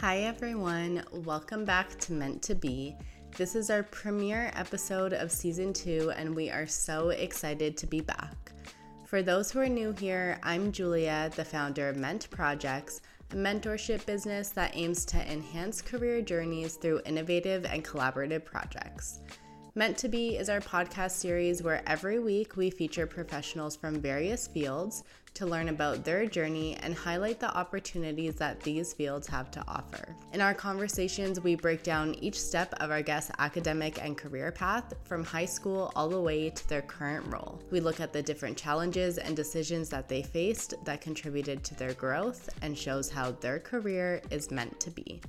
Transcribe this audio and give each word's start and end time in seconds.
Hi, 0.00 0.20
everyone. 0.20 1.04
Welcome 1.12 1.66
back 1.66 1.98
to 1.98 2.14
Meant 2.14 2.40
to 2.44 2.54
Be. 2.54 2.96
This 3.36 3.54
is 3.54 3.68
our 3.68 3.82
premiere 3.82 4.50
episode 4.56 5.12
of 5.12 5.30
season 5.30 5.74
two, 5.74 6.10
and 6.16 6.34
we 6.34 6.48
are 6.48 6.66
so 6.66 7.10
excited 7.10 7.76
to 7.76 7.86
be 7.86 8.00
back. 8.00 8.50
For 9.04 9.22
those 9.22 9.50
who 9.50 9.60
are 9.60 9.68
new 9.68 9.92
here, 9.92 10.40
I'm 10.42 10.72
Julia, 10.72 11.30
the 11.36 11.44
founder 11.44 11.90
of 11.90 11.98
Ment 11.98 12.30
Projects, 12.30 13.02
a 13.32 13.34
mentorship 13.34 14.06
business 14.06 14.48
that 14.52 14.74
aims 14.74 15.04
to 15.04 15.30
enhance 15.30 15.82
career 15.82 16.22
journeys 16.22 16.76
through 16.76 17.02
innovative 17.04 17.66
and 17.66 17.84
collaborative 17.84 18.46
projects. 18.46 19.20
Meant 19.76 19.96
to 19.98 20.08
Be 20.08 20.36
is 20.36 20.48
our 20.48 20.58
podcast 20.58 21.12
series 21.12 21.62
where 21.62 21.80
every 21.86 22.18
week 22.18 22.56
we 22.56 22.70
feature 22.70 23.06
professionals 23.06 23.76
from 23.76 24.00
various 24.00 24.48
fields 24.48 25.04
to 25.34 25.46
learn 25.46 25.68
about 25.68 26.04
their 26.04 26.26
journey 26.26 26.76
and 26.82 26.92
highlight 26.92 27.38
the 27.38 27.56
opportunities 27.56 28.34
that 28.34 28.60
these 28.62 28.92
fields 28.92 29.28
have 29.28 29.48
to 29.52 29.62
offer. 29.68 30.16
In 30.32 30.40
our 30.40 30.54
conversations, 30.54 31.40
we 31.40 31.54
break 31.54 31.84
down 31.84 32.16
each 32.16 32.40
step 32.40 32.74
of 32.80 32.90
our 32.90 33.00
guest's 33.00 33.30
academic 33.38 34.02
and 34.02 34.18
career 34.18 34.50
path 34.50 34.92
from 35.04 35.22
high 35.22 35.44
school 35.44 35.92
all 35.94 36.08
the 36.08 36.20
way 36.20 36.50
to 36.50 36.68
their 36.68 36.82
current 36.82 37.24
role. 37.32 37.62
We 37.70 37.78
look 37.78 38.00
at 38.00 38.12
the 38.12 38.24
different 38.24 38.56
challenges 38.56 39.18
and 39.18 39.36
decisions 39.36 39.88
that 39.90 40.08
they 40.08 40.22
faced 40.22 40.74
that 40.84 41.00
contributed 41.00 41.62
to 41.62 41.76
their 41.76 41.94
growth 41.94 42.48
and 42.60 42.76
shows 42.76 43.08
how 43.08 43.30
their 43.30 43.60
career 43.60 44.20
is 44.30 44.50
meant 44.50 44.80
to 44.80 44.90
be. 44.90 45.22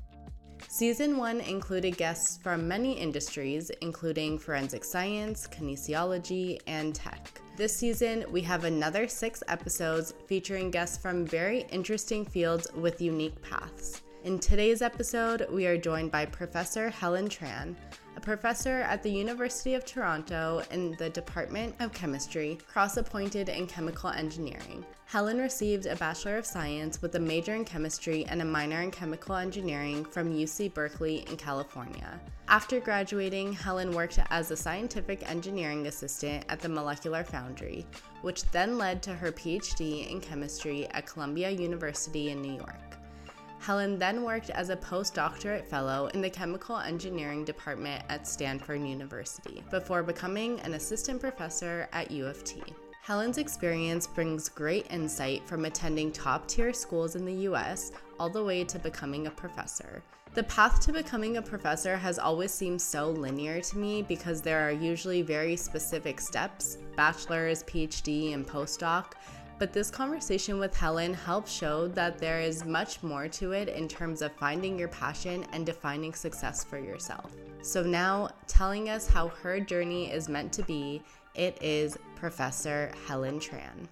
Season 0.73 1.17
1 1.17 1.41
included 1.41 1.97
guests 1.97 2.37
from 2.37 2.65
many 2.65 2.93
industries, 2.93 3.71
including 3.81 4.39
forensic 4.39 4.85
science, 4.85 5.45
kinesiology, 5.45 6.61
and 6.65 6.95
tech. 6.95 7.41
This 7.57 7.75
season, 7.75 8.23
we 8.31 8.39
have 8.43 8.63
another 8.63 9.05
six 9.05 9.43
episodes 9.49 10.13
featuring 10.27 10.71
guests 10.71 10.97
from 10.97 11.25
very 11.25 11.65
interesting 11.73 12.25
fields 12.25 12.71
with 12.73 13.01
unique 13.01 13.41
paths. 13.41 14.01
In 14.23 14.39
today's 14.39 14.81
episode, 14.81 15.45
we 15.51 15.65
are 15.67 15.77
joined 15.77 16.09
by 16.09 16.25
Professor 16.25 16.89
Helen 16.89 17.27
Tran, 17.27 17.75
professor 18.21 18.81
at 18.81 19.01
the 19.01 19.09
University 19.09 19.73
of 19.73 19.83
Toronto 19.83 20.61
in 20.71 20.95
the 20.97 21.09
Department 21.09 21.75
of 21.79 21.91
Chemistry, 21.93 22.59
cross 22.67 22.97
appointed 22.97 23.49
in 23.49 23.67
chemical 23.67 24.09
engineering. 24.09 24.85
Helen 25.05 25.39
received 25.39 25.87
a 25.87 25.95
Bachelor 25.95 26.37
of 26.37 26.45
Science 26.45 27.01
with 27.01 27.15
a 27.15 27.19
major 27.19 27.55
in 27.55 27.65
chemistry 27.65 28.25
and 28.25 28.41
a 28.41 28.45
minor 28.45 28.81
in 28.81 28.91
chemical 28.91 29.35
engineering 29.35 30.05
from 30.05 30.33
UC 30.33 30.73
Berkeley 30.73 31.25
in 31.29 31.35
California. 31.35 32.19
After 32.47 32.79
graduating, 32.79 33.53
Helen 33.53 33.91
worked 33.93 34.19
as 34.29 34.51
a 34.51 34.55
scientific 34.55 35.29
engineering 35.29 35.87
assistant 35.87 36.45
at 36.47 36.59
the 36.59 36.69
Molecular 36.69 37.23
Foundry, 37.25 37.85
which 38.21 38.49
then 38.51 38.77
led 38.77 39.01
to 39.03 39.13
her 39.13 39.31
PhD 39.31 40.09
in 40.09 40.21
chemistry 40.21 40.87
at 40.91 41.07
Columbia 41.07 41.49
University 41.49 42.29
in 42.29 42.41
New 42.41 42.53
York. 42.53 43.00
Helen 43.61 43.99
then 43.99 44.23
worked 44.23 44.49
as 44.49 44.71
a 44.71 44.75
postdoctorate 44.75 45.67
fellow 45.67 46.07
in 46.07 46.21
the 46.21 46.29
chemical 46.31 46.79
engineering 46.79 47.45
department 47.45 48.03
at 48.09 48.27
Stanford 48.27 48.81
University 48.81 49.63
before 49.69 50.01
becoming 50.01 50.59
an 50.61 50.73
assistant 50.73 51.21
professor 51.21 51.87
at 51.93 52.09
U 52.09 52.25
of 52.25 52.43
T. 52.43 52.63
Helen's 53.03 53.37
experience 53.37 54.07
brings 54.07 54.49
great 54.49 54.87
insight 54.89 55.47
from 55.47 55.65
attending 55.65 56.11
top 56.11 56.47
tier 56.47 56.73
schools 56.73 57.15
in 57.15 57.23
the 57.23 57.47
US 57.49 57.91
all 58.19 58.31
the 58.31 58.43
way 58.43 58.63
to 58.63 58.79
becoming 58.79 59.27
a 59.27 59.31
professor. 59.31 60.01
The 60.33 60.43
path 60.43 60.79
to 60.85 60.93
becoming 60.93 61.37
a 61.37 61.41
professor 61.41 61.97
has 61.97 62.17
always 62.17 62.51
seemed 62.51 62.81
so 62.81 63.11
linear 63.11 63.61
to 63.61 63.77
me 63.77 64.01
because 64.01 64.41
there 64.41 64.67
are 64.67 64.71
usually 64.71 65.21
very 65.21 65.55
specific 65.55 66.19
steps 66.19 66.77
bachelor's, 66.95 67.63
PhD, 67.63 68.33
and 68.33 68.47
postdoc. 68.47 69.11
But 69.61 69.73
this 69.73 69.91
conversation 69.91 70.57
with 70.57 70.75
Helen 70.75 71.13
helps 71.13 71.51
show 71.51 71.87
that 71.89 72.17
there 72.17 72.41
is 72.41 72.65
much 72.65 73.03
more 73.03 73.27
to 73.27 73.51
it 73.51 73.69
in 73.69 73.87
terms 73.87 74.23
of 74.23 74.31
finding 74.31 74.79
your 74.79 74.87
passion 74.87 75.45
and 75.53 75.67
defining 75.67 76.15
success 76.15 76.63
for 76.63 76.79
yourself. 76.79 77.35
So, 77.61 77.83
now 77.83 78.31
telling 78.47 78.89
us 78.89 79.05
how 79.05 79.27
her 79.27 79.59
journey 79.59 80.11
is 80.11 80.27
meant 80.27 80.51
to 80.53 80.63
be, 80.63 81.03
it 81.35 81.61
is 81.61 81.95
Professor 82.15 82.91
Helen 83.05 83.39
Tran. 83.39 83.87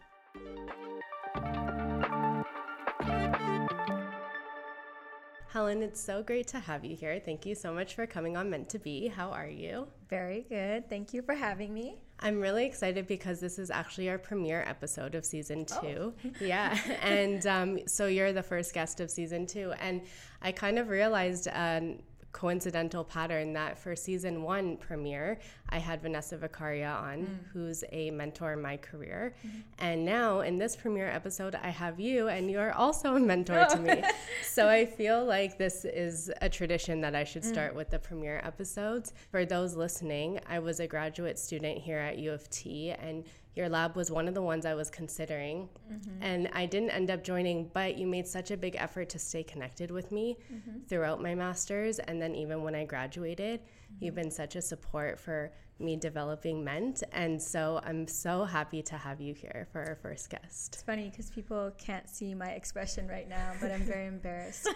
Helen, 5.49 5.83
it's 5.83 6.01
so 6.01 6.23
great 6.23 6.47
to 6.47 6.59
have 6.59 6.83
you 6.83 6.95
here. 6.95 7.21
Thank 7.23 7.45
you 7.45 7.53
so 7.53 7.71
much 7.71 7.93
for 7.93 8.07
coming 8.07 8.35
on 8.35 8.49
Meant 8.49 8.69
to 8.69 8.79
Be. 8.79 9.07
How 9.07 9.29
are 9.29 9.47
you? 9.47 9.85
Very 10.09 10.47
good. 10.49 10.89
Thank 10.89 11.13
you 11.13 11.21
for 11.21 11.35
having 11.35 11.75
me. 11.75 12.01
I'm 12.21 12.39
really 12.39 12.65
excited 12.65 13.07
because 13.07 13.39
this 13.39 13.57
is 13.57 13.71
actually 13.71 14.09
our 14.09 14.17
premiere 14.17 14.63
episode 14.67 15.15
of 15.15 15.25
season 15.25 15.65
oh. 15.71 15.81
two. 15.81 16.13
Oh. 16.25 16.31
yeah. 16.41 16.77
And 17.01 17.45
um, 17.47 17.79
so 17.87 18.07
you're 18.07 18.33
the 18.33 18.43
first 18.43 18.73
guest 18.73 18.99
of 18.99 19.09
season 19.09 19.45
two. 19.45 19.73
And 19.79 20.01
I 20.41 20.51
kind 20.51 20.77
of 20.77 20.89
realized 20.89 21.47
um, 21.51 21.99
coincidental 22.31 23.03
pattern 23.03 23.53
that 23.53 23.77
for 23.77 23.95
season 23.95 24.43
one 24.43 24.77
premiere, 24.77 25.39
I 25.69 25.79
had 25.79 26.01
Vanessa 26.01 26.37
Vicaria 26.37 26.93
on, 27.01 27.19
mm. 27.19 27.37
who's 27.51 27.83
a 27.91 28.11
mentor 28.11 28.53
in 28.53 28.61
my 28.61 28.77
career. 28.77 29.33
Mm-hmm. 29.45 29.57
And 29.79 30.05
now 30.05 30.41
in 30.41 30.57
this 30.57 30.75
premiere 30.75 31.09
episode, 31.09 31.55
I 31.55 31.69
have 31.69 31.99
you, 31.99 32.27
and 32.27 32.49
you're 32.49 32.73
also 32.73 33.15
a 33.15 33.19
mentor 33.19 33.65
to 33.71 33.79
me. 33.79 34.03
so 34.43 34.67
I 34.67 34.85
feel 34.85 35.25
like 35.25 35.57
this 35.57 35.85
is 35.85 36.31
a 36.41 36.49
tradition 36.49 37.01
that 37.01 37.15
I 37.15 37.23
should 37.23 37.43
mm. 37.43 37.49
start 37.49 37.73
mm. 37.73 37.77
with 37.77 37.89
the 37.89 37.99
premiere 37.99 38.41
episodes. 38.43 39.13
For 39.31 39.45
those 39.45 39.75
listening, 39.75 40.39
I 40.47 40.59
was 40.59 40.79
a 40.79 40.87
graduate 40.87 41.39
student 41.39 41.79
here 41.79 41.99
at 41.99 42.17
U 42.19 42.31
of 42.31 42.49
T, 42.49 42.91
and 42.91 43.23
your 43.59 43.69
lab 43.69 43.97
was 43.97 44.09
one 44.09 44.29
of 44.29 44.33
the 44.33 44.41
ones 44.41 44.65
I 44.65 44.73
was 44.73 44.89
considering. 44.89 45.67
Mm-hmm. 45.91 46.23
And 46.23 46.49
I 46.53 46.65
didn't 46.65 46.91
end 46.91 47.11
up 47.11 47.23
joining, 47.23 47.69
but 47.73 47.97
you 47.97 48.07
made 48.07 48.25
such 48.25 48.51
a 48.51 48.57
big 48.57 48.77
effort 48.77 49.09
to 49.09 49.19
stay 49.19 49.43
connected 49.43 49.91
with 49.91 50.13
me 50.13 50.37
mm-hmm. 50.51 50.79
throughout 50.87 51.21
my 51.21 51.35
master's. 51.35 51.99
And 51.99 52.21
then 52.21 52.35
even 52.35 52.63
when 52.63 52.73
I 52.73 52.85
graduated, 52.85 53.59
mm-hmm. 53.59 54.05
you've 54.05 54.15
been 54.15 54.31
such 54.31 54.55
a 54.55 54.61
support 54.61 55.19
for 55.19 55.51
me 55.77 55.97
developing 55.97 56.63
Ment. 56.63 57.03
And 57.11 57.41
so 57.41 57.81
I'm 57.83 58.07
so 58.07 58.45
happy 58.45 58.81
to 58.83 58.95
have 58.97 59.19
you 59.19 59.33
here 59.33 59.67
for 59.71 59.81
our 59.81 59.95
first 59.95 60.29
guest. 60.29 60.75
It's 60.75 60.83
funny 60.83 61.09
because 61.09 61.29
people 61.29 61.71
can't 61.77 62.09
see 62.09 62.33
my 62.33 62.51
expression 62.51 63.07
right 63.07 63.27
now, 63.27 63.51
but 63.59 63.71
I'm 63.71 63.81
very 63.81 64.07
embarrassed. 64.07 64.69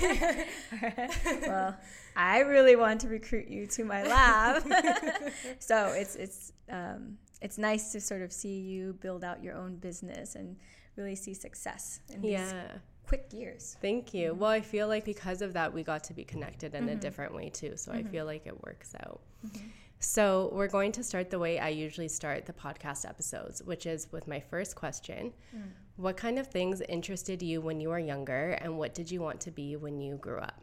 well, 1.42 1.76
I 2.14 2.40
really 2.40 2.76
want 2.76 3.00
to 3.02 3.08
recruit 3.08 3.48
you 3.48 3.66
to 3.68 3.84
my 3.84 4.04
lab. 4.04 4.62
so 5.58 5.88
it's, 5.88 6.14
it's, 6.16 6.52
um, 6.70 7.18
it's 7.42 7.58
nice 7.58 7.92
to 7.92 8.00
sort 8.00 8.22
of 8.22 8.32
see 8.32 8.58
you 8.60 8.94
build 8.94 9.24
out 9.24 9.42
your 9.42 9.54
own 9.54 9.76
business 9.76 10.34
and 10.34 10.56
really 10.96 11.14
see 11.14 11.34
success 11.34 12.00
in 12.12 12.22
these 12.22 12.32
yeah. 12.32 12.72
quick 13.06 13.28
years. 13.32 13.76
Thank 13.80 14.14
you. 14.14 14.30
Mm-hmm. 14.30 14.40
Well, 14.40 14.50
I 14.50 14.60
feel 14.60 14.88
like 14.88 15.04
because 15.04 15.42
of 15.42 15.52
that, 15.52 15.72
we 15.72 15.82
got 15.82 16.04
to 16.04 16.14
be 16.14 16.24
connected 16.24 16.74
in 16.74 16.86
mm-hmm. 16.86 16.96
a 16.96 16.96
different 16.96 17.34
way 17.34 17.50
too. 17.50 17.72
So 17.76 17.92
mm-hmm. 17.92 18.06
I 18.06 18.10
feel 18.10 18.24
like 18.24 18.46
it 18.46 18.64
works 18.64 18.94
out. 19.02 19.20
Mm-hmm. 19.46 19.66
So 19.98 20.50
we're 20.52 20.68
going 20.68 20.92
to 20.92 21.02
start 21.02 21.30
the 21.30 21.38
way 21.38 21.58
I 21.58 21.68
usually 21.68 22.08
start 22.08 22.44
the 22.44 22.52
podcast 22.52 23.08
episodes, 23.08 23.62
which 23.62 23.86
is 23.86 24.08
with 24.12 24.28
my 24.28 24.40
first 24.40 24.76
question. 24.76 25.32
Mm. 25.54 25.70
What 25.96 26.18
kind 26.18 26.38
of 26.38 26.48
things 26.48 26.82
interested 26.82 27.42
you 27.42 27.62
when 27.62 27.80
you 27.80 27.88
were 27.88 27.98
younger, 27.98 28.50
and 28.60 28.76
what 28.76 28.94
did 28.94 29.10
you 29.10 29.22
want 29.22 29.40
to 29.40 29.50
be 29.50 29.74
when 29.76 29.98
you 29.98 30.16
grew 30.16 30.38
up? 30.38 30.62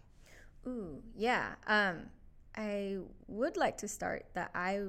Ooh, 0.67 1.01
yeah. 1.15 1.55
Um, 1.65 2.03
I 2.55 2.99
would 3.27 3.57
like 3.57 3.77
to 3.79 3.87
start 3.87 4.25
that 4.35 4.51
I 4.53 4.81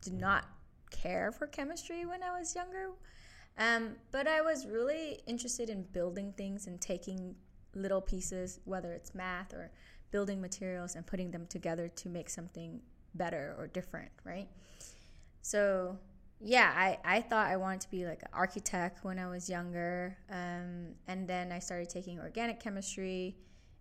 did 0.00 0.14
not 0.14 0.44
care 0.92 1.32
for 1.32 1.46
chemistry 1.46 2.06
when 2.06 2.22
I 2.22 2.38
was 2.38 2.54
younger. 2.54 2.90
Um, 3.58 3.96
but 4.12 4.26
I 4.28 4.40
was 4.40 4.66
really 4.66 5.20
interested 5.26 5.68
in 5.68 5.82
building 5.92 6.32
things 6.36 6.66
and 6.66 6.80
taking 6.80 7.34
little 7.74 8.00
pieces, 8.00 8.60
whether 8.64 8.92
it's 8.92 9.14
math 9.14 9.52
or 9.52 9.70
building 10.10 10.40
materials, 10.40 10.94
and 10.94 11.06
putting 11.06 11.30
them 11.30 11.46
together 11.46 11.88
to 11.88 12.08
make 12.08 12.30
something 12.30 12.80
better 13.14 13.54
or 13.58 13.66
different, 13.66 14.10
right? 14.24 14.48
So, 15.42 15.98
yeah, 16.40 16.72
I, 16.74 16.98
I 17.04 17.20
thought 17.20 17.46
I 17.46 17.56
wanted 17.56 17.82
to 17.82 17.90
be 17.90 18.04
like 18.04 18.22
an 18.22 18.28
architect 18.32 19.04
when 19.04 19.18
I 19.18 19.28
was 19.28 19.48
younger. 19.48 20.16
Um, 20.30 20.94
and 21.08 21.26
then 21.28 21.52
I 21.52 21.58
started 21.58 21.88
taking 21.88 22.18
organic 22.20 22.60
chemistry 22.60 23.36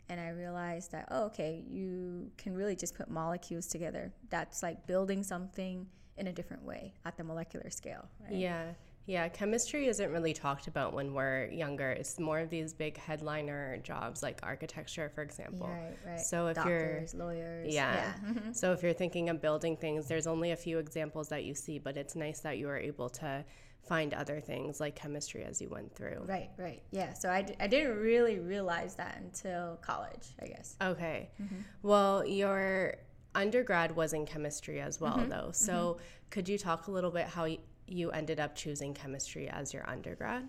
and 0.09 0.19
I 0.19 0.29
realized 0.29 0.91
that, 0.91 1.07
oh, 1.11 1.25
okay, 1.27 1.63
you 1.69 2.29
can 2.37 2.53
really 2.53 2.75
just 2.75 2.95
put 2.95 3.09
molecules 3.09 3.67
together. 3.67 4.11
That's 4.29 4.61
like 4.61 4.85
building 4.85 5.23
something 5.23 5.87
in 6.21 6.27
a 6.27 6.31
different 6.31 6.63
way 6.63 6.93
at 7.03 7.17
the 7.17 7.23
molecular 7.23 7.69
scale. 7.69 8.07
Right? 8.21 8.33
Yeah. 8.39 8.65
Yeah, 9.07 9.27
chemistry 9.29 9.87
isn't 9.87 10.11
really 10.11 10.31
talked 10.31 10.67
about 10.67 10.93
when 10.93 11.15
we're 11.15 11.47
younger. 11.47 11.89
It's 11.89 12.19
more 12.19 12.37
of 12.39 12.51
these 12.51 12.71
big 12.71 12.97
headliner 12.97 13.77
jobs 13.77 14.21
like 14.21 14.39
architecture, 14.43 15.11
for 15.13 15.23
example. 15.23 15.67
Right, 15.67 15.97
right. 16.05 16.19
So 16.21 16.47
if 16.47 16.55
Doctors, 16.55 17.13
you're 17.15 17.25
lawyers, 17.25 17.73
yeah. 17.73 18.13
yeah. 18.23 18.51
so 18.53 18.71
if 18.73 18.83
you're 18.83 18.93
thinking 18.93 19.29
of 19.29 19.41
building 19.41 19.75
things, 19.75 20.07
there's 20.07 20.27
only 20.27 20.51
a 20.51 20.55
few 20.55 20.77
examples 20.77 21.29
that 21.29 21.43
you 21.43 21.55
see, 21.55 21.79
but 21.79 21.97
it's 21.97 22.15
nice 22.15 22.41
that 22.41 22.59
you 22.59 22.67
were 22.67 22.77
able 22.77 23.09
to 23.09 23.43
find 23.81 24.13
other 24.13 24.39
things 24.39 24.79
like 24.79 24.95
chemistry 24.95 25.43
as 25.43 25.59
you 25.59 25.67
went 25.67 25.93
through. 25.95 26.21
Right, 26.27 26.51
right. 26.55 26.83
Yeah. 26.91 27.13
So 27.13 27.29
I 27.31 27.41
d- 27.41 27.55
I 27.59 27.65
didn't 27.65 27.97
really 27.97 28.37
realize 28.39 28.93
that 28.95 29.17
until 29.19 29.79
college, 29.81 30.27
I 30.39 30.45
guess. 30.45 30.75
Okay. 30.79 31.31
Mm-hmm. 31.41 31.55
Well, 31.81 32.23
your 32.23 32.97
undergrad 33.35 33.95
was 33.95 34.13
in 34.13 34.25
chemistry 34.25 34.79
as 34.79 34.99
well, 34.99 35.17
mm-hmm. 35.17 35.29
though. 35.29 35.49
So 35.51 35.73
mm-hmm. 35.73 36.03
could 36.29 36.49
you 36.49 36.57
talk 36.57 36.87
a 36.87 36.91
little 36.91 37.11
bit 37.11 37.27
how 37.27 37.47
you 37.87 38.11
ended 38.11 38.39
up 38.39 38.55
choosing 38.55 38.93
chemistry 38.93 39.49
as 39.49 39.73
your 39.73 39.87
undergrad? 39.89 40.47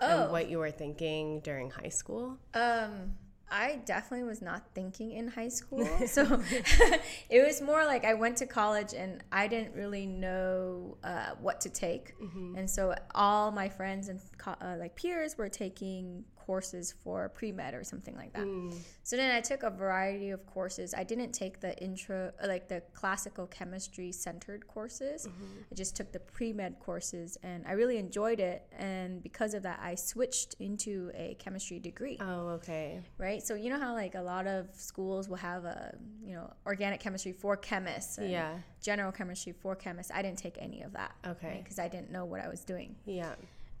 Oh. 0.00 0.22
And 0.22 0.32
what 0.32 0.48
you 0.48 0.58
were 0.58 0.70
thinking 0.70 1.40
during 1.40 1.70
high 1.70 1.88
school? 1.88 2.38
Um, 2.54 3.14
I 3.50 3.80
definitely 3.84 4.24
was 4.24 4.42
not 4.42 4.62
thinking 4.74 5.12
in 5.12 5.28
high 5.28 5.48
school. 5.48 5.88
So 6.06 6.22
it 7.30 7.46
was 7.46 7.60
more 7.62 7.84
like 7.84 8.04
I 8.04 8.14
went 8.14 8.36
to 8.38 8.46
college 8.46 8.94
and 8.94 9.22
I 9.30 9.46
didn't 9.46 9.74
really 9.74 10.06
know 10.06 10.96
uh, 11.04 11.30
what 11.40 11.60
to 11.62 11.68
take. 11.68 12.18
Mm-hmm. 12.18 12.56
And 12.56 12.68
so 12.68 12.94
all 13.14 13.50
my 13.50 13.68
friends 13.68 14.08
and 14.08 14.20
uh, 14.46 14.76
like 14.78 14.96
peers 14.96 15.38
were 15.38 15.48
taking 15.48 16.24
courses 16.44 16.94
for 17.02 17.28
pre 17.28 17.52
med 17.52 17.74
or 17.74 17.84
something 17.84 18.14
like 18.16 18.32
that. 18.34 18.44
Mm. 18.44 18.74
So 19.02 19.16
then 19.16 19.34
I 19.34 19.40
took 19.40 19.62
a 19.62 19.70
variety 19.70 20.30
of 20.30 20.44
courses. 20.46 20.94
I 20.94 21.04
didn't 21.04 21.32
take 21.32 21.60
the 21.60 21.76
intro, 21.82 22.32
like 22.46 22.68
the 22.68 22.82
classical 22.92 23.46
chemistry 23.46 24.12
centered 24.12 24.66
courses. 24.66 25.26
Mm-hmm. 25.26 25.72
I 25.72 25.74
just 25.74 25.96
took 25.96 26.12
the 26.12 26.20
pre 26.20 26.52
med 26.52 26.78
courses 26.80 27.38
and 27.42 27.64
I 27.66 27.72
really 27.72 27.98
enjoyed 27.98 28.40
it. 28.40 28.66
And 28.78 29.22
because 29.22 29.54
of 29.54 29.62
that, 29.62 29.80
I 29.82 29.94
switched 29.94 30.54
into 30.60 31.10
a 31.14 31.36
chemistry 31.38 31.78
degree. 31.78 32.18
Oh, 32.20 32.48
okay. 32.58 33.00
Right. 33.18 33.42
So 33.42 33.54
you 33.54 33.70
know 33.70 33.78
how 33.78 33.94
like 33.94 34.14
a 34.14 34.22
lot 34.22 34.46
of 34.46 34.68
schools 34.74 35.28
will 35.28 35.36
have 35.36 35.64
a, 35.64 35.96
you 36.24 36.34
know, 36.34 36.52
organic 36.66 37.00
chemistry 37.00 37.32
for 37.32 37.56
chemists. 37.56 38.18
yeah. 38.20 38.58
General 38.82 39.12
chemistry 39.12 39.52
for 39.52 39.74
chemists. 39.74 40.12
I 40.14 40.20
didn't 40.20 40.38
take 40.38 40.58
any 40.60 40.82
of 40.82 40.92
that. 40.92 41.14
Okay. 41.26 41.60
Because 41.62 41.78
right? 41.78 41.86
I 41.86 41.88
didn't 41.88 42.10
know 42.10 42.26
what 42.26 42.40
I 42.42 42.48
was 42.48 42.64
doing. 42.64 42.96
Yeah. 43.06 43.34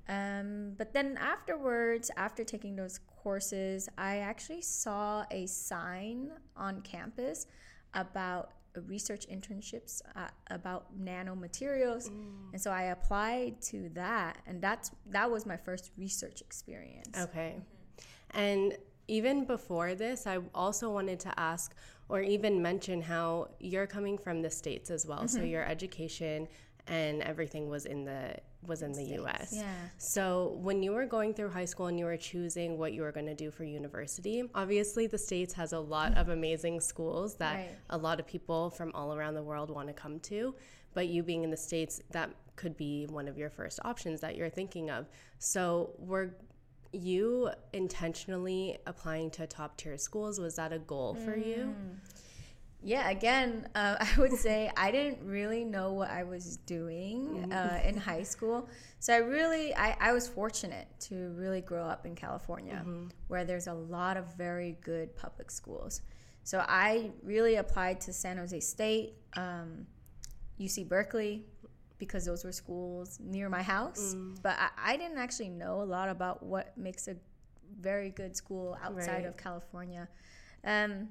Um, 0.08 0.72
but 0.76 0.92
then 0.92 1.16
afterwards, 1.18 2.10
after 2.16 2.44
taking 2.44 2.76
those 2.76 3.00
courses, 3.22 3.88
I 3.96 4.18
actually 4.18 4.62
saw 4.62 5.24
a 5.30 5.46
sign 5.46 6.30
on 6.56 6.82
campus 6.82 7.46
about 7.94 8.50
research 8.86 9.26
internships 9.28 10.02
uh, 10.16 10.28
about 10.50 10.86
nanomaterials 11.00 12.10
mm. 12.10 12.52
and 12.52 12.60
so 12.60 12.70
i 12.70 12.84
applied 12.84 13.60
to 13.62 13.88
that 13.90 14.38
and 14.46 14.60
that's 14.60 14.90
that 15.06 15.30
was 15.30 15.46
my 15.46 15.56
first 15.56 15.92
research 15.96 16.40
experience 16.40 17.16
okay 17.16 17.54
mm-hmm. 17.56 18.40
and 18.40 18.76
even 19.06 19.44
before 19.44 19.94
this 19.94 20.26
i 20.26 20.38
also 20.54 20.90
wanted 20.90 21.20
to 21.20 21.32
ask 21.38 21.74
or 22.08 22.20
even 22.20 22.60
mention 22.60 23.00
how 23.00 23.48
you're 23.60 23.86
coming 23.86 24.18
from 24.18 24.42
the 24.42 24.50
states 24.50 24.90
as 24.90 25.06
well 25.06 25.18
mm-hmm. 25.18 25.38
so 25.38 25.42
your 25.42 25.64
education 25.64 26.48
and 26.86 27.22
everything 27.22 27.68
was 27.68 27.86
in 27.86 28.04
the 28.04 28.36
was 28.66 28.82
in 28.82 28.92
the 28.92 29.04
US. 29.20 29.52
Yeah. 29.52 29.72
So 29.98 30.58
when 30.60 30.82
you 30.82 30.92
were 30.92 31.06
going 31.06 31.34
through 31.34 31.50
high 31.50 31.64
school 31.64 31.86
and 31.86 31.98
you 31.98 32.06
were 32.06 32.16
choosing 32.16 32.78
what 32.78 32.92
you 32.92 33.02
were 33.02 33.12
going 33.12 33.26
to 33.26 33.34
do 33.34 33.50
for 33.50 33.64
university, 33.64 34.42
obviously 34.54 35.06
the 35.06 35.18
states 35.18 35.52
has 35.54 35.72
a 35.72 35.78
lot 35.78 36.16
of 36.16 36.30
amazing 36.30 36.80
schools 36.80 37.34
that 37.36 37.54
right. 37.54 37.68
a 37.90 37.98
lot 37.98 38.20
of 38.20 38.26
people 38.26 38.70
from 38.70 38.90
all 38.94 39.14
around 39.14 39.34
the 39.34 39.42
world 39.42 39.70
want 39.70 39.88
to 39.88 39.94
come 39.94 40.18
to, 40.20 40.54
but 40.94 41.08
you 41.08 41.22
being 41.22 41.44
in 41.44 41.50
the 41.50 41.56
states 41.56 42.00
that 42.10 42.30
could 42.56 42.76
be 42.76 43.06
one 43.06 43.28
of 43.28 43.36
your 43.36 43.50
first 43.50 43.80
options 43.84 44.20
that 44.20 44.36
you're 44.36 44.48
thinking 44.48 44.90
of. 44.90 45.08
So 45.38 45.90
were 45.98 46.34
you 46.92 47.50
intentionally 47.72 48.78
applying 48.86 49.30
to 49.32 49.46
top 49.46 49.76
tier 49.76 49.98
schools 49.98 50.38
was 50.38 50.56
that 50.56 50.72
a 50.72 50.78
goal 50.78 51.14
for 51.14 51.36
mm. 51.36 51.46
you? 51.46 51.74
Yeah, 52.84 53.08
again, 53.08 53.66
uh, 53.74 53.96
I 54.00 54.20
would 54.20 54.34
say 54.34 54.70
I 54.76 54.90
didn't 54.90 55.26
really 55.26 55.64
know 55.64 55.92
what 55.92 56.10
I 56.10 56.22
was 56.22 56.58
doing 56.58 57.48
mm-hmm. 57.48 57.52
uh, 57.52 57.88
in 57.88 57.96
high 57.96 58.22
school. 58.22 58.68
So 59.00 59.14
I 59.14 59.18
really, 59.18 59.74
I, 59.74 59.96
I 59.98 60.12
was 60.12 60.28
fortunate 60.28 60.86
to 61.00 61.34
really 61.36 61.62
grow 61.62 61.84
up 61.84 62.04
in 62.04 62.14
California, 62.14 62.74
mm-hmm. 62.80 63.06
where 63.28 63.44
there's 63.44 63.66
a 63.66 63.74
lot 63.74 64.16
of 64.16 64.36
very 64.36 64.76
good 64.82 65.16
public 65.16 65.50
schools. 65.50 66.02
So 66.44 66.62
I 66.68 67.10
really 67.22 67.56
applied 67.56 68.02
to 68.02 68.12
San 68.12 68.36
Jose 68.36 68.60
State, 68.60 69.14
um, 69.34 69.86
UC 70.60 70.86
Berkeley, 70.86 71.46
because 71.96 72.26
those 72.26 72.44
were 72.44 72.52
schools 72.52 73.18
near 73.18 73.48
my 73.48 73.62
house. 73.62 74.14
Mm. 74.14 74.36
But 74.42 74.56
I, 74.58 74.92
I, 74.92 74.96
didn't 74.98 75.16
actually 75.16 75.48
know 75.48 75.80
a 75.80 75.84
lot 75.84 76.10
about 76.10 76.42
what 76.42 76.76
makes 76.76 77.08
a 77.08 77.16
very 77.80 78.10
good 78.10 78.36
school 78.36 78.76
outside 78.82 79.12
right. 79.12 79.26
of 79.26 79.38
California. 79.38 80.06
Um, 80.64 81.08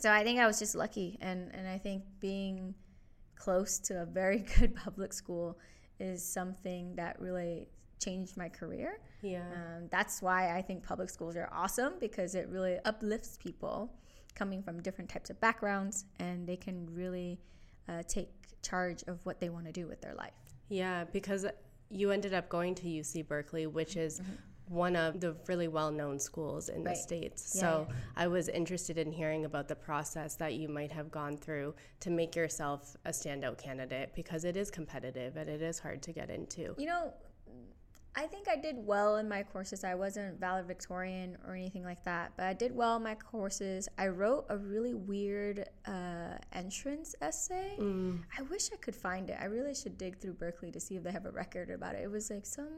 so 0.00 0.10
I 0.10 0.24
think 0.24 0.40
I 0.40 0.46
was 0.46 0.58
just 0.58 0.74
lucky, 0.74 1.18
and 1.20 1.54
and 1.54 1.68
I 1.68 1.78
think 1.78 2.02
being 2.20 2.74
close 3.36 3.78
to 3.80 4.02
a 4.02 4.06
very 4.06 4.38
good 4.58 4.74
public 4.74 5.12
school 5.12 5.58
is 5.98 6.24
something 6.24 6.96
that 6.96 7.20
really 7.20 7.68
changed 7.98 8.36
my 8.36 8.48
career. 8.48 8.98
Yeah, 9.20 9.42
um, 9.54 9.88
that's 9.90 10.22
why 10.22 10.56
I 10.56 10.62
think 10.62 10.82
public 10.82 11.10
schools 11.10 11.36
are 11.36 11.50
awesome 11.52 11.94
because 12.00 12.34
it 12.34 12.48
really 12.48 12.78
uplifts 12.86 13.36
people 13.36 13.92
coming 14.34 14.62
from 14.62 14.80
different 14.80 15.10
types 15.10 15.28
of 15.28 15.38
backgrounds, 15.38 16.06
and 16.18 16.46
they 16.46 16.56
can 16.56 16.88
really 16.94 17.38
uh, 17.88 18.02
take 18.08 18.30
charge 18.62 19.04
of 19.06 19.24
what 19.26 19.38
they 19.38 19.50
want 19.50 19.66
to 19.66 19.72
do 19.72 19.86
with 19.86 20.00
their 20.00 20.14
life. 20.14 20.32
Yeah, 20.70 21.04
because 21.04 21.44
you 21.90 22.10
ended 22.10 22.32
up 22.32 22.48
going 22.48 22.74
to 22.76 22.86
UC 22.86 23.28
Berkeley, 23.28 23.66
which 23.66 23.96
is 23.96 24.20
mm-hmm 24.20 24.49
one 24.70 24.94
of 24.94 25.20
the 25.20 25.34
really 25.48 25.68
well 25.68 25.90
known 25.90 26.18
schools 26.18 26.68
in 26.68 26.84
right. 26.84 26.94
the 26.94 27.00
States. 27.00 27.52
Yeah, 27.54 27.60
so 27.60 27.86
yeah. 27.88 27.94
I 28.16 28.28
was 28.28 28.48
interested 28.48 28.98
in 28.98 29.10
hearing 29.10 29.44
about 29.44 29.66
the 29.66 29.74
process 29.74 30.36
that 30.36 30.54
you 30.54 30.68
might 30.68 30.92
have 30.92 31.10
gone 31.10 31.36
through 31.36 31.74
to 32.00 32.10
make 32.10 32.36
yourself 32.36 32.96
a 33.04 33.10
standout 33.10 33.58
candidate 33.58 34.12
because 34.14 34.44
it 34.44 34.56
is 34.56 34.70
competitive 34.70 35.36
and 35.36 35.50
it 35.50 35.60
is 35.60 35.80
hard 35.80 36.02
to 36.02 36.12
get 36.12 36.30
into. 36.30 36.74
You 36.78 36.86
know, 36.86 37.12
I 38.14 38.26
think 38.26 38.48
I 38.48 38.56
did 38.56 38.76
well 38.78 39.16
in 39.16 39.28
my 39.28 39.42
courses. 39.42 39.82
I 39.82 39.96
wasn't 39.96 40.38
valedictorian 40.38 41.36
or 41.46 41.54
anything 41.54 41.84
like 41.84 42.04
that, 42.04 42.32
but 42.36 42.46
I 42.46 42.52
did 42.52 42.74
well 42.74 42.96
in 42.96 43.02
my 43.02 43.16
courses. 43.16 43.88
I 43.98 44.08
wrote 44.08 44.46
a 44.50 44.56
really 44.56 44.94
weird 44.94 45.68
uh, 45.86 46.36
entrance 46.52 47.16
essay. 47.20 47.76
Mm. 47.78 48.20
I 48.36 48.42
wish 48.42 48.70
I 48.72 48.76
could 48.76 48.96
find 48.96 49.30
it. 49.30 49.38
I 49.40 49.46
really 49.46 49.74
should 49.74 49.98
dig 49.98 50.18
through 50.18 50.34
Berkeley 50.34 50.70
to 50.72 50.80
see 50.80 50.96
if 50.96 51.02
they 51.02 51.12
have 51.12 51.26
a 51.26 51.30
record 51.30 51.70
about 51.70 51.94
it. 51.96 52.02
It 52.02 52.10
was 52.10 52.30
like 52.30 52.46
some 52.46 52.68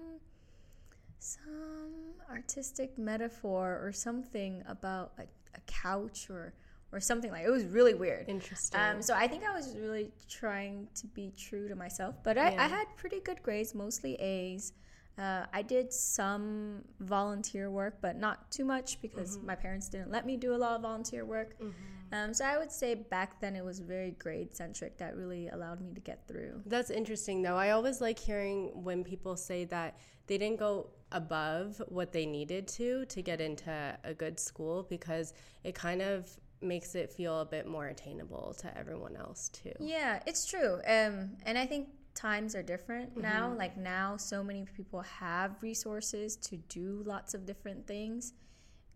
some 1.22 2.14
artistic 2.30 2.98
metaphor 2.98 3.80
or 3.82 3.92
something 3.92 4.62
about 4.66 5.12
a, 5.18 5.22
a 5.22 5.60
couch 5.66 6.28
or 6.30 6.54
or 6.92 7.00
something 7.00 7.30
like 7.30 7.44
it 7.44 7.50
was 7.50 7.64
really 7.64 7.94
weird. 7.94 8.28
Interesting. 8.28 8.78
Um, 8.78 9.00
so 9.00 9.14
I 9.14 9.26
think 9.26 9.44
I 9.44 9.54
was 9.54 9.74
really 9.78 10.10
trying 10.28 10.88
to 10.96 11.06
be 11.06 11.32
true 11.38 11.66
to 11.68 11.74
myself, 11.74 12.16
but 12.22 12.36
I, 12.36 12.52
yeah. 12.52 12.64
I 12.64 12.68
had 12.68 12.84
pretty 12.96 13.20
good 13.20 13.42
grades, 13.42 13.74
mostly 13.74 14.14
A's. 14.16 14.74
Uh, 15.18 15.44
I 15.52 15.62
did 15.62 15.92
some 15.92 16.82
volunteer 17.00 17.70
work, 17.70 17.98
but 18.00 18.16
not 18.16 18.50
too 18.50 18.64
much 18.64 19.00
because 19.00 19.36
mm-hmm. 19.36 19.46
my 19.46 19.54
parents 19.54 19.88
didn't 19.88 20.10
let 20.10 20.26
me 20.26 20.36
do 20.36 20.54
a 20.54 20.56
lot 20.56 20.76
of 20.76 20.82
volunteer 20.82 21.24
work. 21.24 21.54
Mm-hmm. 21.58 21.70
Um, 22.12 22.34
so 22.34 22.44
I 22.44 22.58
would 22.58 22.70
say 22.70 22.94
back 22.94 23.40
then 23.40 23.56
it 23.56 23.64
was 23.64 23.80
very 23.80 24.12
grade 24.12 24.54
centric 24.54 24.98
that 24.98 25.16
really 25.16 25.48
allowed 25.48 25.80
me 25.80 25.94
to 25.94 26.00
get 26.00 26.28
through. 26.28 26.60
That's 26.66 26.90
interesting, 26.90 27.42
though. 27.42 27.56
I 27.56 27.70
always 27.70 28.00
like 28.00 28.18
hearing 28.18 28.70
when 28.74 29.02
people 29.02 29.36
say 29.36 29.64
that 29.66 29.98
they 30.26 30.38
didn't 30.38 30.58
go 30.58 30.90
above 31.10 31.80
what 31.88 32.12
they 32.12 32.26
needed 32.26 32.66
to 32.66 33.04
to 33.06 33.22
get 33.22 33.40
into 33.40 33.98
a 34.04 34.14
good 34.14 34.38
school 34.38 34.86
because 34.88 35.34
it 35.64 35.74
kind 35.74 36.00
of 36.00 36.28
makes 36.60 36.94
it 36.94 37.10
feel 37.10 37.40
a 37.40 37.44
bit 37.44 37.66
more 37.66 37.88
attainable 37.88 38.54
to 38.58 38.78
everyone 38.78 39.16
else 39.16 39.48
too. 39.48 39.72
Yeah, 39.80 40.20
it's 40.26 40.46
true. 40.46 40.74
Um, 40.86 41.30
and 41.44 41.58
I 41.58 41.66
think 41.66 41.88
times 42.14 42.54
are 42.54 42.62
different 42.62 43.10
mm-hmm. 43.12 43.22
now. 43.22 43.54
Like 43.56 43.76
now, 43.76 44.16
so 44.16 44.42
many 44.44 44.64
people 44.76 45.00
have 45.00 45.56
resources 45.60 46.36
to 46.36 46.56
do 46.56 47.02
lots 47.04 47.34
of 47.34 47.46
different 47.46 47.86
things, 47.86 48.32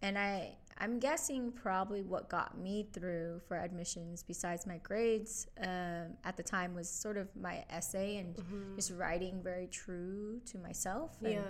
and 0.02 0.18
I 0.18 0.56
I'm 0.78 0.98
guessing 0.98 1.52
probably 1.52 2.02
what 2.02 2.28
got 2.28 2.58
me 2.58 2.86
through 2.92 3.40
for 3.48 3.56
admissions, 3.56 4.22
besides 4.22 4.66
my 4.66 4.78
grades 4.78 5.46
um, 5.62 6.16
at 6.24 6.36
the 6.36 6.42
time, 6.42 6.74
was 6.74 6.88
sort 6.88 7.16
of 7.16 7.28
my 7.34 7.64
essay 7.70 8.16
and 8.16 8.36
mm-hmm. 8.36 8.76
just 8.76 8.92
writing 8.92 9.40
very 9.42 9.68
true 9.68 10.40
to 10.46 10.58
myself. 10.58 11.16
yeah 11.20 11.40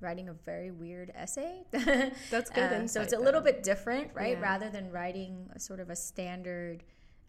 writing 0.00 0.30
a 0.30 0.32
very 0.32 0.70
weird 0.70 1.12
essay. 1.14 1.62
That's 2.30 2.50
good. 2.50 2.72
um, 2.72 2.88
so 2.88 3.02
it's 3.02 3.12
a 3.12 3.16
though. 3.16 3.22
little 3.22 3.40
bit 3.40 3.62
different, 3.62 4.10
right? 4.14 4.38
Yeah. 4.38 4.42
Rather 4.42 4.70
than 4.70 4.90
writing 4.90 5.50
a 5.54 5.60
sort 5.60 5.80
of 5.80 5.90
a 5.90 5.96
standard 5.96 6.82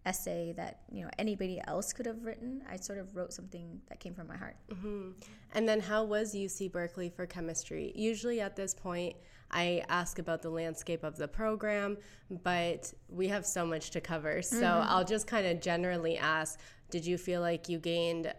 essay 0.05 0.53
that 0.57 0.81
you 0.91 1.03
know 1.03 1.09
anybody 1.19 1.61
else 1.67 1.93
could 1.93 2.05
have 2.05 2.23
written, 2.23 2.63
I 2.69 2.77
sort 2.77 2.99
of 2.99 3.15
wrote 3.15 3.33
something 3.33 3.81
that 3.89 3.99
came 3.99 4.13
from 4.13 4.27
my 4.27 4.37
heart. 4.37 4.55
Mm-hmm. 4.71 5.11
And 5.53 5.67
then, 5.67 5.79
how 5.79 6.03
was 6.03 6.33
UC 6.33 6.71
Berkeley 6.71 7.09
for 7.09 7.25
chemistry? 7.25 7.91
Usually, 7.95 8.41
at 8.41 8.55
this 8.55 8.73
point, 8.73 9.15
I 9.51 9.83
ask 9.89 10.19
about 10.19 10.41
the 10.41 10.49
landscape 10.49 11.03
of 11.03 11.17
the 11.17 11.27
program, 11.27 11.97
but 12.43 12.91
we 13.09 13.27
have 13.27 13.45
so 13.45 13.65
much 13.65 13.91
to 13.91 14.01
cover. 14.01 14.41
So 14.41 14.61
mm-hmm. 14.61 14.89
I'll 14.89 15.05
just 15.05 15.27
kind 15.27 15.45
of 15.45 15.59
generally 15.61 16.17
ask 16.17 16.59
Did 16.89 17.05
you 17.05 17.17
feel 17.17 17.41
like 17.41 17.69
you 17.69 17.77
gained 17.77 18.33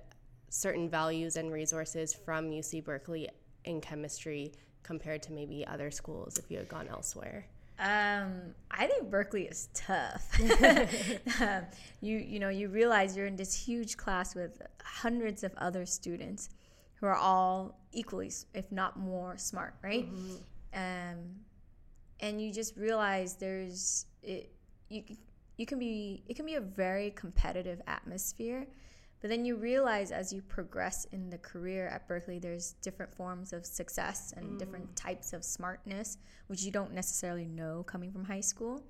certain 0.48 0.88
values 0.88 1.36
and 1.36 1.52
resources 1.52 2.12
from 2.12 2.50
UC 2.50 2.84
Berkeley 2.84 3.28
in 3.64 3.80
chemistry 3.80 4.52
compared 4.82 5.22
to 5.22 5.32
maybe 5.32 5.66
other 5.66 5.90
schools 5.90 6.38
if 6.38 6.50
you 6.50 6.58
had 6.58 6.68
gone 6.68 6.88
elsewhere? 6.88 7.46
Um, 7.82 8.54
I 8.70 8.86
think 8.86 9.10
Berkeley 9.10 9.42
is 9.42 9.68
tough. 9.74 10.24
um, 11.40 11.64
you 12.00 12.16
you 12.16 12.38
know 12.38 12.48
you 12.48 12.68
realize 12.68 13.16
you're 13.16 13.26
in 13.26 13.36
this 13.36 13.52
huge 13.54 13.96
class 13.96 14.36
with 14.36 14.62
hundreds 14.84 15.42
of 15.42 15.52
other 15.58 15.84
students 15.84 16.48
who 16.94 17.06
are 17.06 17.16
all 17.16 17.80
equally, 17.92 18.30
if 18.54 18.70
not 18.70 18.96
more, 18.96 19.36
smart, 19.36 19.74
right? 19.82 20.08
Mm-hmm. 20.08 20.36
Um, 20.74 21.18
and 22.20 22.40
you 22.40 22.52
just 22.52 22.76
realize 22.76 23.34
there's 23.34 24.06
it. 24.22 24.52
You 24.88 25.02
you 25.56 25.66
can 25.66 25.80
be 25.80 26.22
it 26.28 26.36
can 26.36 26.46
be 26.46 26.54
a 26.54 26.60
very 26.60 27.10
competitive 27.10 27.82
atmosphere, 27.88 28.68
But 29.22 29.30
then 29.30 29.44
you 29.44 29.54
realize 29.54 30.10
as 30.10 30.32
you 30.32 30.42
progress 30.42 31.06
in 31.12 31.30
the 31.30 31.38
career 31.38 31.86
at 31.86 32.08
Berkeley, 32.08 32.40
there's 32.40 32.72
different 32.82 33.14
forms 33.14 33.52
of 33.52 33.64
success 33.64 34.34
and 34.36 34.50
mm. 34.50 34.58
different 34.58 34.94
types 34.96 35.32
of 35.32 35.44
smartness, 35.44 36.18
which 36.48 36.62
you 36.62 36.72
don't 36.72 36.92
necessarily 36.92 37.46
know 37.46 37.84
coming 37.84 38.10
from 38.10 38.24
high 38.24 38.40
school. 38.40 38.82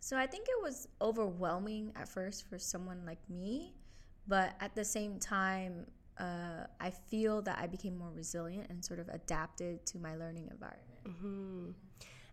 So 0.00 0.16
I 0.16 0.26
think 0.26 0.46
it 0.48 0.62
was 0.62 0.88
overwhelming 1.02 1.92
at 1.96 2.08
first 2.08 2.48
for 2.48 2.58
someone 2.58 3.02
like 3.06 3.18
me, 3.28 3.74
but 4.26 4.54
at 4.60 4.74
the 4.74 4.84
same 4.84 5.18
time, 5.18 5.86
uh, 6.18 6.66
I 6.80 6.90
feel 6.90 7.42
that 7.42 7.58
I 7.58 7.66
became 7.66 7.98
more 7.98 8.10
resilient 8.10 8.70
and 8.70 8.82
sort 8.82 9.00
of 9.00 9.08
adapted 9.10 9.84
to 9.86 9.98
my 9.98 10.16
learning 10.16 10.48
environment. 10.50 11.04
Mm-hmm. 11.06 11.70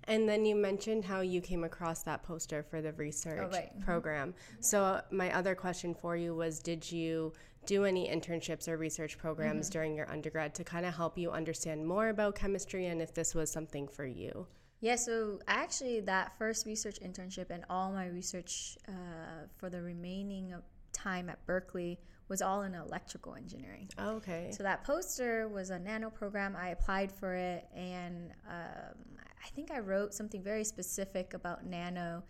And 0.06 0.28
then 0.28 0.46
you 0.46 0.56
mentioned 0.56 1.06
how 1.06 1.22
you 1.22 1.42
came 1.42 1.64
across 1.64 2.04
that 2.04 2.24
poster 2.24 2.64
for 2.64 2.82
the 2.82 2.94
research 2.94 3.40
oh, 3.42 3.50
right. 3.50 3.70
Mm-hmm. 3.70 3.84
program. 3.84 4.30
Mm-hmm. 4.30 4.62
So, 4.62 5.02
my 5.12 5.34
other 5.34 5.56
question 5.56 5.94
for 5.94 6.16
you 6.16 6.36
was 6.36 6.60
Did 6.60 6.92
you 6.92 7.34
do 7.66 7.86
any 7.86 8.10
internships 8.10 8.68
or 8.68 8.78
research 8.78 9.18
programs 9.18 9.68
mm-hmm. 9.68 9.74
during 9.74 9.96
your 9.96 10.10
undergrad 10.10 10.56
to 10.56 10.64
kind 10.64 10.86
of 10.86 10.96
help 10.96 11.18
you 11.18 11.32
understand 11.32 11.86
more 11.86 12.10
about 12.10 12.36
chemistry 12.36 12.88
and 12.88 13.02
if 13.02 13.14
this 13.14 13.36
was 13.36 13.52
something 13.52 13.88
for 13.88 14.06
you? 14.06 14.48
Yeah, 14.80 14.96
so 14.96 15.40
actually, 15.48 16.00
that 16.02 16.36
first 16.40 16.66
research 16.66 17.00
internship 17.02 17.52
and 17.52 17.64
all 17.70 17.92
my 17.92 18.08
research 18.08 18.78
uh, 18.88 19.46
for 19.56 19.70
the 19.70 19.80
remaining 19.80 20.56
time 20.92 21.30
at 21.30 21.46
Berkeley 21.46 22.00
was 22.28 22.42
all 22.42 22.64
in 22.64 22.74
electrical 22.74 23.36
engineering. 23.36 23.90
Oh, 23.98 24.16
okay. 24.16 24.50
So 24.52 24.64
that 24.64 24.84
poster 24.84 25.48
was 25.50 25.70
a 25.70 25.78
nano 25.78 26.10
program. 26.10 26.56
I 26.56 26.70
applied 26.70 27.12
for 27.12 27.36
it, 27.36 27.68
and 27.76 28.32
um, 28.50 28.96
I 29.44 29.50
think 29.50 29.72
I 29.72 29.80
wrote 29.80 30.14
something 30.14 30.42
very 30.44 30.64
specific 30.64 31.34
about 31.34 31.66
nano. 31.66 32.24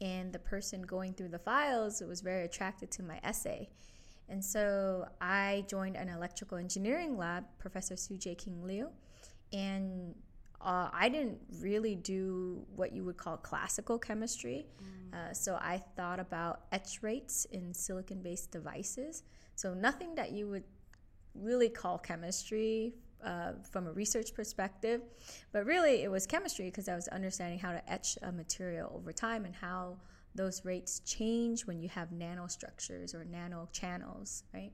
And 0.00 0.32
the 0.32 0.38
person 0.38 0.82
going 0.82 1.14
through 1.14 1.28
the 1.28 1.38
files 1.38 2.02
was 2.06 2.20
very 2.20 2.44
attracted 2.44 2.90
to 2.92 3.02
my 3.02 3.18
essay. 3.24 3.70
And 4.28 4.44
so 4.44 5.06
I 5.20 5.64
joined 5.68 5.96
an 5.96 6.08
electrical 6.08 6.58
engineering 6.58 7.16
lab, 7.16 7.44
Professor 7.58 7.94
Tsu-Jae 7.94 8.36
King 8.36 8.62
Liu, 8.64 8.90
and 9.52 10.14
uh, 10.60 10.90
I 10.92 11.08
didn't 11.08 11.38
really 11.60 11.94
do 11.94 12.66
what 12.74 12.92
you 12.92 13.04
would 13.04 13.16
call 13.16 13.36
classical 13.36 13.98
chemistry. 13.98 14.66
Mm. 14.82 15.14
Uh, 15.14 15.32
so 15.32 15.54
I 15.54 15.82
thought 15.96 16.18
about 16.18 16.62
etch 16.72 17.02
rates 17.02 17.46
in 17.52 17.72
silicon 17.72 18.20
based 18.20 18.50
devices. 18.50 19.22
So 19.54 19.74
nothing 19.74 20.14
that 20.16 20.32
you 20.32 20.48
would 20.48 20.64
really 21.34 21.68
call 21.68 21.98
chemistry 21.98 22.94
uh, 23.24 23.52
from 23.70 23.86
a 23.86 23.92
research 23.92 24.34
perspective, 24.34 25.02
but 25.52 25.64
really 25.64 26.02
it 26.02 26.10
was 26.10 26.26
chemistry 26.26 26.66
because 26.66 26.88
I 26.88 26.94
was 26.94 27.08
understanding 27.08 27.58
how 27.58 27.72
to 27.72 27.90
etch 27.90 28.18
a 28.22 28.32
material 28.32 28.92
over 28.94 29.12
time 29.12 29.44
and 29.44 29.54
how 29.54 29.96
those 30.34 30.64
rates 30.64 31.00
change 31.00 31.66
when 31.66 31.80
you 31.80 31.88
have 31.88 32.10
nanostructures 32.10 33.14
or 33.14 33.24
nano 33.24 33.68
channels, 33.72 34.44
right? 34.52 34.72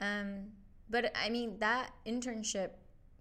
Um, 0.00 0.46
but 0.90 1.12
I 1.16 1.30
mean, 1.30 1.58
that 1.60 1.92
internship 2.06 2.70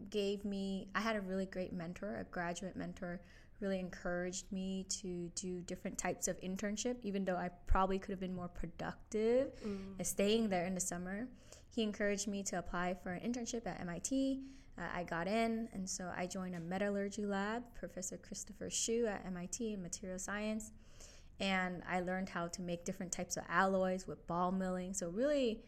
gave 0.10 0.44
me, 0.44 0.88
I 0.96 1.02
had 1.02 1.16
a 1.16 1.22
really 1.22 1.46
great 1.46 1.74
mentor, 1.74 2.18
a 2.20 2.24
graduate 2.25 2.75
mentor 2.75 3.22
really 3.60 3.80
encouraged 3.80 4.52
me 4.52 4.86
to 4.90 5.30
do 5.36 5.62
different 5.62 5.98
types 5.98 6.28
of 6.28 6.40
internship, 6.42 6.98
even 7.04 7.24
though 7.24 7.38
I 7.38 7.50
probably 7.68 7.98
could 7.98 8.12
have 8.12 8.20
been 8.20 8.36
more 8.36 8.50
productive 8.50 9.54
mm. 9.66 10.06
staying 10.06 10.50
there 10.50 10.66
in 10.66 10.74
the 10.74 10.82
summer. 10.82 11.28
He 11.74 11.82
encouraged 11.82 12.27
me 12.27 12.44
to 12.44 12.60
apply 12.60 12.94
for 13.01 13.13
an 13.13 13.32
internship 13.32 13.65
at 13.65 13.82
MIT. 13.82 14.42
Uh, 14.77 14.82
I 14.96 15.03
got 15.03 15.27
in, 15.27 15.70
and 15.74 15.89
so 15.89 16.12
I 16.15 16.27
joined 16.27 16.56
a 16.56 16.60
metallurgy 16.60 17.25
lab, 17.25 17.63
Professor 17.74 18.18
Christopher 18.18 18.70
Schuh 18.70 19.08
at 19.08 19.25
MIT 19.25 19.74
in 19.74 19.82
material 19.82 20.20
science. 20.20 20.72
And 21.39 21.82
I 21.89 22.01
learned 22.01 22.30
how 22.30 22.48
to 22.48 22.62
make 22.62 22.86
different 22.86 23.12
types 23.12 23.38
of 23.38 23.44
alloys 23.50 24.06
with 24.06 24.25
ball 24.27 24.51
milling. 24.51 24.94
So, 24.94 25.10
really, 25.10 25.62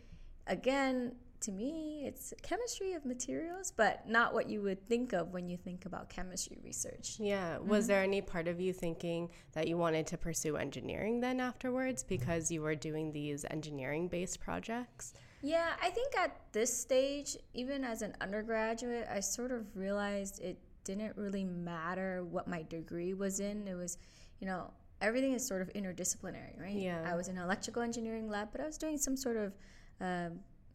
again, 0.45 1.13
to 1.41 1.51
me, 1.51 2.03
it's 2.05 2.33
chemistry 2.43 2.93
of 2.93 3.03
materials, 3.03 3.73
but 3.75 4.07
not 4.07 4.33
what 4.33 4.47
you 4.47 4.61
would 4.61 4.85
think 4.87 5.11
of 5.11 5.33
when 5.33 5.49
you 5.49 5.57
think 5.57 5.85
about 5.87 6.09
chemistry 6.09 6.59
research. 6.63 7.17
Yeah. 7.19 7.55
Mm-hmm. 7.55 7.67
Was 7.67 7.87
there 7.87 8.03
any 8.03 8.21
part 8.21 8.47
of 8.47 8.59
you 8.59 8.73
thinking 8.73 9.29
that 9.53 9.67
you 9.67 9.75
wanted 9.77 10.05
to 10.07 10.17
pursue 10.17 10.55
engineering 10.55 11.19
then 11.19 11.39
afterwards 11.39 12.03
because 12.03 12.51
you 12.51 12.61
were 12.61 12.75
doing 12.75 13.11
these 13.11 13.43
engineering 13.49 14.07
based 14.07 14.39
projects? 14.39 15.13
Yeah, 15.45 15.73
I 15.79 15.91
think 15.91 16.17
at 16.17 16.35
this 16.53 16.75
stage, 16.75 17.37
even 17.53 17.83
as 17.83 18.01
an 18.01 18.15
undergraduate, 18.19 19.07
I 19.07 19.19
sort 19.19 19.51
of 19.51 19.63
realized 19.75 20.41
it 20.41 20.57
didn't 20.83 21.15
really 21.15 21.43
matter 21.43 22.23
what 22.23 22.47
my 22.47 22.63
degree 22.63 23.13
was 23.13 23.39
in. 23.39 23.67
It 23.67 23.75
was, 23.75 23.99
you 24.39 24.47
know, 24.47 24.73
everything 25.01 25.33
is 25.33 25.45
sort 25.45 25.61
of 25.61 25.71
interdisciplinary, 25.73 26.59
right? 26.59 26.75
Yeah. 26.75 27.03
I 27.05 27.15
was 27.15 27.27
in 27.27 27.37
an 27.37 27.43
electrical 27.43 27.83
engineering 27.83 28.27
lab, 28.27 28.47
but 28.51 28.59
I 28.59 28.65
was 28.65 28.79
doing 28.79 28.97
some 28.97 29.15
sort 29.15 29.37
of, 29.37 29.53
uh, 30.01 30.29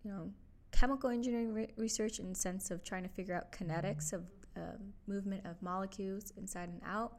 you 0.04 0.12
know, 0.12 0.30
chemical 0.70 1.10
engineering 1.10 1.52
re- 1.52 1.74
research 1.76 2.20
in 2.20 2.28
the 2.28 2.36
sense 2.36 2.70
of 2.70 2.84
trying 2.84 3.02
to 3.02 3.08
figure 3.08 3.34
out 3.34 3.50
kinetics 3.50 4.12
of 4.12 4.22
uh, 4.56 4.76
movement 5.08 5.44
of 5.46 5.60
molecules 5.62 6.32
inside 6.36 6.68
and 6.68 6.80
out. 6.86 7.14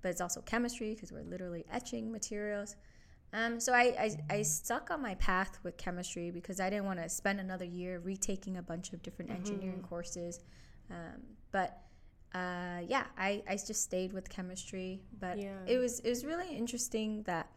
But 0.00 0.08
it's 0.08 0.20
also 0.20 0.40
chemistry 0.40 0.94
because 0.94 1.12
we're 1.12 1.22
literally 1.22 1.64
etching 1.70 2.10
materials. 2.10 2.74
Um, 3.32 3.58
so 3.60 3.72
I, 3.72 3.94
I, 3.98 4.16
I, 4.28 4.42
stuck 4.42 4.90
on 4.90 5.00
my 5.00 5.14
path 5.14 5.58
with 5.62 5.78
chemistry 5.78 6.30
because 6.30 6.60
I 6.60 6.68
didn't 6.68 6.84
want 6.84 7.02
to 7.02 7.08
spend 7.08 7.40
another 7.40 7.64
year 7.64 7.98
retaking 7.98 8.58
a 8.58 8.62
bunch 8.62 8.92
of 8.92 9.02
different 9.02 9.30
mm-hmm. 9.30 9.40
engineering 9.40 9.82
courses. 9.88 10.40
Um, 10.90 11.22
but 11.50 11.80
uh, 12.34 12.80
yeah, 12.86 13.04
I, 13.16 13.42
I 13.48 13.56
just 13.56 13.82
stayed 13.82 14.12
with 14.12 14.28
chemistry. 14.28 15.00
But 15.18 15.38
yeah. 15.38 15.56
it 15.66 15.78
was 15.78 16.00
it 16.00 16.10
was 16.10 16.24
really 16.24 16.54
interesting 16.54 17.22
that 17.22 17.48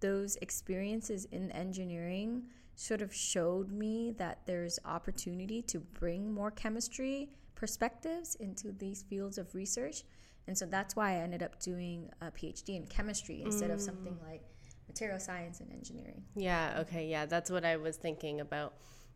those 0.00 0.36
experiences 0.42 1.26
in 1.26 1.52
engineering 1.52 2.42
sort 2.74 3.02
of 3.02 3.14
showed 3.14 3.70
me 3.70 4.14
that 4.18 4.40
there's 4.46 4.78
opportunity 4.84 5.62
to 5.62 5.78
bring 5.78 6.32
more 6.32 6.50
chemistry 6.50 7.30
perspectives 7.54 8.34
into 8.36 8.72
these 8.72 9.02
fields 9.02 9.38
of 9.38 9.54
research. 9.54 10.02
And 10.48 10.58
so 10.58 10.66
that's 10.66 10.96
why 10.96 11.12
I 11.12 11.14
ended 11.18 11.42
up 11.42 11.60
doing 11.60 12.10
a 12.20 12.32
PhD 12.32 12.76
in 12.76 12.86
chemistry 12.86 13.42
instead 13.42 13.70
mm. 13.70 13.74
of 13.74 13.80
something 13.80 14.14
mm. 14.14 14.28
like 14.28 14.42
material 14.92 15.18
science 15.18 15.60
and 15.60 15.72
engineering. 15.72 16.22
Yeah, 16.36 16.78
okay, 16.80 17.08
yeah, 17.08 17.26
that's 17.26 17.50
what 17.50 17.64
I 17.64 17.76
was 17.76 17.96
thinking 17.96 18.40
about. 18.40 18.74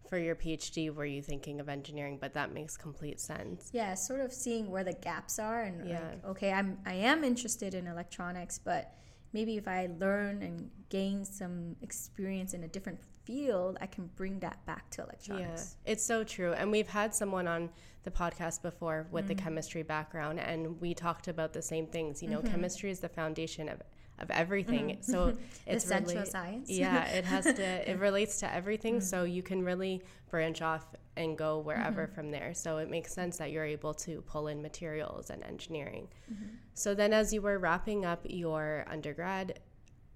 For 0.08 0.18
your 0.18 0.36
PhD, 0.36 0.94
were 0.94 1.04
you 1.04 1.20
thinking 1.20 1.58
of 1.58 1.68
engineering? 1.68 2.18
But 2.20 2.32
that 2.34 2.54
makes 2.54 2.76
complete 2.76 3.18
sense. 3.20 3.70
Yeah, 3.72 3.94
sort 3.94 4.20
of 4.20 4.32
seeing 4.32 4.70
where 4.70 4.84
the 4.84 4.92
gaps 4.92 5.40
are 5.40 5.62
and 5.62 5.88
yeah. 5.88 5.98
like, 5.98 6.24
okay, 6.26 6.52
I'm 6.52 6.78
I 6.86 6.94
am 6.94 7.24
interested 7.24 7.74
in 7.74 7.88
electronics, 7.88 8.56
but 8.56 8.94
maybe 9.32 9.56
if 9.56 9.66
I 9.66 9.88
learn 9.98 10.42
and 10.42 10.70
gain 10.90 11.24
some 11.24 11.74
experience 11.82 12.54
in 12.54 12.62
a 12.62 12.68
different 12.68 13.00
field, 13.24 13.78
I 13.80 13.86
can 13.86 14.08
bring 14.14 14.38
that 14.40 14.64
back 14.64 14.88
to 14.90 15.02
electronics. 15.02 15.76
Yeah, 15.84 15.92
it's 15.92 16.04
so 16.04 16.22
true. 16.22 16.52
And 16.52 16.70
we've 16.70 16.88
had 16.88 17.12
someone 17.12 17.48
on 17.48 17.70
the 18.04 18.10
podcast 18.12 18.62
before 18.62 19.08
with 19.10 19.24
mm. 19.24 19.28
the 19.28 19.34
chemistry 19.34 19.82
background, 19.82 20.38
and 20.38 20.80
we 20.80 20.94
talked 20.94 21.26
about 21.26 21.52
the 21.52 21.62
same 21.62 21.88
things. 21.88 22.22
You 22.22 22.30
know, 22.30 22.38
mm-hmm. 22.38 22.52
chemistry 22.52 22.90
is 22.90 23.00
the 23.00 23.08
foundation 23.08 23.68
of 23.68 23.82
of 24.18 24.30
everything. 24.30 24.88
Mm-hmm. 24.88 25.12
So 25.12 25.36
it's 25.66 25.84
essential 25.84 26.14
really, 26.14 26.26
science. 26.30 26.70
Yeah, 26.70 27.04
it 27.06 27.24
has 27.24 27.44
to. 27.44 27.90
it 27.90 27.98
relates 27.98 28.40
to 28.40 28.52
everything. 28.52 28.96
Mm-hmm. 28.96 29.04
So 29.04 29.24
you 29.24 29.42
can 29.42 29.64
really 29.64 30.02
branch 30.30 30.62
off 30.62 30.86
and 31.16 31.36
go 31.36 31.58
wherever 31.60 32.04
mm-hmm. 32.04 32.14
from 32.14 32.30
there. 32.30 32.52
So 32.54 32.78
it 32.78 32.90
makes 32.90 33.12
sense 33.12 33.38
that 33.38 33.50
you're 33.50 33.64
able 33.64 33.94
to 33.94 34.22
pull 34.22 34.48
in 34.48 34.60
materials 34.60 35.30
and 35.30 35.42
engineering. 35.44 36.08
Mm-hmm. 36.32 36.46
So 36.74 36.94
then, 36.94 37.12
as 37.12 37.32
you 37.32 37.42
were 37.42 37.58
wrapping 37.58 38.04
up 38.04 38.20
your 38.24 38.84
undergrad 38.88 39.60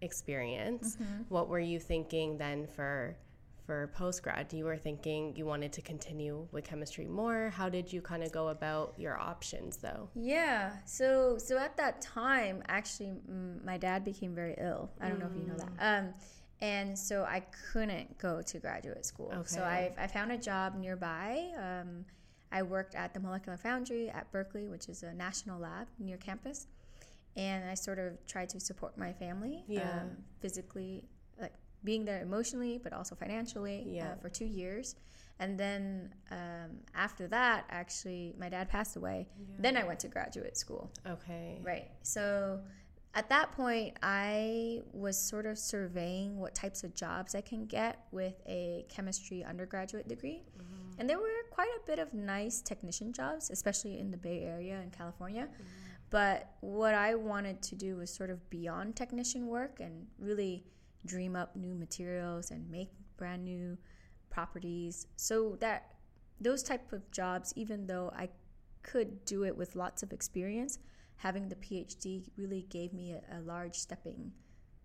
experience, 0.02 0.96
mm-hmm. 0.96 1.22
what 1.28 1.48
were 1.48 1.60
you 1.60 1.78
thinking 1.78 2.38
then 2.38 2.66
for? 2.66 3.16
For 3.70 3.86
post 3.94 4.24
grad? 4.24 4.52
You 4.52 4.64
were 4.64 4.76
thinking 4.76 5.32
you 5.36 5.46
wanted 5.46 5.72
to 5.74 5.80
continue 5.80 6.48
with 6.50 6.64
chemistry 6.64 7.06
more. 7.06 7.50
How 7.50 7.68
did 7.68 7.92
you 7.92 8.02
kind 8.02 8.24
of 8.24 8.32
go 8.32 8.48
about 8.48 8.94
your 8.96 9.16
options 9.16 9.76
though? 9.76 10.08
Yeah. 10.16 10.72
So 10.86 11.38
so 11.38 11.56
at 11.56 11.76
that 11.76 12.00
time, 12.00 12.64
actually, 12.66 13.12
my 13.64 13.78
dad 13.78 14.04
became 14.04 14.34
very 14.34 14.56
ill. 14.58 14.90
I 15.00 15.06
don't 15.06 15.18
mm. 15.18 15.20
know 15.20 15.30
if 15.32 15.36
you 15.36 15.46
know 15.46 15.54
that. 15.54 15.76
Mm. 15.76 15.98
Um, 16.00 16.14
and 16.60 16.98
so 16.98 17.22
I 17.22 17.44
couldn't 17.72 18.18
go 18.18 18.42
to 18.42 18.58
graduate 18.58 19.06
school. 19.06 19.30
Okay. 19.32 19.46
So 19.46 19.62
I 19.62 19.92
I 19.96 20.08
found 20.08 20.32
a 20.32 20.38
job 20.38 20.74
nearby. 20.74 21.52
Um, 21.56 22.04
I 22.50 22.64
worked 22.64 22.96
at 22.96 23.14
the 23.14 23.20
Molecular 23.20 23.56
Foundry 23.58 24.10
at 24.10 24.32
Berkeley, 24.32 24.66
which 24.66 24.88
is 24.88 25.04
a 25.04 25.14
national 25.14 25.60
lab 25.60 25.86
near 26.00 26.16
campus. 26.16 26.66
And 27.36 27.70
I 27.70 27.74
sort 27.74 28.00
of 28.00 28.26
tried 28.26 28.48
to 28.48 28.58
support 28.58 28.98
my 28.98 29.12
family 29.12 29.62
yeah. 29.68 30.00
um, 30.00 30.10
physically 30.40 31.04
being 31.84 32.04
there 32.04 32.22
emotionally 32.22 32.78
but 32.82 32.92
also 32.92 33.14
financially 33.14 33.84
uh, 33.86 33.90
yeah. 33.90 34.08
uh, 34.08 34.14
for 34.16 34.28
two 34.28 34.44
years 34.44 34.96
and 35.40 35.58
then 35.58 36.12
um, 36.30 36.76
after 36.94 37.26
that 37.26 37.64
actually 37.70 38.34
my 38.38 38.48
dad 38.48 38.68
passed 38.68 38.96
away 38.96 39.26
yeah. 39.38 39.56
then 39.58 39.76
i 39.76 39.84
went 39.84 39.98
to 39.98 40.08
graduate 40.08 40.56
school 40.56 40.90
okay 41.06 41.58
right 41.62 41.88
so 42.02 42.60
at 43.14 43.28
that 43.28 43.50
point 43.52 43.96
i 44.02 44.80
was 44.92 45.18
sort 45.18 45.46
of 45.46 45.58
surveying 45.58 46.38
what 46.38 46.54
types 46.54 46.84
of 46.84 46.94
jobs 46.94 47.34
i 47.34 47.40
can 47.40 47.66
get 47.66 48.04
with 48.12 48.34
a 48.46 48.84
chemistry 48.88 49.42
undergraduate 49.42 50.06
degree 50.06 50.42
mm-hmm. 50.56 51.00
and 51.00 51.08
there 51.08 51.18
were 51.18 51.28
quite 51.50 51.70
a 51.82 51.86
bit 51.86 51.98
of 51.98 52.12
nice 52.14 52.60
technician 52.60 53.12
jobs 53.12 53.50
especially 53.50 53.98
in 53.98 54.10
the 54.10 54.16
bay 54.16 54.42
area 54.44 54.80
in 54.80 54.90
california 54.90 55.44
mm-hmm. 55.44 55.62
but 56.10 56.52
what 56.60 56.94
i 56.94 57.14
wanted 57.14 57.60
to 57.62 57.74
do 57.74 57.96
was 57.96 58.12
sort 58.12 58.30
of 58.30 58.48
beyond 58.50 58.94
technician 58.94 59.46
work 59.46 59.80
and 59.80 60.06
really 60.18 60.64
dream 61.06 61.36
up 61.36 61.56
new 61.56 61.74
materials 61.74 62.50
and 62.50 62.70
make 62.70 62.90
brand 63.16 63.44
new 63.44 63.76
properties. 64.30 65.06
So 65.16 65.56
that 65.60 65.94
those 66.40 66.62
type 66.62 66.92
of 66.92 67.10
jobs, 67.10 67.52
even 67.56 67.86
though 67.86 68.12
I 68.16 68.30
could 68.82 69.24
do 69.24 69.44
it 69.44 69.56
with 69.56 69.76
lots 69.76 70.02
of 70.02 70.12
experience, 70.12 70.78
having 71.16 71.48
the 71.48 71.56
PhD 71.56 72.28
really 72.36 72.66
gave 72.70 72.92
me 72.92 73.12
a, 73.12 73.38
a 73.38 73.40
large 73.40 73.76
stepping 73.76 74.32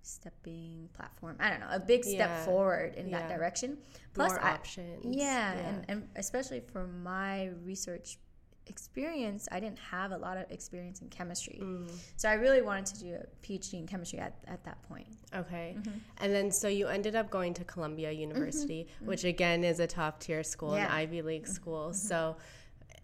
stepping 0.01 0.87
platform. 0.93 1.35
I 1.39 1.49
don't 1.49 1.61
know, 1.61 1.69
a 1.71 1.79
big 1.79 2.03
step 2.03 2.29
yeah. 2.29 2.45
forward 2.45 2.93
in 2.95 3.09
yeah. 3.09 3.19
that 3.19 3.35
direction. 3.35 3.79
Plus 4.13 4.31
More 4.31 4.43
I, 4.43 4.51
options. 4.51 5.03
Yeah, 5.03 5.53
yeah, 5.53 5.67
And, 5.67 5.85
and 5.87 6.09
especially 6.15 6.61
for 6.71 6.85
my 6.87 7.49
research 7.63 8.19
experience, 8.67 9.47
I 9.51 9.59
didn't 9.59 9.79
have 9.79 10.11
a 10.11 10.17
lot 10.17 10.37
of 10.37 10.49
experience 10.51 11.01
in 11.01 11.09
chemistry. 11.09 11.59
Mm. 11.61 11.89
So 12.17 12.29
I 12.29 12.33
really 12.33 12.61
wanted 12.61 12.95
to 12.95 12.99
do 12.99 13.15
a 13.15 13.45
PhD 13.45 13.73
in 13.75 13.87
chemistry 13.87 14.19
at, 14.19 14.35
at 14.47 14.63
that 14.63 14.81
point. 14.87 15.07
Okay. 15.35 15.75
Mm-hmm. 15.77 15.97
And 16.19 16.33
then 16.33 16.51
so 16.51 16.67
you 16.67 16.87
ended 16.87 17.15
up 17.15 17.29
going 17.29 17.53
to 17.55 17.63
Columbia 17.63 18.11
University, 18.11 18.87
mm-hmm. 18.95 19.07
which 19.07 19.23
again 19.23 19.63
is 19.63 19.79
a 19.79 19.87
top 19.87 20.19
tier 20.19 20.43
school, 20.43 20.73
an 20.75 20.87
Ivy 20.87 21.21
League 21.21 21.43
mm-hmm. 21.43 21.51
school. 21.51 21.87
Mm-hmm. 21.89 22.07
So 22.07 22.37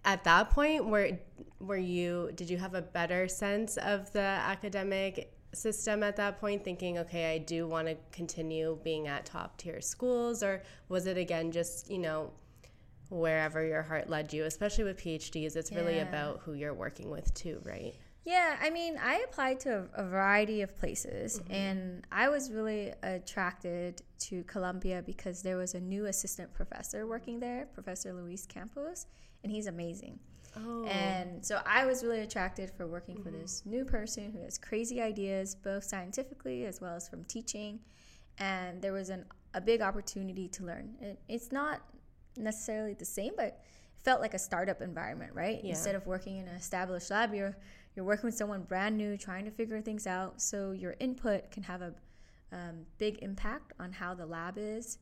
at 0.05 0.23
that 0.23 0.49
point 0.49 0.85
were 0.85 1.11
were 1.59 1.77
you 1.77 2.31
did 2.35 2.49
you 2.49 2.57
have 2.57 2.73
a 2.73 2.81
better 2.81 3.27
sense 3.27 3.77
of 3.77 4.11
the 4.13 4.19
academic 4.19 5.31
system 5.53 6.01
at 6.01 6.15
that 6.15 6.39
point 6.39 6.63
thinking 6.63 6.97
okay 6.97 7.33
i 7.33 7.37
do 7.37 7.67
want 7.67 7.87
to 7.87 7.95
continue 8.11 8.79
being 8.83 9.07
at 9.07 9.25
top 9.25 9.57
tier 9.57 9.81
schools 9.81 10.41
or 10.41 10.63
was 10.89 11.05
it 11.05 11.17
again 11.17 11.51
just 11.51 11.91
you 11.91 11.99
know 11.99 12.31
wherever 13.11 13.63
your 13.65 13.83
heart 13.83 14.09
led 14.09 14.31
you 14.31 14.45
especially 14.45 14.83
with 14.83 14.97
phds 15.03 15.55
it's 15.55 15.71
yeah. 15.71 15.77
really 15.77 15.99
about 15.99 16.39
who 16.43 16.53
you're 16.53 16.73
working 16.73 17.09
with 17.09 17.31
too 17.33 17.61
right 17.63 17.93
yeah 18.23 18.55
i 18.61 18.69
mean 18.69 18.97
i 19.03 19.23
applied 19.27 19.59
to 19.59 19.85
a, 19.95 20.03
a 20.03 20.07
variety 20.07 20.61
of 20.61 20.75
places 20.77 21.39
mm-hmm. 21.39 21.53
and 21.53 22.07
i 22.11 22.29
was 22.29 22.51
really 22.51 22.93
attracted 23.03 24.01
to 24.17 24.43
columbia 24.43 25.03
because 25.05 25.41
there 25.41 25.57
was 25.57 25.75
a 25.75 25.79
new 25.79 26.05
assistant 26.05 26.51
professor 26.53 27.05
working 27.05 27.39
there 27.39 27.67
professor 27.73 28.13
luis 28.13 28.45
campos 28.45 29.07
and 29.43 29.51
he's 29.51 29.67
amazing 29.67 30.17
Oh. 30.57 30.85
And 30.85 31.45
so 31.45 31.61
I 31.65 31.85
was 31.85 32.03
really 32.03 32.21
attracted 32.21 32.71
for 32.71 32.87
working 32.87 33.15
mm-hmm. 33.15 33.23
for 33.23 33.31
this 33.31 33.63
new 33.65 33.85
person 33.85 34.31
who 34.31 34.43
has 34.43 34.57
crazy 34.57 35.01
ideas, 35.01 35.55
both 35.55 35.83
scientifically 35.83 36.65
as 36.65 36.81
well 36.81 36.95
as 36.95 37.07
from 37.07 37.23
teaching. 37.23 37.79
And 38.37 38.81
there 38.81 38.93
was 38.93 39.09
an, 39.09 39.25
a 39.53 39.61
big 39.61 39.81
opportunity 39.81 40.47
to 40.49 40.65
learn. 40.65 40.95
It, 40.99 41.19
it's 41.29 41.51
not 41.51 41.81
necessarily 42.37 42.93
the 42.93 43.05
same, 43.05 43.33
but 43.35 43.45
it 43.45 43.59
felt 44.03 44.21
like 44.21 44.33
a 44.33 44.39
startup 44.39 44.81
environment, 44.81 45.31
right? 45.33 45.59
Yeah. 45.63 45.71
Instead 45.71 45.95
of 45.95 46.05
working 46.05 46.37
in 46.37 46.47
an 46.47 46.55
established 46.55 47.09
lab, 47.11 47.33
you're 47.33 47.57
you're 47.95 48.05
working 48.05 48.27
with 48.27 48.35
someone 48.35 48.63
brand 48.63 48.97
new, 48.97 49.17
trying 49.17 49.43
to 49.45 49.51
figure 49.51 49.81
things 49.81 50.07
out. 50.07 50.41
So 50.41 50.71
your 50.71 50.95
input 50.99 51.51
can 51.51 51.63
have 51.63 51.81
a 51.81 51.93
um, 52.53 52.85
big 52.97 53.19
impact 53.21 53.73
on 53.79 53.91
how 53.91 54.13
the 54.13 54.25
lab 54.25 54.55
is 54.57 54.97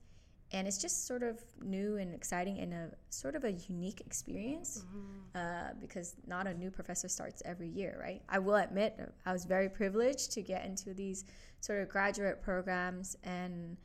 and 0.51 0.67
it's 0.67 0.79
just 0.79 1.05
sort 1.05 1.21
of 1.21 1.39
new 1.61 1.97
and 1.97 2.13
exciting 2.13 2.59
and 2.59 2.73
a 2.73 2.89
sort 3.09 3.35
of 3.35 3.43
a 3.43 3.51
unique 3.51 4.01
experience 4.01 4.83
mm-hmm. 4.87 5.37
uh, 5.37 5.73
because 5.79 6.15
not 6.27 6.47
a 6.47 6.53
new 6.53 6.71
professor 6.71 7.07
starts 7.07 7.41
every 7.45 7.67
year 7.67 7.97
right 8.01 8.21
i 8.29 8.39
will 8.39 8.55
admit 8.55 8.99
i 9.25 9.33
was 9.33 9.45
very 9.45 9.69
privileged 9.69 10.31
to 10.31 10.41
get 10.41 10.65
into 10.65 10.93
these 10.93 11.25
sort 11.59 11.81
of 11.81 11.89
graduate 11.89 12.41
programs 12.41 13.15
and 13.23 13.77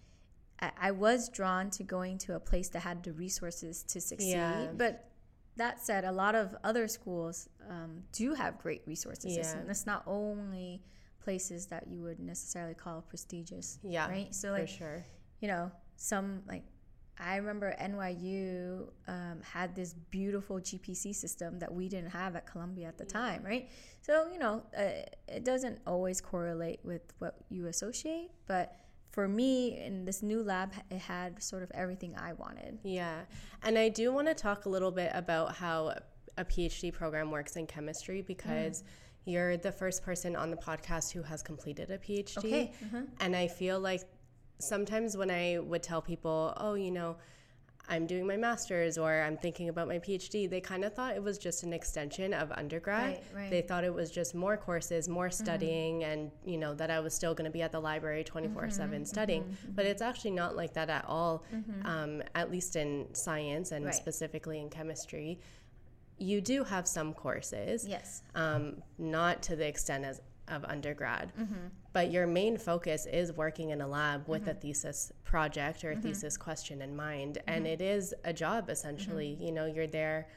I, 0.61 0.70
I 0.80 0.90
was 0.90 1.28
drawn 1.28 1.70
to 1.70 1.82
going 1.82 2.18
to 2.18 2.34
a 2.34 2.40
place 2.40 2.68
that 2.70 2.80
had 2.80 3.02
the 3.02 3.12
resources 3.12 3.82
to 3.84 4.00
succeed 4.00 4.32
yeah. 4.32 4.66
but 4.76 5.11
that 5.56 5.80
said 5.80 6.04
a 6.04 6.12
lot 6.12 6.34
of 6.34 6.56
other 6.64 6.88
schools 6.88 7.49
um, 7.68 8.02
do 8.12 8.34
have 8.34 8.58
great 8.58 8.82
resources 8.87 9.37
yeah. 9.37 9.56
and 9.56 9.70
it's 9.70 9.87
not 9.87 10.02
only 10.06 10.82
places 11.23 11.66
that 11.66 11.87
you 11.88 12.02
would 12.02 12.20
necessarily 12.20 12.75
call 12.75 13.02
prestigious 13.02 13.78
yeah 13.82 14.08
right 14.08 14.34
so 14.34 14.50
like 14.50 14.68
sure 14.68 15.04
you 15.40 15.49
know 15.49 15.70
some 15.96 16.42
like 16.49 16.64
I 17.18 17.37
remember 17.37 17.75
NYU 17.80 18.88
um, 19.06 19.40
had 19.42 19.75
this 19.75 19.94
beautiful 20.11 20.56
GPC 20.58 21.14
system 21.14 21.58
that 21.61 21.73
we 21.73 21.88
didn't 21.88 22.11
have 22.11 22.34
at 22.34 22.46
Columbia 22.46 22.88
at 22.88 22.99
the 22.99 23.04
yeah. 23.04 23.20
time, 23.20 23.44
right? 23.44 23.70
So, 24.02 24.28
you 24.32 24.38
know, 24.38 24.62
uh, 24.76 25.06
it 25.28 25.44
doesn't 25.44 25.78
always 25.87 26.20
correlate 26.20 26.80
with 26.82 27.02
what 27.18 27.37
you 27.50 27.66
associate, 27.66 28.30
but 28.46 28.76
for 29.14 29.29
me 29.29 29.81
in 29.81 30.05
this 30.05 30.22
new 30.22 30.42
lab, 30.42 30.72
it 30.90 30.98
had 30.98 31.40
sort 31.40 31.62
of 31.62 31.70
everything 31.72 32.16
I 32.16 32.33
wanted. 32.33 32.79
Yeah. 32.83 33.20
And 33.62 33.79
I 33.79 33.88
do 33.88 34.12
want 34.12 34.27
to 34.27 34.35
talk 34.35 34.64
a 34.64 34.68
little 34.68 34.90
bit 34.90 35.12
about 35.14 35.55
how 35.55 35.94
a 36.37 36.44
PhD 36.44 36.92
program 36.92 37.31
works 37.31 37.57
in 37.57 37.66
chemistry 37.66 38.22
because. 38.22 38.83
Mm. 38.83 38.87
You're 39.27 39.57
the 39.57 39.72
first 39.72 40.03
person 40.03 40.37
on 40.37 40.50
the 40.50 40.57
podcast 40.59 41.11
who 41.11 41.22
has 41.22 41.42
completed 41.42 41.90
a 41.90 41.96
PhD. 41.96 42.37
Okay. 42.37 42.72
Mm-hmm. 42.85 43.05
And 43.20 43.35
I 43.35 43.48
feel 43.48 43.81
like 43.81 44.03
sometimes 44.59 45.16
when 45.16 45.31
I 45.31 45.61
would 45.61 45.83
tell 45.83 46.03
people, 46.03 46.53
oh, 46.59 46.74
you 46.74 46.90
know, 46.90 47.16
I'm 47.88 48.07
doing 48.07 48.27
my 48.27 48.37
master's 48.37 48.97
or 48.97 49.23
I'm 49.23 49.37
thinking 49.37 49.68
about 49.68 49.88
my 49.88 49.99
PhD, 49.99 50.49
they 50.49 50.61
kind 50.61 50.85
of 50.85 50.94
thought 50.94 51.14
it 51.14 51.23
was 51.23 51.37
just 51.37 51.62
an 51.64 51.73
extension 51.73 52.33
of 52.33 52.51
undergrad. 52.53 53.05
Right, 53.05 53.25
right. 53.35 53.51
They 53.51 53.61
thought 53.61 53.85
it 53.85 53.92
was 53.92 54.11
just 54.11 54.35
more 54.35 54.57
courses, 54.57 55.09
more 55.09 55.29
mm-hmm. 55.29 55.44
studying, 55.44 56.01
mm-hmm. 56.01 56.11
and 56.11 56.31
you 56.47 56.57
know 56.57 56.75
that 56.75 56.90
I 56.90 57.01
was 57.01 57.14
still 57.14 57.35
going 57.35 57.44
to 57.44 57.51
be 57.51 57.62
at 57.62 57.73
the 57.73 57.81
library 57.81 58.25
24 58.25 58.62
mm-hmm, 58.62 58.70
7 58.70 59.05
studying. 59.05 59.42
Mm-hmm, 59.42 59.73
but 59.75 59.85
it's 59.85 60.03
actually 60.03 60.31
not 60.31 60.57
like 60.57 60.73
that 60.75 60.88
at 60.88 61.05
all, 61.07 61.44
mm-hmm. 61.55 61.87
um, 61.87 62.23
at 62.35 62.51
least 62.51 62.77
in 62.77 63.07
science 63.12 63.73
and 63.73 63.85
right. 63.85 63.94
specifically 63.94 64.61
in 64.61 64.70
chemistry. 64.70 65.38
You 66.16 66.40
do 66.40 66.64
have 66.64 66.87
some 66.87 67.12
courses. 67.12 67.87
Yes. 67.87 68.23
Um, 68.35 68.83
not 68.99 69.42
to 69.42 69.57
the 69.57 69.66
extent 69.66 70.05
as 70.05 70.20
of 70.48 70.64
undergrad. 70.64 71.33
Mm-hmm. 71.38 71.54
But 71.92 72.11
your 72.11 72.26
main 72.26 72.59
focus 72.59 73.07
is 73.07 73.33
working 73.33 73.70
in 73.70 73.80
a 73.80 73.87
lab 73.87 74.28
with 74.28 74.42
mm-hmm. 74.42 74.50
a 74.50 74.54
thesis 74.54 75.12
project 75.22 75.85
or 75.85 75.90
a 75.90 75.94
mm-hmm. 75.94 76.02
thesis 76.02 76.37
question 76.37 76.83
in 76.83 76.94
mind. 76.94 77.38
And 77.46 77.64
mm-hmm. 77.64 77.74
it 77.74 77.80
is 77.80 78.14
a 78.24 78.33
job 78.33 78.68
essentially. 78.68 79.33
Mm-hmm. 79.33 79.44
You 79.44 79.52
know, 79.52 79.66
you're 79.66 79.87
there 79.87 80.28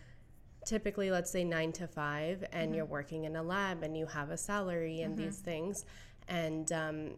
typically, 0.66 1.10
let's 1.10 1.32
say 1.32 1.44
nine 1.44 1.72
to 1.72 1.88
five, 1.88 2.44
and 2.52 2.76
you're 2.76 2.86
working 2.86 3.24
in 3.24 3.38
a 3.38 3.44
lab 3.44 3.84
and 3.84 3.98
you 3.98 4.06
have 4.06 4.32
a 4.32 4.38
salary 4.38 5.02
and 5.02 5.18
these 5.18 5.38
things. 5.38 5.86
And, 6.28 6.72
um, 6.74 7.12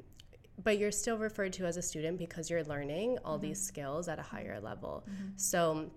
but 0.63 0.77
you're 0.77 0.91
still 0.91 1.17
referred 1.17 1.53
to 1.53 1.65
as 1.65 1.75
a 1.77 1.81
student 1.81 2.19
because 2.19 2.49
you're 2.49 2.63
learning 2.65 3.17
all 3.25 3.39
these 3.39 3.61
skills 3.61 4.07
at 4.07 4.19
a 4.19 4.21
higher 4.21 4.59
level. 4.59 5.03
So, 5.35 5.89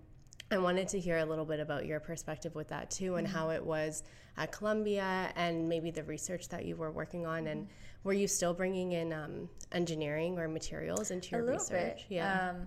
I 0.53 0.59
wanted 0.59 0.89
to 0.89 1.01
hear 1.01 1.19
a 1.19 1.25
little 1.25 1.45
bit 1.45 1.61
about 1.61 1.87
your 1.87 2.01
perspective 2.01 2.55
with 2.55 2.69
that 2.69 2.91
too, 2.91 3.17
and 3.17 3.27
mm-hmm. 3.27 3.37
how 3.37 3.51
it 3.51 3.65
was 3.65 4.03
at 4.37 4.53
Columbia, 4.53 5.33
and 5.37 5.69
maybe 5.69 5.91
the 5.91 6.05
research 6.05 6.49
that 6.51 6.65
you 6.65 6.77
were 6.77 6.91
working 6.91 7.27
on. 7.27 7.47
And 7.47 7.63
mm-hmm. 7.63 7.73
were 8.05 8.13
you 8.13 8.29
still 8.29 8.55
bringing 8.55 8.93
in 8.93 9.13
um, 9.13 9.49
engineering 9.73 10.39
or 10.39 10.49
materials 10.49 11.11
into 11.11 11.31
your 11.37 11.49
a 11.49 11.53
research? 11.53 11.97
Bit. 11.97 12.05
Yeah. 12.09 12.51
Um, 12.51 12.67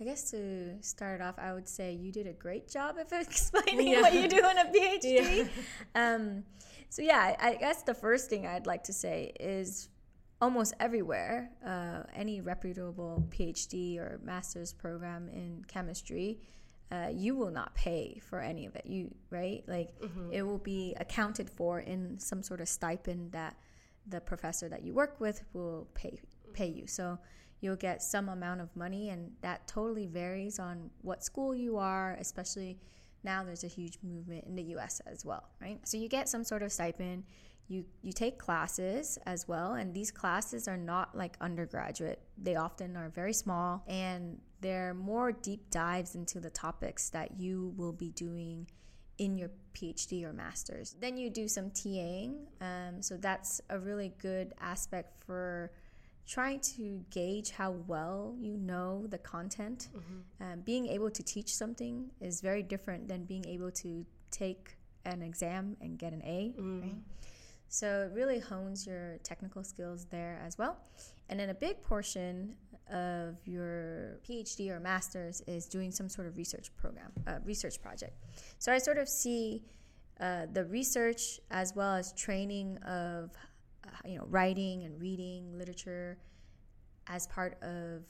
I 0.00 0.04
guess 0.04 0.30
to 0.32 0.82
start 0.82 1.20
off, 1.22 1.38
I 1.38 1.54
would 1.54 1.68
say 1.68 1.92
you 1.92 2.12
did 2.12 2.26
a 2.26 2.32
great 2.32 2.68
job 2.68 2.98
of 2.98 3.10
explaining 3.12 3.88
yeah. 3.88 4.02
what 4.02 4.12
you 4.12 4.28
do 4.28 4.38
in 4.38 4.58
a 4.58 4.64
PhD. 4.64 5.02
Yeah. 5.04 5.44
Um, 5.94 6.44
so 6.88 7.02
yeah, 7.02 7.34
I 7.40 7.54
guess 7.54 7.82
the 7.82 7.94
first 7.94 8.30
thing 8.30 8.46
I'd 8.46 8.66
like 8.66 8.84
to 8.84 8.92
say 8.92 9.32
is 9.40 9.88
almost 10.40 10.74
everywhere, 10.78 11.50
uh, 11.66 12.02
any 12.14 12.40
reputable 12.40 13.26
PhD 13.30 13.98
or 13.98 14.20
master's 14.22 14.72
program 14.72 15.28
in 15.28 15.64
chemistry 15.66 16.38
uh, 16.92 17.08
you 17.12 17.34
will 17.34 17.50
not 17.50 17.74
pay 17.74 18.20
for 18.28 18.40
any 18.40 18.66
of 18.66 18.76
it. 18.76 18.86
You 18.86 19.12
right, 19.30 19.64
like 19.66 19.98
mm-hmm. 20.00 20.32
it 20.32 20.42
will 20.42 20.58
be 20.58 20.94
accounted 20.98 21.50
for 21.50 21.80
in 21.80 22.18
some 22.18 22.42
sort 22.42 22.60
of 22.60 22.68
stipend 22.68 23.32
that 23.32 23.56
the 24.06 24.20
professor 24.20 24.68
that 24.68 24.84
you 24.84 24.92
work 24.94 25.20
with 25.20 25.42
will 25.52 25.88
pay 25.94 26.18
pay 26.52 26.68
you. 26.68 26.86
So 26.86 27.18
you'll 27.60 27.76
get 27.76 28.02
some 28.02 28.28
amount 28.28 28.60
of 28.60 28.74
money, 28.76 29.10
and 29.10 29.32
that 29.40 29.66
totally 29.66 30.06
varies 30.06 30.58
on 30.58 30.90
what 31.02 31.24
school 31.24 31.54
you 31.54 31.76
are, 31.76 32.16
especially 32.20 32.78
now 33.24 33.42
there's 33.42 33.64
a 33.64 33.68
huge 33.68 33.98
movement 34.02 34.44
in 34.46 34.54
the 34.54 34.62
US 34.76 35.00
as 35.06 35.24
well, 35.24 35.48
right? 35.60 35.80
So 35.84 35.96
you 35.96 36.08
get 36.08 36.28
some 36.28 36.44
sort 36.44 36.62
of 36.62 36.70
stipend. 36.70 37.24
You 37.66 37.84
you 38.02 38.12
take 38.12 38.38
classes 38.38 39.18
as 39.26 39.48
well, 39.48 39.72
and 39.72 39.92
these 39.92 40.12
classes 40.12 40.68
are 40.68 40.76
not 40.76 41.16
like 41.16 41.36
undergraduate. 41.40 42.22
They 42.38 42.54
often 42.54 42.96
are 42.96 43.08
very 43.08 43.32
small 43.32 43.82
and 43.88 44.40
they're 44.66 44.94
more 44.94 45.30
deep 45.30 45.70
dives 45.70 46.16
into 46.16 46.40
the 46.40 46.50
topics 46.50 47.08
that 47.10 47.38
you 47.38 47.72
will 47.76 47.92
be 47.92 48.10
doing 48.10 48.66
in 49.16 49.38
your 49.38 49.50
PhD 49.74 50.24
or 50.24 50.32
master's. 50.32 50.96
Then 51.00 51.16
you 51.16 51.30
do 51.30 51.46
some 51.46 51.70
TAing. 51.70 52.46
Um, 52.60 53.00
so 53.00 53.16
that's 53.16 53.60
a 53.70 53.78
really 53.78 54.12
good 54.18 54.54
aspect 54.60 55.22
for 55.24 55.70
trying 56.26 56.58
to 56.58 57.04
gauge 57.10 57.50
how 57.52 57.70
well 57.86 58.34
you 58.40 58.56
know 58.56 59.06
the 59.06 59.18
content. 59.18 59.86
Mm-hmm. 59.96 60.44
Um, 60.44 60.60
being 60.62 60.88
able 60.88 61.12
to 61.12 61.22
teach 61.22 61.54
something 61.54 62.10
is 62.20 62.40
very 62.40 62.64
different 62.64 63.06
than 63.06 63.24
being 63.24 63.46
able 63.46 63.70
to 63.70 64.04
take 64.32 64.76
an 65.04 65.22
exam 65.22 65.76
and 65.80 65.96
get 65.96 66.12
an 66.12 66.22
A, 66.24 66.52
mm. 66.58 66.82
right? 66.82 66.96
So 67.68 68.08
it 68.10 68.16
really 68.16 68.40
hones 68.40 68.84
your 68.84 69.18
technical 69.22 69.62
skills 69.62 70.06
there 70.10 70.40
as 70.44 70.58
well. 70.58 70.76
And 71.28 71.38
then 71.38 71.50
a 71.50 71.54
big 71.54 71.82
portion 71.82 72.56
of 72.92 73.38
your 73.44 74.20
PhD 74.28 74.70
or 74.70 74.80
master's 74.80 75.40
is 75.46 75.66
doing 75.66 75.90
some 75.90 76.08
sort 76.08 76.26
of 76.26 76.36
research 76.36 76.70
program, 76.76 77.12
uh, 77.26 77.38
research 77.44 77.80
project. 77.80 78.16
So 78.58 78.72
I 78.72 78.78
sort 78.78 78.98
of 78.98 79.08
see 79.08 79.62
uh, 80.20 80.46
the 80.52 80.64
research 80.64 81.40
as 81.50 81.74
well 81.74 81.94
as 81.94 82.12
training 82.12 82.78
of, 82.78 83.30
uh, 83.84 83.88
you 84.04 84.18
know, 84.18 84.26
writing 84.28 84.84
and 84.84 85.00
reading 85.00 85.58
literature 85.58 86.18
as 87.08 87.26
part 87.26 87.60
of 87.62 88.04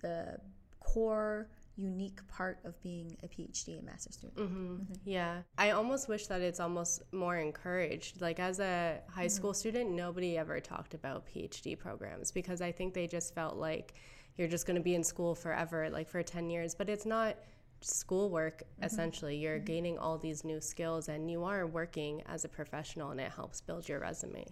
the 0.00 0.38
core 0.80 1.48
unique 1.76 2.26
part 2.28 2.58
of 2.64 2.80
being 2.82 3.16
a 3.22 3.28
PhD 3.28 3.78
and 3.78 3.84
master's 3.84 4.14
student. 4.14 4.38
Mm-hmm. 4.38 4.74
Mm-hmm. 4.74 4.92
Yeah. 5.04 5.38
I 5.58 5.70
almost 5.70 6.08
wish 6.08 6.26
that 6.28 6.40
it's 6.40 6.60
almost 6.60 7.02
more 7.12 7.36
encouraged. 7.36 8.20
Like, 8.20 8.38
as 8.38 8.60
a 8.60 9.00
high 9.08 9.26
school 9.26 9.50
mm-hmm. 9.50 9.58
student, 9.58 9.90
nobody 9.90 10.38
ever 10.38 10.60
talked 10.60 10.94
about 10.94 11.26
PhD 11.26 11.78
programs 11.78 12.30
because 12.30 12.60
I 12.60 12.72
think 12.72 12.94
they 12.94 13.06
just 13.06 13.34
felt 13.34 13.56
like 13.56 13.94
you're 14.36 14.48
just 14.48 14.66
going 14.66 14.76
to 14.76 14.82
be 14.82 14.94
in 14.94 15.04
school 15.04 15.34
forever, 15.34 15.88
like 15.90 16.08
for 16.08 16.22
10 16.22 16.50
years. 16.50 16.74
But 16.74 16.88
it's 16.88 17.06
not 17.06 17.36
schoolwork, 17.80 18.62
mm-hmm. 18.62 18.84
essentially. 18.84 19.36
You're 19.36 19.56
mm-hmm. 19.56 19.64
gaining 19.64 19.98
all 19.98 20.18
these 20.18 20.44
new 20.44 20.60
skills 20.60 21.08
and 21.08 21.30
you 21.30 21.44
are 21.44 21.66
working 21.66 22.22
as 22.26 22.44
a 22.44 22.48
professional, 22.48 23.10
and 23.10 23.20
it 23.20 23.32
helps 23.32 23.60
build 23.60 23.88
your 23.88 24.00
resume. 24.00 24.46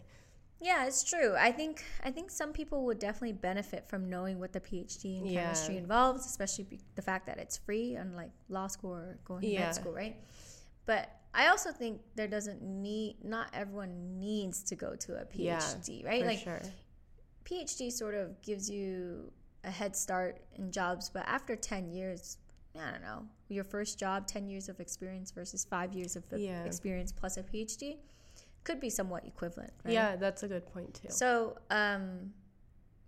Yeah, 0.62 0.86
it's 0.86 1.02
true. 1.02 1.34
I 1.36 1.50
think 1.50 1.82
I 2.04 2.10
think 2.12 2.30
some 2.30 2.52
people 2.52 2.84
would 2.84 3.00
definitely 3.00 3.32
benefit 3.32 3.88
from 3.88 4.08
knowing 4.08 4.38
what 4.38 4.52
the 4.52 4.60
PhD 4.60 5.18
in 5.18 5.26
yeah. 5.26 5.42
chemistry 5.42 5.76
involves, 5.76 6.24
especially 6.24 6.78
the 6.94 7.02
fact 7.02 7.26
that 7.26 7.38
it's 7.38 7.56
free, 7.56 7.96
unlike 7.96 8.30
law 8.48 8.68
school 8.68 8.94
or 8.94 9.18
going 9.24 9.42
yeah. 9.42 9.58
to 9.58 9.64
med 9.64 9.74
school, 9.74 9.92
right? 9.92 10.16
But 10.86 11.10
I 11.34 11.48
also 11.48 11.72
think 11.72 12.00
there 12.14 12.28
doesn't 12.28 12.62
need 12.62 13.16
not 13.24 13.48
everyone 13.52 14.20
needs 14.20 14.62
to 14.64 14.76
go 14.76 14.94
to 14.94 15.16
a 15.20 15.24
PhD, 15.24 16.02
yeah, 16.02 16.08
right? 16.08 16.24
like 16.24 16.38
sure. 16.38 16.62
PhD 17.44 17.90
sort 17.90 18.14
of 18.14 18.40
gives 18.42 18.70
you 18.70 19.32
a 19.64 19.70
head 19.70 19.96
start 19.96 20.42
in 20.56 20.70
jobs, 20.70 21.10
but 21.10 21.24
after 21.26 21.56
10 21.56 21.90
years, 21.90 22.38
I 22.78 22.92
don't 22.92 23.02
know, 23.02 23.26
your 23.48 23.64
first 23.64 23.98
job, 23.98 24.28
10 24.28 24.46
years 24.48 24.68
of 24.68 24.78
experience 24.78 25.32
versus 25.32 25.64
5 25.64 25.92
years 25.92 26.14
of 26.14 26.24
experience 26.32 27.10
plus 27.10 27.36
a 27.36 27.42
PhD 27.42 27.96
could 28.64 28.80
be 28.80 28.90
somewhat 28.90 29.24
equivalent. 29.26 29.72
Right? 29.84 29.94
Yeah, 29.94 30.16
that's 30.16 30.42
a 30.42 30.48
good 30.48 30.66
point 30.72 30.94
too. 30.94 31.08
So, 31.10 31.58
um, 31.70 32.32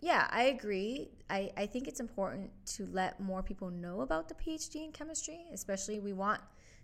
yeah, 0.01 0.27
I 0.29 0.43
agree. 0.43 1.09
I, 1.29 1.51
I 1.57 1.65
think 1.65 1.87
it's 1.87 1.99
important 1.99 2.51
to 2.75 2.85
let 2.91 3.19
more 3.19 3.41
people 3.41 3.69
know 3.69 4.01
about 4.01 4.27
the 4.29 4.35
PhD 4.35 4.83
in 4.85 4.91
chemistry, 4.91 5.45
especially 5.53 5.99
we 5.99 6.13
want 6.13 6.41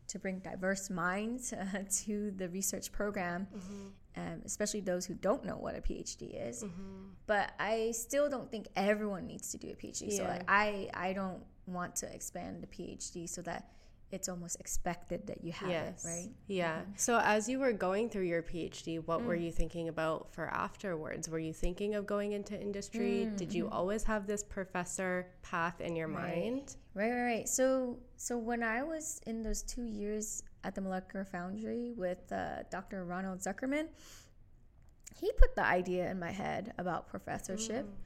to 0.08 0.20
bring 0.20 0.40
diverse 0.40 0.90
minds 0.90 1.54
uh, 1.54 1.84
to 2.04 2.32
the 2.32 2.50
research 2.50 2.92
program, 2.92 3.48
mm-hmm. 3.56 4.22
um, 4.22 4.42
especially 4.46 4.82
those 4.82 5.06
who 5.06 5.14
don't 5.14 5.46
know 5.46 5.58
what 5.58 5.76
a 5.76 5.82
PhD 5.82 6.50
is. 6.50 6.64
Mm-hmm. 6.64 7.10
But 7.28 7.52
I 7.60 7.92
still 7.92 8.30
don't 8.30 8.50
think 8.50 8.68
everyone 8.76 9.28
needs 9.28 9.52
to 9.52 9.58
do 9.58 9.70
a 9.70 9.76
PhD. 9.76 10.12
Yeah. 10.12 10.18
So 10.18 10.24
like, 10.24 10.44
I 10.48 10.90
I 10.94 11.14
don't 11.14 11.44
want 11.68 11.96
to 11.98 12.14
expand 12.14 12.64
the 12.64 12.68
PhD 12.68 13.30
so 13.30 13.42
that 13.44 13.70
it's 14.12 14.28
almost 14.28 14.60
expected 14.60 15.26
that 15.28 15.44
you 15.44 15.52
have 15.52 15.70
yes. 15.70 16.06
it, 16.06 16.08
right? 16.08 16.30
Yeah. 16.48 16.80
Mm-hmm. 16.80 16.92
So 16.96 17.20
as 17.24 17.48
you 17.48 17.60
were 17.60 17.72
going 17.72 18.10
through 18.10 18.24
your 18.24 18.44
PhD, 18.44 19.06
what 19.06 19.22
mm. 19.22 19.26
were 19.26 19.36
you 19.36 19.52
thinking 19.52 19.88
about 19.88 20.34
for 20.34 20.48
afterwards? 20.48 21.30
Were 21.30 21.40
you 21.40 21.54
thinking 21.54 21.96
of 21.96 22.06
going 22.06 22.34
into 22.34 22.60
industry? 22.60 23.26
Mm-hmm. 23.26 23.36
Did 23.36 23.54
you 23.54 23.66
mm-hmm. 23.66 23.74
always 23.74 24.04
have 24.04 24.28
this 24.28 24.44
professor 24.44 25.28
path 25.42 25.80
in 25.82 25.96
your 25.96 26.08
right. 26.08 26.36
mind? 26.36 26.76
Right, 26.94 27.12
right, 27.12 27.24
right. 27.24 27.50
So 27.50 28.00
so 28.18 28.38
when 28.38 28.64
I 28.64 28.84
was 28.84 29.22
in 29.26 29.42
those 29.42 29.64
2 29.64 29.84
years 29.84 30.44
at 30.64 30.76
the 30.76 30.82
Molecular 30.82 31.26
Foundry 31.26 31.94
with 31.96 32.32
uh, 32.32 32.64
Dr. 32.70 33.06
Ronald 33.06 33.40
Zuckermann, 33.40 33.88
he 35.20 35.32
put 35.38 35.56
the 35.56 35.66
idea 35.66 36.10
in 36.10 36.20
my 36.20 36.32
head 36.32 36.74
about 36.78 37.08
professorship. 37.08 37.86
Mm. 37.86 37.98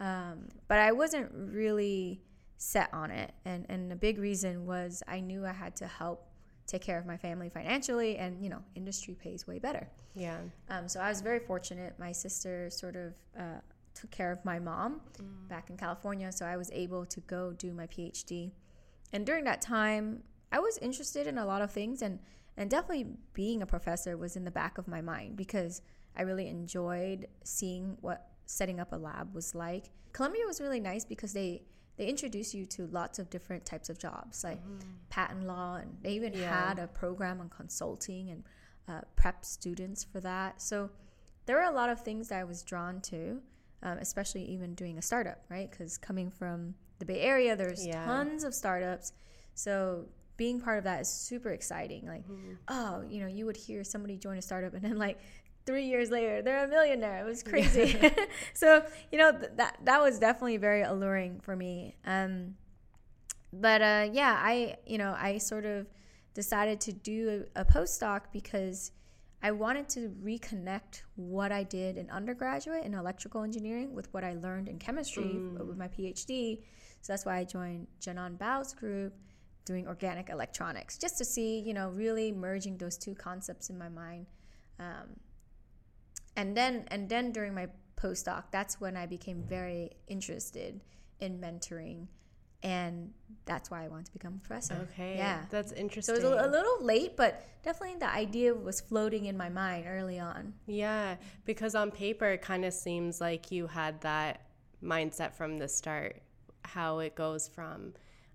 Um, 0.00 0.48
but 0.68 0.78
I 0.78 0.92
wasn't 0.92 1.30
really 1.32 2.20
set 2.58 2.92
on 2.92 3.10
it. 3.10 3.32
And 3.44 3.66
and 3.68 3.92
a 3.92 3.96
big 3.96 4.18
reason 4.18 4.66
was 4.66 5.02
I 5.08 5.20
knew 5.20 5.44
I 5.46 5.52
had 5.52 5.76
to 5.76 5.86
help 5.86 6.28
take 6.66 6.80
care 6.80 6.98
of 6.98 7.04
my 7.04 7.16
family 7.16 7.50
financially 7.50 8.16
and 8.16 8.42
you 8.42 8.48
know 8.48 8.62
industry 8.74 9.14
pays 9.14 9.46
way 9.46 9.58
better. 9.58 9.88
Yeah. 10.14 10.38
Um, 10.70 10.88
so 10.88 11.00
i 11.00 11.08
was 11.08 11.20
very 11.20 11.40
fortunate. 11.40 11.94
My 11.98 12.12
sister 12.12 12.70
sort 12.70 12.96
of 12.96 13.14
uh, 13.38 13.60
took 13.94 14.10
care 14.10 14.32
of 14.32 14.44
my 14.44 14.58
mom 14.58 15.00
mm. 15.22 15.48
back 15.48 15.70
in 15.70 15.76
california 15.76 16.32
so 16.32 16.44
i 16.44 16.56
was 16.56 16.68
able 16.72 17.06
to 17.06 17.20
go 17.20 17.52
do 17.52 17.72
my 17.72 17.86
phd 17.86 18.50
and 19.12 19.24
during 19.24 19.44
that 19.44 19.62
time 19.62 20.20
i 20.50 20.58
was 20.58 20.78
interested 20.78 21.28
in 21.28 21.38
a 21.38 21.46
lot 21.46 21.62
of 21.62 21.70
things 21.70 22.02
and 22.02 22.18
and 22.56 22.68
definitely 22.68 23.06
being 23.34 23.62
a 23.62 23.66
professor 23.66 24.16
was 24.16 24.34
in 24.34 24.44
the 24.44 24.50
back 24.50 24.78
of 24.78 24.88
my 24.88 25.00
mind 25.00 25.36
because 25.36 25.80
i 26.16 26.22
really 26.22 26.48
enjoyed 26.48 27.28
seeing 27.44 27.96
what 28.00 28.34
setting 28.46 28.80
up 28.80 28.92
a 28.92 28.96
lab 28.96 29.34
was 29.34 29.54
like. 29.54 29.90
Columbia 30.12 30.46
was 30.46 30.60
really 30.60 30.80
nice 30.80 31.04
because 31.04 31.32
they 31.32 31.62
they 31.96 32.06
introduce 32.06 32.54
you 32.54 32.66
to 32.66 32.86
lots 32.88 33.18
of 33.18 33.30
different 33.30 33.64
types 33.64 33.88
of 33.88 33.98
jobs 33.98 34.44
like 34.44 34.60
mm-hmm. 34.60 34.88
patent 35.10 35.46
law 35.46 35.76
and 35.76 35.96
they 36.02 36.12
even 36.12 36.32
yeah. 36.32 36.68
had 36.68 36.78
a 36.78 36.86
program 36.88 37.40
on 37.40 37.48
consulting 37.48 38.30
and 38.30 38.44
uh, 38.88 39.00
prep 39.16 39.44
students 39.44 40.04
for 40.04 40.20
that 40.20 40.60
so 40.60 40.90
there 41.46 41.56
were 41.56 41.62
a 41.62 41.70
lot 41.70 41.88
of 41.88 42.00
things 42.00 42.28
that 42.28 42.38
i 42.38 42.44
was 42.44 42.62
drawn 42.62 43.00
to 43.00 43.40
um, 43.82 43.98
especially 43.98 44.44
even 44.44 44.74
doing 44.74 44.98
a 44.98 45.02
startup 45.02 45.38
right 45.48 45.70
because 45.70 45.96
coming 45.98 46.30
from 46.30 46.74
the 46.98 47.04
bay 47.04 47.20
area 47.20 47.56
there's 47.56 47.86
yeah. 47.86 48.04
tons 48.04 48.44
of 48.44 48.54
startups 48.54 49.12
so 49.54 50.04
being 50.36 50.60
part 50.60 50.78
of 50.78 50.84
that 50.84 51.00
is 51.00 51.08
super 51.08 51.50
exciting 51.50 52.06
like 52.06 52.24
mm-hmm. 52.24 52.54
oh 52.68 53.04
you 53.08 53.20
know 53.20 53.26
you 53.26 53.46
would 53.46 53.56
hear 53.56 53.84
somebody 53.84 54.16
join 54.16 54.36
a 54.36 54.42
startup 54.42 54.74
and 54.74 54.82
then 54.82 54.98
like 54.98 55.18
three 55.66 55.86
years 55.86 56.10
later 56.10 56.42
they're 56.42 56.64
a 56.64 56.68
millionaire. 56.68 57.20
It 57.20 57.24
was 57.24 57.42
crazy. 57.42 57.98
So 58.54 58.84
you 59.10 59.18
know 59.18 59.32
th- 59.32 59.52
that 59.56 59.78
that 59.84 60.00
was 60.00 60.18
definitely 60.18 60.58
very 60.58 60.82
alluring 60.82 61.40
for 61.40 61.56
me. 61.56 61.96
Um 62.04 62.56
but 63.60 63.80
uh 63.80 64.08
yeah 64.12 64.36
i 64.40 64.76
you 64.84 64.98
know 64.98 65.14
i 65.18 65.38
sort 65.38 65.64
of 65.64 65.86
decided 66.34 66.80
to 66.80 66.92
do 66.92 67.46
a, 67.54 67.60
a 67.60 67.64
postdoc 67.64 68.22
because 68.32 68.90
i 69.42 69.50
wanted 69.52 69.88
to 69.88 70.12
reconnect 70.22 71.02
what 71.14 71.52
i 71.52 71.62
did 71.62 71.96
in 71.96 72.10
undergraduate 72.10 72.84
in 72.84 72.94
electrical 72.94 73.42
engineering 73.42 73.94
with 73.94 74.12
what 74.12 74.24
i 74.24 74.32
learned 74.34 74.68
in 74.68 74.78
chemistry 74.78 75.36
mm. 75.36 75.64
with 75.66 75.76
my 75.76 75.86
phd 75.86 76.58
so 77.00 77.12
that's 77.12 77.24
why 77.24 77.36
i 77.36 77.44
joined 77.44 77.86
Zhenan 78.00 78.36
Bao's 78.38 78.74
group 78.74 79.14
doing 79.64 79.86
organic 79.86 80.28
electronics 80.28 80.98
just 80.98 81.16
to 81.18 81.24
see 81.24 81.60
you 81.60 81.74
know 81.74 81.90
really 81.90 82.32
merging 82.32 82.76
those 82.76 82.96
two 82.96 83.14
concepts 83.14 83.70
in 83.70 83.78
my 83.78 83.88
mind. 83.88 84.26
Um, 84.78 85.16
and 86.36 86.56
then 86.56 86.84
and 86.88 87.08
then 87.08 87.32
during 87.32 87.54
my 87.54 87.68
postdoc 88.00 88.44
that's 88.50 88.80
when 88.80 88.96
i 88.96 89.06
became 89.06 89.42
very 89.42 89.90
interested 90.08 90.80
in 91.20 91.38
mentoring 91.38 92.06
and 92.62 93.12
that's 93.44 93.70
why 93.70 93.84
i 93.84 93.88
want 93.88 94.06
to 94.06 94.12
become 94.12 94.40
a 94.42 94.46
professor. 94.46 94.88
Okay 94.90 95.16
yeah. 95.16 95.44
that's 95.50 95.72
interesting 95.72 96.14
so 96.14 96.20
it 96.20 96.24
was 96.24 96.44
a, 96.44 96.48
a 96.48 96.50
little 96.50 96.82
late 96.82 97.16
but 97.16 97.46
definitely 97.62 97.98
the 97.98 98.10
idea 98.10 98.54
was 98.54 98.80
floating 98.80 99.26
in 99.26 99.36
my 99.36 99.48
mind 99.48 99.86
early 99.88 100.18
on. 100.18 100.54
Yeah 100.66 101.16
because 101.44 101.74
on 101.74 101.90
paper 101.90 102.26
it 102.26 102.42
kind 102.42 102.64
of 102.64 102.72
seems 102.72 103.20
like 103.20 103.52
you 103.52 103.66
had 103.66 104.00
that 104.00 104.46
mindset 104.82 105.34
from 105.34 105.58
the 105.58 105.68
start 105.68 106.22
how 106.62 106.98
it 106.98 107.14
goes 107.14 107.48
from 107.48 107.92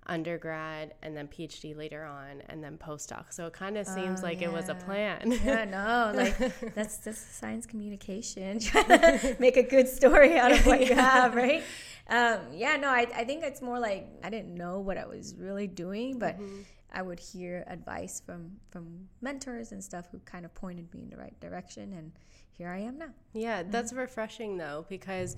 undergrad 0.07 0.93
and 1.01 1.15
then 1.15 1.27
PhD 1.27 1.75
later 1.75 2.03
on 2.03 2.41
and 2.49 2.63
then 2.63 2.77
postdoc. 2.77 3.25
So 3.31 3.47
it 3.47 3.53
kind 3.53 3.77
of 3.77 3.87
seems 3.87 4.21
oh, 4.21 4.23
like 4.23 4.41
yeah. 4.41 4.47
it 4.47 4.53
was 4.53 4.69
a 4.69 4.75
plan. 4.75 5.31
yeah, 5.45 5.65
no, 5.65 6.11
like 6.15 6.37
that's 6.75 7.03
just 7.03 7.39
science 7.39 7.65
communication. 7.65 8.59
Trying 8.59 8.87
to 8.87 9.35
make 9.39 9.57
a 9.57 9.63
good 9.63 9.87
story 9.87 10.37
out 10.37 10.51
of 10.51 10.65
what 10.65 10.81
yeah. 10.81 10.87
you 10.87 10.95
have, 10.95 11.35
right? 11.35 11.63
Um, 12.09 12.39
yeah, 12.51 12.75
no, 12.75 12.89
I, 12.89 13.07
I 13.15 13.23
think 13.23 13.43
it's 13.43 13.61
more 13.61 13.79
like 13.79 14.07
I 14.23 14.29
didn't 14.29 14.55
know 14.55 14.79
what 14.79 14.97
I 14.97 15.05
was 15.05 15.35
really 15.37 15.67
doing, 15.67 16.17
but 16.17 16.35
mm-hmm. 16.35 16.61
I 16.91 17.01
would 17.01 17.19
hear 17.19 17.63
advice 17.67 18.21
from 18.25 18.51
from 18.71 19.07
mentors 19.21 19.71
and 19.71 19.83
stuff 19.83 20.07
who 20.11 20.19
kind 20.19 20.43
of 20.43 20.53
pointed 20.55 20.91
me 20.93 21.03
in 21.03 21.09
the 21.09 21.17
right 21.17 21.39
direction, 21.39 21.93
and 21.93 22.11
here 22.51 22.69
I 22.69 22.79
am 22.79 22.97
now. 22.97 23.13
Yeah, 23.33 23.63
that's 23.63 23.91
mm-hmm. 23.91 24.01
refreshing 24.01 24.57
though 24.57 24.85
because 24.89 25.35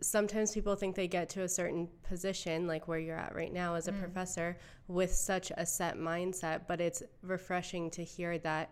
sometimes 0.00 0.52
people 0.52 0.76
think 0.76 0.94
they 0.94 1.08
get 1.08 1.28
to 1.28 1.42
a 1.42 1.48
certain 1.48 1.88
position 2.02 2.66
like 2.66 2.88
where 2.88 2.98
you're 2.98 3.16
at 3.16 3.34
right 3.34 3.52
now 3.52 3.74
as 3.74 3.88
a 3.88 3.92
mm. 3.92 3.98
professor 4.00 4.56
with 4.88 5.12
such 5.12 5.52
a 5.56 5.66
set 5.66 5.96
mindset 5.96 6.62
but 6.66 6.80
it's 6.80 7.02
refreshing 7.22 7.90
to 7.90 8.02
hear 8.02 8.38
that 8.38 8.70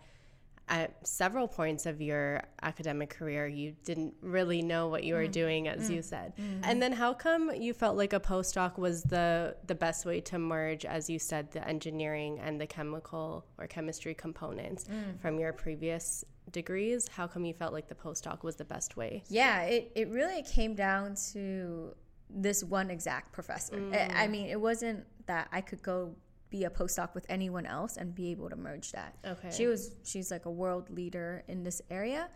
at 0.69 1.07
several 1.07 1.47
points 1.47 1.85
of 1.85 2.01
your 2.01 2.43
academic 2.63 3.11
career 3.11 3.47
you 3.47 3.75
didn't 3.85 4.15
really 4.23 4.63
know 4.63 4.89
what 4.89 5.05
you 5.05 5.15
were 5.15 5.27
mm. 5.27 5.33
doing 5.33 5.69
as 5.69 5.91
mm. 5.91 5.97
you 5.97 6.03
said 6.03 6.33
mm-hmm. 6.37 6.61
and 6.65 6.81
then 6.81 6.93
how 6.93 7.13
come 7.13 7.51
you 7.55 7.75
felt 7.75 7.97
like 7.97 8.15
a 8.15 8.21
postdoc 8.21 8.79
was 8.79 9.03
the 9.03 9.55
the 9.67 9.75
best 9.75 10.07
way 10.07 10.21
to 10.21 10.39
merge 10.39 10.87
as 10.87 11.11
you 11.11 11.19
said 11.19 11.51
the 11.53 11.67
engineering 11.69 12.41
and 12.41 12.59
the 12.59 12.67
chemical 12.67 13.45
or 13.59 13.67
chemistry 13.67 14.15
components 14.15 14.85
mm. 14.85 15.21
from 15.21 15.39
your 15.39 15.53
previous 15.53 16.25
degrees, 16.51 17.09
how 17.09 17.27
come 17.27 17.45
you 17.45 17.55
felt 17.55 17.73
like 17.73 17.89
the 17.89 17.95
postdoc 17.95 18.43
was 18.43 18.57
the 18.57 18.65
best 18.65 18.97
way? 18.97 19.25
Yeah, 19.29 19.63
it, 19.63 19.93
it 19.95 20.09
really 20.11 20.43
came 20.43 20.75
down 20.75 21.17
to 21.33 21.95
this 22.31 22.65
one 22.65 22.91
exact 22.91 23.33
professor. 23.33 23.77
Mm. 23.77 23.95
I, 23.95 24.25
I 24.25 24.29
mean, 24.29 24.49
it 24.49 24.61
wasn't 24.61 25.05
that 25.27 25.49
I 25.53 25.61
could 25.61 25.83
go 25.83 26.15
be 26.51 26.65
a 26.65 26.71
postdoc 26.71 27.15
with 27.15 27.27
anyone 27.29 27.67
else 27.67 27.97
and 27.97 28.15
be 28.15 28.31
able 28.31 28.49
to 28.49 28.57
merge 28.57 28.93
that. 28.93 29.17
Okay. 29.27 29.51
She 29.51 29.67
was 29.67 29.97
she's 30.05 30.31
like 30.31 30.47
a 30.47 30.51
world 30.51 30.89
leader 30.89 31.43
in 31.49 31.65
this 31.65 31.83
area 31.91 32.29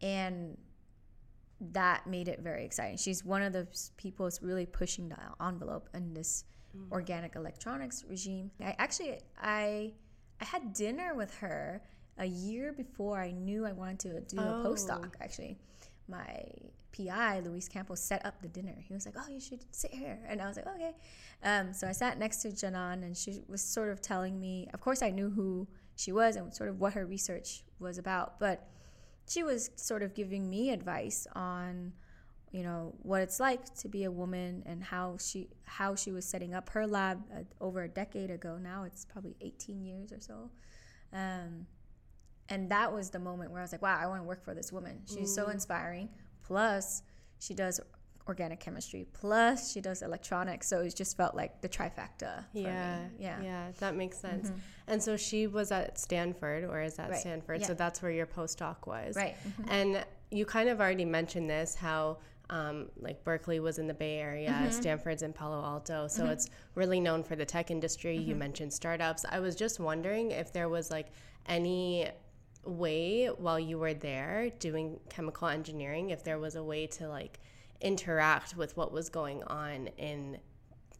and 0.00 0.56
that 1.60 2.06
made 2.06 2.28
it 2.28 2.40
very 2.40 2.64
exciting. 2.64 2.96
She's 2.96 3.24
one 3.24 3.42
of 3.42 3.52
those 3.52 3.92
people 3.96 4.26
who's 4.26 4.40
really 4.42 4.66
pushing 4.66 5.10
the 5.10 5.16
envelope 5.44 5.90
in 5.92 6.14
this 6.14 6.44
mm. 6.74 6.90
organic 6.90 7.36
electronics 7.36 8.04
regime. 8.08 8.50
I 8.60 8.74
actually 8.78 9.18
I 9.38 9.92
I 10.40 10.44
had 10.44 10.72
dinner 10.72 11.14
with 11.14 11.34
her 11.36 11.82
a 12.18 12.26
year 12.26 12.72
before 12.72 13.20
I 13.20 13.30
knew 13.30 13.66
I 13.66 13.72
wanted 13.72 14.28
to 14.28 14.36
do 14.36 14.40
oh. 14.40 14.62
a 14.62 14.66
postdoc, 14.66 15.14
actually. 15.20 15.58
my 16.08 16.44
PI, 16.96 17.40
Luis 17.40 17.68
Campos, 17.68 18.00
set 18.00 18.24
up 18.24 18.40
the 18.40 18.48
dinner. 18.48 18.74
He 18.88 18.94
was 18.94 19.04
like, 19.04 19.16
"Oh, 19.18 19.30
you 19.30 19.40
should 19.40 19.64
sit 19.70 19.92
here," 19.92 20.18
and 20.26 20.40
I 20.40 20.48
was 20.48 20.56
like, 20.56 20.66
"Okay." 20.66 20.94
Um, 21.42 21.74
so 21.74 21.86
I 21.86 21.92
sat 21.92 22.18
next 22.18 22.38
to 22.38 22.48
Zhenan, 22.48 23.02
and 23.02 23.14
she 23.16 23.42
was 23.48 23.60
sort 23.60 23.90
of 23.90 24.00
telling 24.00 24.40
me. 24.40 24.68
Of 24.72 24.80
course, 24.80 25.02
I 25.02 25.10
knew 25.10 25.28
who 25.28 25.68
she 25.94 26.12
was 26.12 26.36
and 26.36 26.54
sort 26.54 26.70
of 26.70 26.80
what 26.80 26.94
her 26.94 27.04
research 27.04 27.64
was 27.78 27.98
about, 27.98 28.38
but 28.38 28.68
she 29.28 29.42
was 29.42 29.70
sort 29.76 30.02
of 30.02 30.14
giving 30.14 30.48
me 30.48 30.70
advice 30.70 31.26
on 31.34 31.92
you 32.52 32.62
know 32.62 32.94
what 33.02 33.20
it's 33.20 33.40
like 33.40 33.74
to 33.74 33.88
be 33.88 34.04
a 34.04 34.10
woman 34.10 34.62
and 34.66 34.82
how 34.82 35.16
she 35.18 35.48
how 35.64 35.94
she 35.94 36.12
was 36.12 36.24
setting 36.24 36.54
up 36.54 36.70
her 36.70 36.86
lab 36.86 37.22
uh, 37.34 37.40
over 37.60 37.82
a 37.82 37.88
decade 37.88 38.30
ago 38.30 38.56
now 38.56 38.84
it's 38.84 39.04
probably 39.04 39.34
18 39.40 39.82
years 39.82 40.12
or 40.12 40.20
so 40.20 40.50
um, 41.12 41.66
and 42.48 42.70
that 42.70 42.92
was 42.92 43.10
the 43.10 43.18
moment 43.18 43.50
where 43.50 43.60
i 43.60 43.62
was 43.62 43.72
like 43.72 43.82
wow 43.82 43.98
i 44.00 44.06
want 44.06 44.20
to 44.20 44.26
work 44.26 44.42
for 44.42 44.54
this 44.54 44.72
woman 44.72 45.00
she's 45.06 45.30
mm. 45.30 45.34
so 45.34 45.48
inspiring 45.48 46.08
plus 46.44 47.02
she 47.38 47.54
does 47.54 47.80
organic 48.28 48.58
chemistry 48.58 49.06
plus 49.12 49.72
she 49.72 49.80
does 49.80 50.02
electronics 50.02 50.66
so 50.66 50.80
it 50.80 50.94
just 50.94 51.16
felt 51.16 51.34
like 51.34 51.60
the 51.60 51.68
trifecta 51.68 52.44
yeah 52.52 52.98
me. 52.98 53.10
yeah 53.20 53.42
yeah 53.42 53.70
that 53.78 53.94
makes 53.94 54.18
sense 54.18 54.48
mm-hmm. 54.48 54.58
and 54.88 55.00
so 55.00 55.16
she 55.16 55.46
was 55.46 55.70
at 55.70 55.98
stanford 55.98 56.64
or 56.64 56.82
is 56.82 56.98
at 56.98 57.10
right. 57.10 57.20
stanford 57.20 57.60
yeah. 57.60 57.66
so 57.66 57.74
that's 57.74 58.02
where 58.02 58.10
your 58.10 58.26
postdoc 58.26 58.86
was 58.86 59.14
right 59.14 59.36
mm-hmm. 59.46 59.70
and 59.70 60.04
you 60.30 60.44
kind 60.44 60.68
of 60.68 60.80
already 60.80 61.04
mentioned 61.04 61.48
this 61.48 61.76
how 61.76 62.18
um, 62.48 62.90
like 63.00 63.24
Berkeley 63.24 63.60
was 63.60 63.78
in 63.78 63.86
the 63.86 63.94
Bay 63.94 64.18
Area, 64.18 64.50
mm-hmm. 64.50 64.70
Stanford's 64.70 65.22
in 65.22 65.32
Palo 65.32 65.64
Alto. 65.64 66.06
So 66.06 66.22
mm-hmm. 66.22 66.32
it's 66.32 66.50
really 66.74 67.00
known 67.00 67.24
for 67.24 67.34
the 67.34 67.44
tech 67.44 67.70
industry. 67.70 68.18
Mm-hmm. 68.18 68.28
You 68.28 68.36
mentioned 68.36 68.72
startups. 68.72 69.24
I 69.28 69.40
was 69.40 69.56
just 69.56 69.80
wondering 69.80 70.30
if 70.30 70.52
there 70.52 70.68
was 70.68 70.90
like 70.90 71.08
any 71.46 72.08
way 72.66 73.26
while 73.26 73.58
you 73.58 73.78
were 73.78 73.94
there 73.94 74.50
doing 74.58 75.00
chemical 75.08 75.48
engineering, 75.48 76.10
if 76.10 76.24
there 76.24 76.38
was 76.38 76.56
a 76.56 76.62
way 76.62 76.86
to 76.86 77.08
like 77.08 77.40
interact 77.80 78.56
with 78.56 78.76
what 78.76 78.92
was 78.92 79.08
going 79.08 79.42
on 79.44 79.88
in 79.98 80.38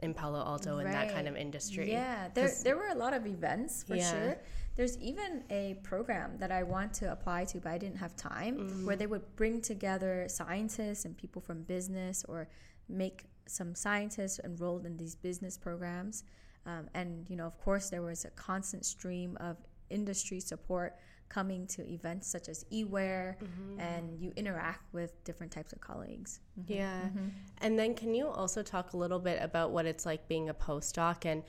in 0.01 0.13
Palo 0.13 0.45
Alto 0.45 0.77
right. 0.77 0.87
in 0.87 0.93
that 0.93 1.15
kind 1.15 1.27
of 1.27 1.37
industry. 1.37 1.91
Yeah, 1.91 2.29
there 2.35 2.51
there 2.63 2.77
were 2.77 2.89
a 2.89 2.95
lot 2.95 3.13
of 3.15 3.27
events 3.27 3.83
for 3.83 3.97
yeah. 3.97 4.11
sure. 4.11 4.39
There's 4.77 4.99
even 4.99 5.43
a 5.49 5.79
program 5.83 6.37
that 6.37 6.53
I 6.53 6.63
want 6.63 6.93
to 6.95 7.11
apply 7.11 7.47
to, 7.47 7.61
but 7.61 7.71
I 7.71 7.79
didn't 7.79 7.97
have 7.97 8.15
time, 8.15 8.59
mm-hmm. 8.59 8.87
where 8.87 8.95
they 8.95 9.07
would 9.07 9.25
bring 9.35 9.63
together 9.63 10.27
scientists 10.29 11.07
and 11.07 11.17
people 11.17 11.41
from 11.41 11.63
business 11.63 12.27
or 12.29 12.47
make 12.87 13.25
some 13.47 13.75
scientists 13.75 14.39
enrolled 14.45 14.85
in 14.85 14.99
these 14.99 15.15
business 15.15 15.57
programs. 15.57 16.25
Um, 16.67 16.91
and, 16.93 17.25
you 17.31 17.37
know, 17.37 17.47
of 17.47 17.59
course, 17.59 17.89
there 17.89 18.03
was 18.03 18.27
a 18.27 18.31
constant 18.31 18.85
stream 18.85 19.39
of 19.41 19.57
industry 19.89 20.41
support 20.41 20.97
coming 21.29 21.67
to 21.67 21.87
events 21.89 22.29
such 22.29 22.49
as 22.49 22.65
eWEAR 22.73 23.37
mm-hmm. 23.37 23.81
and 23.81 24.19
you 24.19 24.33
interact 24.37 24.93
with 24.93 25.23
different 25.25 25.53
types 25.53 25.73
of 25.73 25.81
colleagues. 25.81 26.41
Mm-hmm. 26.59 26.73
Yeah. 26.73 27.01
Mm-hmm. 27.03 27.29
And 27.59 27.79
then 27.79 27.95
can 27.95 28.15
you 28.15 28.29
also 28.29 28.63
talk 28.63 28.93
a 28.93 28.97
little 28.97 29.19
bit 29.19 29.43
about 29.43 29.71
what 29.71 29.87
it's 29.87 30.07
like 30.07 30.29
being 30.29 30.49
a 30.49 30.55
postdoc 30.55 31.25
and 31.25 31.43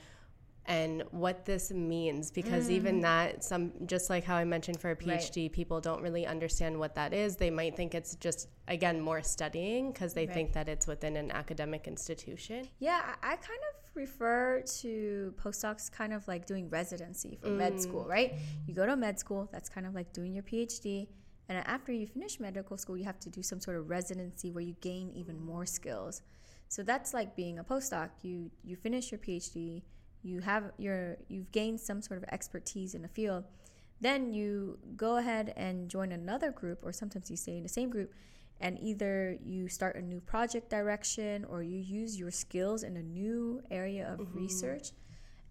and 0.68 1.02
what 1.10 1.46
this 1.46 1.72
means 1.72 2.30
because 2.30 2.68
mm. 2.68 2.72
even 2.72 3.00
that 3.00 3.42
some 3.42 3.72
just 3.86 4.10
like 4.10 4.22
how 4.22 4.36
i 4.36 4.44
mentioned 4.44 4.78
for 4.78 4.90
a 4.90 4.96
phd 4.96 5.44
right. 5.44 5.52
people 5.52 5.80
don't 5.80 6.02
really 6.02 6.26
understand 6.26 6.78
what 6.78 6.94
that 6.94 7.14
is 7.14 7.36
they 7.36 7.48
might 7.48 7.74
think 7.74 7.94
it's 7.94 8.14
just 8.16 8.48
again 8.68 9.00
more 9.00 9.22
studying 9.22 9.90
because 9.90 10.12
they 10.12 10.26
right. 10.26 10.34
think 10.34 10.52
that 10.52 10.68
it's 10.68 10.86
within 10.86 11.16
an 11.16 11.30
academic 11.30 11.88
institution 11.88 12.68
yeah 12.80 13.14
i 13.22 13.28
kind 13.28 13.60
of 13.72 13.77
refer 13.98 14.62
to 14.80 15.34
postdocs 15.42 15.90
kind 15.90 16.12
of 16.12 16.26
like 16.26 16.46
doing 16.46 16.70
residency 16.70 17.38
for 17.40 17.48
mm. 17.48 17.58
med 17.58 17.80
school 17.80 18.04
right? 18.16 18.30
You 18.66 18.74
go 18.74 18.86
to 18.86 18.96
med 18.96 19.18
school 19.18 19.48
that's 19.52 19.68
kind 19.68 19.86
of 19.86 19.94
like 19.94 20.12
doing 20.12 20.32
your 20.36 20.46
phd 20.50 20.86
and 21.48 21.58
after 21.66 21.92
you 21.92 22.06
finish 22.06 22.38
medical 22.40 22.76
school 22.76 22.96
you 22.96 23.04
have 23.04 23.20
to 23.26 23.30
do 23.30 23.42
some 23.42 23.60
sort 23.60 23.76
of 23.76 23.90
residency 23.90 24.48
where 24.50 24.66
you 24.70 24.76
gain 24.80 25.10
even 25.20 25.36
more 25.50 25.66
skills. 25.66 26.22
So 26.68 26.82
that's 26.82 27.14
like 27.18 27.34
being 27.34 27.58
a 27.58 27.64
postdoc. 27.64 28.10
You 28.22 28.50
you 28.68 28.76
finish 28.76 29.10
your 29.12 29.20
phd 29.26 29.82
you 30.22 30.40
have 30.40 30.64
your 30.78 31.16
you've 31.28 31.50
gained 31.52 31.80
some 31.80 32.00
sort 32.02 32.18
of 32.22 32.24
expertise 32.36 32.94
in 32.94 33.04
a 33.04 33.08
field. 33.08 33.44
Then 34.00 34.32
you 34.32 34.78
go 34.96 35.16
ahead 35.16 35.52
and 35.56 35.88
join 35.88 36.12
another 36.12 36.50
group 36.52 36.78
or 36.82 36.92
sometimes 36.92 37.30
you 37.30 37.36
stay 37.36 37.56
in 37.56 37.64
the 37.64 37.68
same 37.80 37.90
group 37.90 38.12
and 38.60 38.78
either 38.80 39.36
you 39.42 39.68
start 39.68 39.96
a 39.96 40.02
new 40.02 40.20
project 40.20 40.70
direction 40.70 41.44
or 41.44 41.62
you 41.62 41.78
use 41.78 42.18
your 42.18 42.30
skills 42.30 42.82
in 42.82 42.96
a 42.96 43.02
new 43.02 43.62
area 43.70 44.12
of 44.12 44.20
mm-hmm. 44.20 44.38
research 44.38 44.92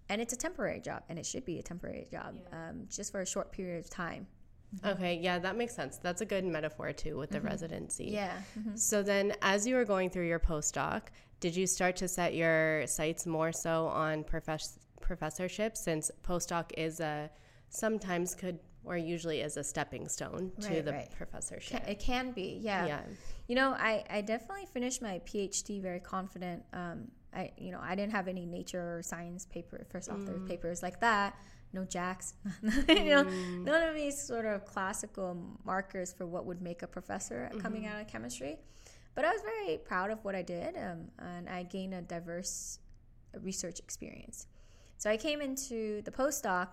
and 0.10 0.22
it's 0.22 0.34
a 0.34 0.38
temporary 0.38 0.80
job 0.80 1.04
and 1.10 1.20
it 1.20 1.26
should 1.26 1.46
be 1.46 1.60
a 1.60 1.64
temporary 1.64 2.08
job 2.12 2.36
yeah. 2.36 2.70
um, 2.70 2.88
just 2.90 3.12
for 3.12 3.22
a 3.22 3.26
short 3.26 3.52
period 3.52 3.84
of 3.84 3.90
time 3.90 4.28
mm-hmm. 4.76 4.88
Okay, 4.90 5.20
yeah, 5.22 5.40
that 5.40 5.56
makes 5.56 5.74
sense. 5.74 5.98
That's 5.98 6.20
a 6.22 6.26
good 6.26 6.44
metaphor 6.44 6.92
too 6.92 7.18
with 7.18 7.30
the 7.30 7.38
mm-hmm. 7.38 7.48
residency. 7.48 8.10
Yeah. 8.12 8.34
Mm-hmm. 8.60 8.76
So 8.76 9.02
then, 9.02 9.34
as 9.42 9.66
you 9.66 9.76
were 9.76 9.86
going 9.86 10.10
through 10.10 10.28
your 10.28 10.40
postdoc, 10.40 11.04
did 11.40 11.56
you 11.56 11.66
start 11.68 11.96
to 11.98 12.08
set 12.10 12.34
your 12.34 12.86
sights 12.86 13.26
more 13.26 13.54
so 13.54 13.88
on 13.88 14.26
profess- 14.26 14.80
professorship 15.00 15.78
since 15.78 16.12
postdoc 16.22 16.72
is 16.78 17.00
a 17.00 17.30
sometimes 17.70 18.36
could 18.36 18.60
or 18.88 18.98
usually 18.98 19.42
is 19.42 19.58
a 19.58 19.64
stepping 19.64 20.08
stone 20.08 20.52
to 20.62 20.70
right, 20.70 20.86
the 20.86 20.92
right. 20.92 21.12
professorship? 21.18 21.88
It 21.88 22.00
can 22.00 22.32
be, 22.32 22.60
yeah. 22.62 22.86
Yeah. 22.86 23.02
You 23.48 23.56
know, 23.56 23.72
I, 23.72 24.04
I 24.10 24.22
definitely 24.22 24.66
finished 24.66 25.02
my 25.02 25.22
PhD 25.26 25.82
very 25.82 26.00
confident. 26.00 26.64
Um, 26.74 27.12
I 27.34 27.52
you 27.58 27.72
know 27.72 27.80
I 27.82 27.96
didn't 27.96 28.14
have 28.14 28.28
any 28.28 28.46
nature 28.46 28.98
or 28.98 29.02
science 29.04 29.46
paper 29.46 29.86
first 29.90 30.10
author 30.10 30.34
mm. 30.34 30.48
papers 30.48 30.82
like 30.82 31.02
that. 31.02 31.36
No 31.74 31.82
JACS, 31.82 32.34
you 32.88 33.10
know, 33.10 33.26
mm. 33.26 33.66
none 33.66 33.84
of 33.84 33.94
these 33.94 34.20
sort 34.20 34.46
of 34.46 34.66
classical 34.66 35.38
markers 35.66 36.14
for 36.14 36.26
what 36.26 36.46
would 36.46 36.62
make 36.62 36.82
a 36.82 36.88
professor 36.88 37.50
mm-hmm. 37.52 37.60
coming 37.60 37.86
out 37.86 38.00
of 38.00 38.08
chemistry. 38.08 38.58
But 39.16 39.26
I 39.26 39.34
was 39.34 39.42
very 39.42 39.78
proud 39.78 40.10
of 40.10 40.24
what 40.24 40.34
I 40.34 40.44
did, 40.44 40.78
um, 40.78 41.10
and 41.20 41.50
I 41.50 41.64
gained 41.64 41.94
a 41.94 42.02
diverse 42.02 42.80
research 43.42 43.80
experience. 43.80 44.48
So 44.98 45.10
I 45.10 45.18
came 45.18 45.42
into 45.42 46.02
the 46.04 46.12
postdoc 46.12 46.70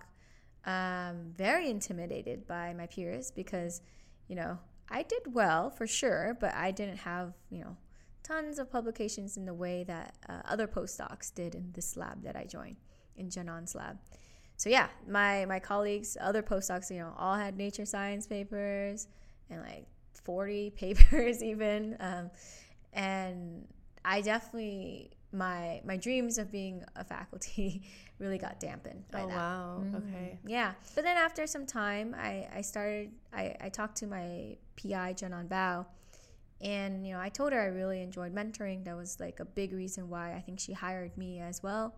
um, 0.65 1.33
very 1.35 1.69
intimidated 1.69 2.47
by 2.47 2.73
my 2.73 2.87
peers 2.87 3.31
because, 3.31 3.81
you 4.27 4.35
know, 4.35 4.57
I 4.89 5.03
did 5.03 5.33
well 5.33 5.69
for 5.69 5.87
sure, 5.87 6.37
but 6.39 6.53
I 6.53 6.71
didn't 6.71 6.97
have, 6.97 7.33
you 7.49 7.59
know, 7.59 7.77
tons 8.23 8.59
of 8.59 8.71
publications 8.71 9.37
in 9.37 9.45
the 9.45 9.53
way 9.53 9.83
that 9.83 10.15
uh, 10.27 10.41
other 10.45 10.67
postdocs 10.67 11.33
did 11.33 11.55
in 11.55 11.71
this 11.73 11.95
lab 11.95 12.23
that 12.23 12.35
I 12.35 12.45
joined, 12.45 12.77
in 13.15 13.29
Zhenan's 13.29 13.75
lab. 13.75 13.97
So 14.57 14.69
yeah, 14.69 14.87
my 15.07 15.45
my 15.45 15.59
colleagues, 15.59 16.17
other 16.19 16.41
postdocs, 16.41 16.89
you 16.89 16.99
know, 16.99 17.13
all 17.17 17.35
had 17.35 17.57
nature 17.57 17.85
science 17.85 18.25
papers 18.25 19.07
and 19.49 19.61
like 19.61 19.87
40 20.23 20.69
papers 20.75 21.43
even 21.43 21.95
um, 21.99 22.29
and 22.93 23.67
i 24.03 24.21
definitely 24.21 25.11
my 25.31 25.81
my 25.85 25.97
dreams 25.97 26.37
of 26.37 26.51
being 26.51 26.83
a 26.95 27.03
faculty 27.03 27.83
really 28.19 28.37
got 28.37 28.59
dampened 28.59 29.03
by 29.11 29.23
oh, 29.23 29.27
that. 29.27 29.35
wow. 29.35 29.83
Mm-hmm. 29.83 29.95
okay. 29.95 30.39
Yeah. 30.45 30.73
But 30.93 31.03
then 31.03 31.17
after 31.17 31.45
some 31.47 31.65
time 31.65 32.15
i 32.17 32.47
i 32.53 32.61
started 32.61 33.11
i 33.33 33.55
i 33.61 33.69
talked 33.69 33.97
to 33.97 34.07
my 34.07 34.57
pi 34.77 35.13
Zhenan 35.13 35.47
Bao 35.47 35.85
and 36.61 37.05
you 37.05 37.13
know 37.13 37.19
i 37.19 37.29
told 37.29 37.51
her 37.53 37.61
i 37.61 37.65
really 37.65 38.01
enjoyed 38.01 38.33
mentoring. 38.33 38.85
That 38.85 38.95
was 38.95 39.19
like 39.19 39.39
a 39.39 39.45
big 39.45 39.73
reason 39.73 40.09
why 40.09 40.33
i 40.33 40.41
think 40.41 40.59
she 40.59 40.73
hired 40.73 41.17
me 41.17 41.39
as 41.39 41.61
well. 41.61 41.95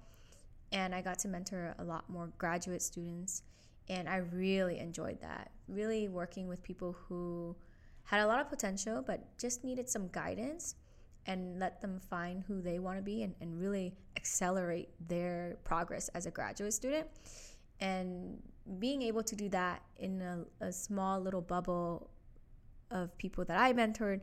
And 0.72 0.94
i 0.94 1.02
got 1.02 1.20
to 1.20 1.28
mentor 1.28 1.76
a 1.78 1.84
lot 1.84 2.10
more 2.10 2.32
graduate 2.38 2.82
students 2.82 3.44
and 3.90 4.10
i 4.10 4.18
really 4.18 4.80
enjoyed 4.80 5.22
that. 5.22 5.52
Really 5.68 6.08
working 6.08 6.48
with 6.48 6.64
people 6.64 6.96
who 7.08 7.56
had 8.06 8.22
a 8.22 8.28
lot 8.28 8.40
of 8.40 8.50
potential, 8.50 9.04
but 9.06 9.38
just 9.38 9.66
needed 9.66 9.90
some 9.90 10.08
guidance 10.08 10.76
and 11.28 11.60
let 11.60 11.82
them 11.82 12.00
find 12.10 12.44
who 12.48 12.62
they 12.62 12.80
want 12.80 12.98
to 12.98 13.04
be 13.04 13.24
and, 13.24 13.36
and 13.42 13.60
really 13.60 13.94
accelerate 14.16 14.90
their 15.08 15.58
progress 15.64 16.10
as 16.10 16.26
a 16.26 16.32
graduate 16.32 16.74
student. 16.74 17.08
And 17.80 18.42
being 18.80 19.02
able 19.02 19.24
to 19.24 19.36
do 19.36 19.50
that 19.50 19.84
in 19.98 20.22
a, 20.22 20.66
a 20.66 20.72
small 20.72 21.20
little 21.20 21.42
bubble 21.42 22.10
of 22.90 23.16
people 23.18 23.44
that 23.46 23.60
I 23.60 23.74
mentored 23.74 24.22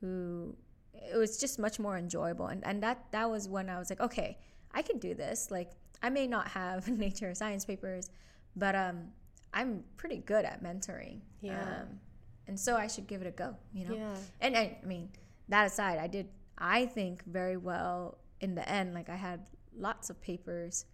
who 0.00 0.56
it 0.92 1.16
was 1.16 1.38
just 1.38 1.58
much 1.58 1.78
more 1.78 1.96
enjoyable. 1.96 2.46
And, 2.46 2.66
and 2.66 2.82
that, 2.82 3.06
that 3.12 3.30
was 3.30 3.48
when 3.48 3.68
I 3.68 3.78
was 3.78 3.90
like, 3.90 4.00
okay, 4.00 4.38
I 4.72 4.82
can 4.82 4.98
do 4.98 5.14
this. 5.14 5.50
Like, 5.50 5.70
I 6.02 6.10
may 6.10 6.26
not 6.26 6.48
have 6.48 6.88
nature 6.98 7.30
or 7.30 7.34
science 7.34 7.64
papers, 7.64 8.10
but 8.56 8.74
um, 8.74 9.08
I'm 9.54 9.84
pretty 9.96 10.18
good 10.18 10.44
at 10.44 10.62
mentoring. 10.62 11.20
Yeah. 11.40 11.60
Um, 11.60 12.00
and 12.48 12.58
so 12.58 12.76
I 12.76 12.88
should 12.88 13.06
give 13.06 13.22
it 13.22 13.28
a 13.28 13.30
go, 13.30 13.56
you 13.72 13.86
know. 13.86 13.94
Yeah. 13.94 14.14
And 14.40 14.56
I, 14.56 14.76
I 14.82 14.86
mean, 14.86 15.10
that 15.48 15.66
aside, 15.66 15.98
I 15.98 16.06
did 16.06 16.28
I 16.60 16.86
think 16.86 17.24
very 17.24 17.56
well 17.56 18.18
in 18.40 18.54
the 18.54 18.68
end. 18.68 18.94
Like 18.94 19.08
I 19.08 19.16
had 19.16 19.46
lots 19.76 20.10
of 20.10 20.20
papers 20.20 20.84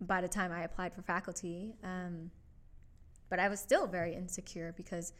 by 0.00 0.20
the 0.20 0.28
time 0.28 0.52
I 0.52 0.64
applied 0.64 0.94
for 0.94 1.02
faculty, 1.02 1.74
um, 1.82 2.30
but 3.30 3.38
I 3.38 3.48
was 3.48 3.60
still 3.60 3.86
very 3.86 4.14
insecure 4.14 4.74
because, 4.76 5.12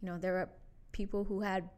you 0.00 0.06
know, 0.06 0.18
there 0.18 0.32
were 0.32 0.50
people 0.92 1.24
who 1.24 1.40
had 1.40 1.68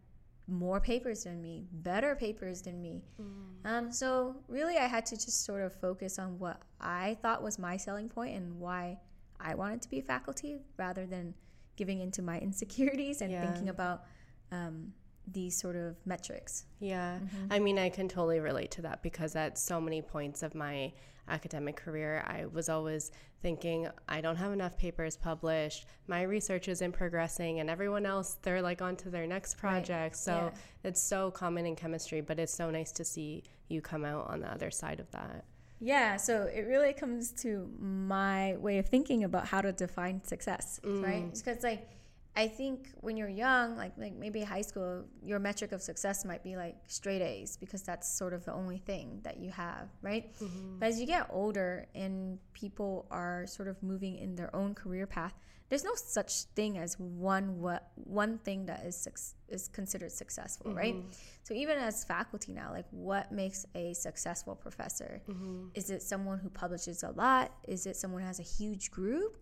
more 0.48 0.80
papers 0.80 1.24
than 1.24 1.40
me, 1.40 1.66
better 1.70 2.16
papers 2.16 2.62
than 2.62 2.82
me. 2.82 3.04
Mm. 3.20 3.70
Um, 3.70 3.92
so 3.92 4.36
really, 4.48 4.76
I 4.76 4.86
had 4.86 5.06
to 5.06 5.14
just 5.14 5.44
sort 5.44 5.62
of 5.62 5.72
focus 5.74 6.18
on 6.18 6.38
what 6.38 6.60
I 6.80 7.16
thought 7.22 7.42
was 7.42 7.58
my 7.58 7.76
selling 7.76 8.08
point 8.08 8.36
and 8.36 8.58
why 8.58 8.98
I 9.38 9.54
wanted 9.54 9.80
to 9.82 9.88
be 9.88 10.00
faculty 10.00 10.58
rather 10.76 11.06
than 11.06 11.34
giving 11.76 12.00
into 12.00 12.22
my 12.22 12.38
insecurities 12.48 13.20
and 13.20 13.30
yeah. 13.30 13.44
thinking 13.44 13.68
about 13.68 14.02
um, 14.50 14.92
these 15.32 15.56
sort 15.56 15.76
of 15.76 15.96
metrics. 16.06 16.64
Yeah. 16.78 17.18
Mm-hmm. 17.18 17.52
I 17.52 17.58
mean, 17.58 17.78
I 17.78 17.88
can 17.88 18.08
totally 18.08 18.40
relate 18.40 18.70
to 18.72 18.82
that 18.82 19.02
because 19.02 19.36
at 19.36 19.58
so 19.58 19.80
many 19.80 20.02
points 20.02 20.42
of 20.42 20.54
my 20.54 20.92
academic 21.28 21.76
career, 21.76 22.24
I 22.26 22.46
was 22.46 22.68
always 22.68 23.10
thinking, 23.42 23.88
I 24.08 24.20
don't 24.20 24.36
have 24.36 24.52
enough 24.52 24.76
papers 24.76 25.16
published, 25.16 25.86
my 26.06 26.22
research 26.22 26.68
isn't 26.68 26.92
progressing, 26.92 27.60
and 27.60 27.70
everyone 27.70 28.04
else, 28.04 28.36
they're 28.42 28.60
like 28.60 28.82
on 28.82 28.96
to 28.96 29.10
their 29.10 29.26
next 29.26 29.56
project. 29.56 29.90
Right. 29.90 30.16
So 30.16 30.32
yeah. 30.52 30.88
it's 30.88 31.02
so 31.02 31.30
common 31.30 31.66
in 31.66 31.76
chemistry, 31.76 32.20
but 32.20 32.38
it's 32.38 32.52
so 32.52 32.70
nice 32.70 32.92
to 32.92 33.04
see 33.04 33.44
you 33.68 33.80
come 33.80 34.04
out 34.04 34.28
on 34.28 34.40
the 34.40 34.52
other 34.52 34.70
side 34.70 35.00
of 35.00 35.10
that. 35.12 35.44
Yeah, 35.80 36.16
so 36.16 36.42
it 36.42 36.66
really 36.66 36.92
comes 36.92 37.32
to 37.42 37.70
my 37.80 38.56
way 38.58 38.78
of 38.78 38.86
thinking 38.86 39.24
about 39.24 39.46
how 39.46 39.62
to 39.62 39.72
define 39.72 40.22
success, 40.22 40.78
mm. 40.84 41.02
right? 41.02 41.32
Because 41.32 41.62
like 41.62 41.88
I 42.36 42.46
think 42.46 42.88
when 43.00 43.16
you're 43.16 43.28
young, 43.28 43.76
like 43.76 43.92
like 43.98 44.14
maybe 44.14 44.42
high 44.42 44.62
school, 44.62 45.04
your 45.22 45.38
metric 45.38 45.72
of 45.72 45.82
success 45.82 46.24
might 46.24 46.44
be 46.44 46.56
like 46.56 46.76
straight 46.86 47.22
A's 47.22 47.56
because 47.56 47.82
that's 47.82 48.08
sort 48.08 48.32
of 48.32 48.44
the 48.44 48.52
only 48.52 48.78
thing 48.78 49.20
that 49.24 49.38
you 49.38 49.50
have, 49.50 49.88
right? 50.00 50.32
Mm-hmm. 50.40 50.78
But 50.78 50.88
as 50.88 51.00
you 51.00 51.06
get 51.06 51.26
older 51.30 51.86
and 51.94 52.38
people 52.52 53.06
are 53.10 53.46
sort 53.46 53.68
of 53.68 53.82
moving 53.82 54.16
in 54.16 54.36
their 54.36 54.54
own 54.54 54.74
career 54.74 55.06
path, 55.06 55.34
there's 55.70 55.84
no 55.84 55.94
such 55.94 56.44
thing 56.56 56.78
as 56.78 56.98
one 56.98 57.60
what 57.60 57.90
one 57.94 58.38
thing 58.38 58.66
that 58.66 58.84
is 58.84 59.08
is 59.48 59.68
considered 59.68 60.12
successful, 60.12 60.66
mm-hmm. 60.68 60.78
right? 60.78 60.96
So 61.42 61.54
even 61.54 61.78
as 61.78 62.04
faculty 62.04 62.52
now, 62.52 62.70
like 62.72 62.86
what 62.90 63.32
makes 63.32 63.66
a 63.74 63.92
successful 63.94 64.54
professor? 64.54 65.20
Mm-hmm. 65.28 65.68
Is 65.74 65.90
it 65.90 66.02
someone 66.02 66.38
who 66.38 66.48
publishes 66.48 67.02
a 67.02 67.10
lot? 67.10 67.52
Is 67.66 67.86
it 67.86 67.96
someone 67.96 68.20
who 68.22 68.26
has 68.28 68.38
a 68.38 68.44
huge 68.44 68.90
group? 68.92 69.36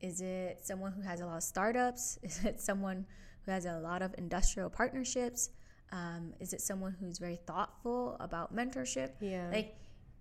Is 0.00 0.20
it 0.20 0.60
someone 0.62 0.92
who 0.92 1.02
has 1.02 1.20
a 1.20 1.26
lot 1.26 1.36
of 1.36 1.42
startups? 1.42 2.18
Is 2.22 2.44
it 2.44 2.60
someone 2.60 3.06
who 3.44 3.52
has 3.52 3.64
a 3.64 3.78
lot 3.78 4.02
of 4.02 4.14
industrial 4.18 4.70
partnerships? 4.70 5.50
Um, 5.92 6.34
is 6.40 6.52
it 6.52 6.60
someone 6.60 6.96
who's 6.98 7.18
very 7.18 7.36
thoughtful 7.36 8.16
about 8.18 8.54
mentorship? 8.54 9.10
Yeah. 9.20 9.48
Like 9.52 9.76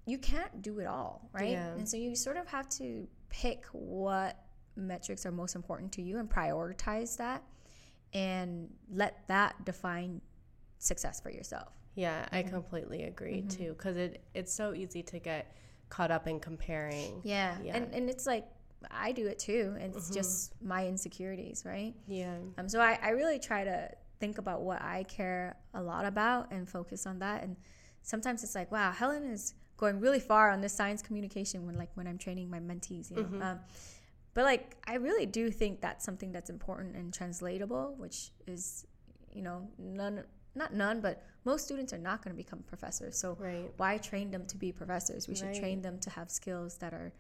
you 0.06 0.18
can't 0.18 0.62
do 0.62 0.80
it 0.80 0.86
all, 0.86 1.28
right? 1.34 1.52
Yeah. 1.52 1.72
And 1.72 1.90
so 1.90 1.98
you 1.98 2.16
sort 2.16 2.38
of 2.38 2.48
have 2.48 2.70
to 2.70 3.08
pick 3.30 3.66
what 3.72 4.38
metrics 4.76 5.26
are 5.26 5.32
most 5.32 5.56
important 5.56 5.92
to 5.94 6.02
you 6.02 6.20
and 6.20 6.30
prioritize 6.30 7.18
that 7.18 7.44
and 8.14 8.70
let 8.92 9.28
that 9.28 9.66
define 9.66 10.22
success 10.78 11.20
for 11.20 11.32
yourself. 11.32 11.74
Yeah, 11.96 12.26
I 12.32 12.42
mm-hmm. 12.42 12.52
completely 12.52 13.04
agree 13.04 13.42
mm-hmm. 13.42 13.48
too 13.48 13.74
cuz 13.76 13.98
it 13.98 14.24
it's 14.34 14.54
so 14.54 14.74
easy 14.74 15.02
to 15.02 15.20
get 15.20 15.52
caught 15.90 16.12
up 16.12 16.28
in 16.28 16.40
comparing. 16.40 17.22
Yeah. 17.24 17.58
yeah. 17.64 17.78
And 17.78 17.94
and 17.94 18.10
it's 18.10 18.28
like 18.28 18.46
I 18.92 19.12
do 19.12 19.28
it 19.28 19.40
too. 19.40 19.76
It's 19.80 20.06
mm-hmm. 20.06 20.14
just 20.14 20.54
my 20.62 20.88
insecurities, 20.88 21.64
right? 21.66 21.94
Yeah. 22.08 22.38
Um. 22.58 22.70
So 22.70 22.80
I, 22.80 23.00
I 23.02 23.10
really 23.10 23.40
try 23.40 23.64
to 23.64 23.90
think 24.20 24.38
about 24.38 24.62
what 24.62 24.82
I 24.82 25.04
care 25.04 25.58
a 25.74 25.82
lot 25.82 26.06
about 26.06 26.52
and 26.52 26.68
focus 26.70 27.06
on 27.06 27.20
that. 27.20 27.44
And 27.44 27.56
sometimes 28.02 28.44
it's 28.44 28.56
like, 28.56 28.72
wow, 28.72 28.92
Helen 28.92 29.26
is 29.26 29.54
going 29.78 30.00
really 30.00 30.20
far 30.20 30.52
on 30.52 30.62
this 30.62 30.74
science 30.74 31.02
communication 31.02 31.66
when 31.66 31.78
like 31.78 31.90
when 31.96 32.08
I'm 32.08 32.18
training 32.18 32.50
my 32.50 32.60
mentees, 32.60 33.10
you 33.10 33.18
know. 33.18 33.24
Mm-hmm. 33.24 33.42
Um, 33.42 33.60
but 34.34 34.44
like 34.44 34.78
I 34.86 34.96
really 34.96 35.26
do 35.26 35.50
think 35.50 35.82
that's 35.82 36.06
something 36.06 36.32
that's 36.32 36.50
important 36.50 36.96
and 36.96 37.14
translatable, 37.14 37.96
which 37.98 38.32
is, 38.48 38.86
you 39.34 39.42
know, 39.42 39.68
none 39.78 40.24
not 40.56 40.74
none, 40.74 41.02
but 41.02 41.24
most 41.44 41.66
students 41.66 41.94
are 41.94 41.98
not 41.98 42.24
going 42.24 42.36
to 42.36 42.42
become 42.42 42.60
professors. 42.60 43.18
So 43.18 43.38
right. 43.40 43.72
why 43.78 43.98
train 43.98 44.32
them 44.32 44.46
to 44.48 44.58
be 44.58 44.72
professors? 44.72 45.28
We 45.28 45.36
should 45.36 45.48
right. 45.48 45.60
train 45.60 45.82
them 45.82 46.00
to 46.00 46.10
have 46.12 46.32
skills 46.32 46.78
that 46.78 46.94
are 46.94 47.14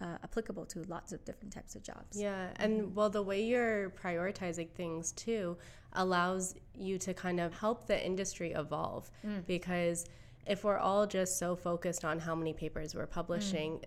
uh, 0.00 0.16
applicable 0.24 0.64
to 0.66 0.82
lots 0.84 1.12
of 1.12 1.24
different 1.24 1.52
types 1.52 1.74
of 1.74 1.82
jobs. 1.82 2.20
Yeah, 2.20 2.48
and 2.56 2.82
mm-hmm. 2.82 2.94
well, 2.94 3.10
the 3.10 3.22
way 3.22 3.42
you're 3.42 3.90
prioritizing 3.90 4.70
things 4.70 5.12
too 5.12 5.56
allows 5.92 6.54
you 6.74 6.98
to 6.98 7.12
kind 7.14 7.40
of 7.40 7.52
help 7.58 7.86
the 7.86 8.04
industry 8.04 8.52
evolve 8.52 9.10
mm. 9.26 9.44
because 9.46 10.06
if 10.46 10.64
we're 10.64 10.78
all 10.78 11.06
just 11.06 11.38
so 11.38 11.56
focused 11.56 12.04
on 12.04 12.18
how 12.18 12.34
many 12.34 12.52
papers 12.52 12.94
we're 12.94 13.06
publishing, 13.06 13.72
mm. 13.72 13.84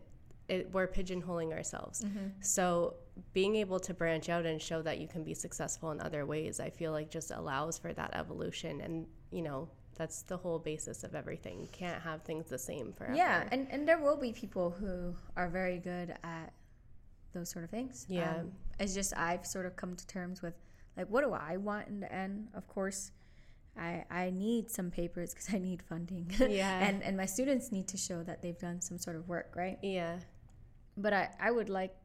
it, 0.49 0.69
we're 0.71 0.88
pigeonholing 0.88 1.52
ourselves. 1.54 2.04
Mm-hmm. 2.04 2.28
So 2.41 2.95
being 3.32 3.56
able 3.56 3.80
to 3.80 3.93
branch 3.93 4.30
out 4.30 4.45
and 4.45 4.62
show 4.62 4.82
that 4.82 4.99
you 4.99 5.08
can 5.08 5.23
be 5.23 5.34
successful 5.34 5.91
in 5.91 6.02
other 6.02 6.26
ways, 6.26 6.60
I 6.60 6.69
feel 6.69 6.91
like 6.91 7.10
just 7.10 7.32
allows 7.32 7.78
for 7.78 7.93
that 7.93 8.12
evolution 8.13 8.82
and 8.82 9.08
you 9.32 9.41
know 9.41 9.69
that's 9.96 10.24
the 10.24 10.38
whole 10.38 10.60
basis 10.60 11.04
of 11.04 11.16
everything. 11.16 11.62
You 11.62 11.70
can't 11.72 12.02
have 12.02 12.24
things 12.24 12.50
the 12.50 12.58
same 12.58 12.94
forever. 12.94 13.16
Yeah, 13.16 13.48
and, 13.52 13.68
and 13.70 13.88
there 13.88 14.00
will 14.00 14.18
be 14.18 14.34
people 14.34 14.72
who 14.72 15.16
are 15.36 15.50
very 15.50 15.78
good 15.78 16.16
at 16.24 16.54
those 17.34 17.50
sort 17.50 17.66
of 17.66 17.72
things. 17.72 18.06
Yeah. 18.10 18.36
Um, 18.38 18.52
it's 18.80 18.94
just 18.94 19.16
I've 19.18 19.46
sort 19.46 19.66
of 19.66 19.76
come 19.76 19.96
to 19.96 20.08
terms 20.08 20.42
with 20.42 20.54
like 20.98 21.08
what 21.10 21.24
do 21.24 21.34
I 21.34 21.58
want 21.58 21.88
in 21.88 22.00
the 22.00 22.12
end? 22.14 22.50
Of 22.54 22.68
course, 22.68 23.12
I 23.78 24.06
I 24.10 24.30
need 24.30 24.70
some 24.70 24.92
papers 24.92 25.34
because 25.34 25.54
I 25.54 25.58
need 25.58 25.82
funding. 25.82 26.32
Yeah. 26.40 26.80
and 26.80 27.04
and 27.04 27.18
my 27.18 27.26
students 27.26 27.72
need 27.72 27.88
to 27.90 27.98
show 27.98 28.24
that 28.24 28.42
they've 28.42 28.58
done 28.58 28.82
some 28.82 28.98
sort 28.98 29.16
of 29.16 29.28
work, 29.28 29.54
right? 29.56 29.78
Yeah. 29.82 30.20
But 30.98 31.14
I 31.14 31.30
I 31.40 31.52
would 31.52 31.70
like 31.70 31.96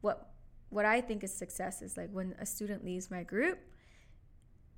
what 0.00 0.30
what 0.68 0.84
I 0.84 1.00
think 1.00 1.22
is 1.22 1.32
success 1.32 1.82
is 1.82 1.96
like 1.96 2.10
when 2.10 2.34
a 2.40 2.46
student 2.46 2.84
leaves 2.84 3.10
my 3.10 3.22
group 3.22 3.58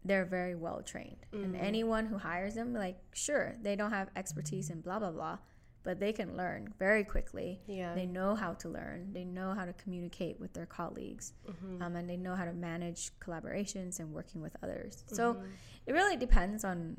they're 0.05 0.25
very 0.25 0.55
well 0.55 0.83
trained. 0.83 1.27
Mm-hmm. 1.33 1.45
And 1.45 1.57
anyone 1.57 2.07
who 2.07 2.19
hires 2.19 2.55
them, 2.55 2.73
like, 2.73 2.99
sure, 3.13 3.55
they 3.63 3.77
don't 3.77 3.91
have 3.91 4.09
expertise 4.17 4.71
in 4.71 4.81
blah, 4.81 4.99
blah, 4.99 5.11
blah, 5.11 5.39
but 5.83 6.01
they 6.01 6.13
can 6.13 6.37
learn 6.37 6.73
very 6.79 7.05
quickly. 7.05 7.61
Yeah. 7.67 7.95
They 7.95 8.07
know 8.07 8.35
how 8.35 8.55
to 8.55 8.69
learn, 8.69 9.13
they 9.13 9.25
know 9.25 9.55
how 9.55 9.65
to 9.65 9.73
communicate 9.73 10.39
with 10.39 10.53
their 10.53 10.67
colleagues, 10.67 11.33
mm-hmm. 11.49 11.83
um, 11.83 11.97
and 11.97 12.09
they 12.09 12.17
know 12.17 12.35
how 12.35 12.45
to 12.45 12.53
manage 12.53 13.11
collaborations 13.21 13.99
and 13.99 14.13
working 14.13 14.41
with 14.41 14.57
others. 14.63 15.05
Mm-hmm. 15.07 15.17
So 15.17 15.43
it 15.87 15.93
really 15.93 16.17
depends 16.17 16.65
on 16.65 16.99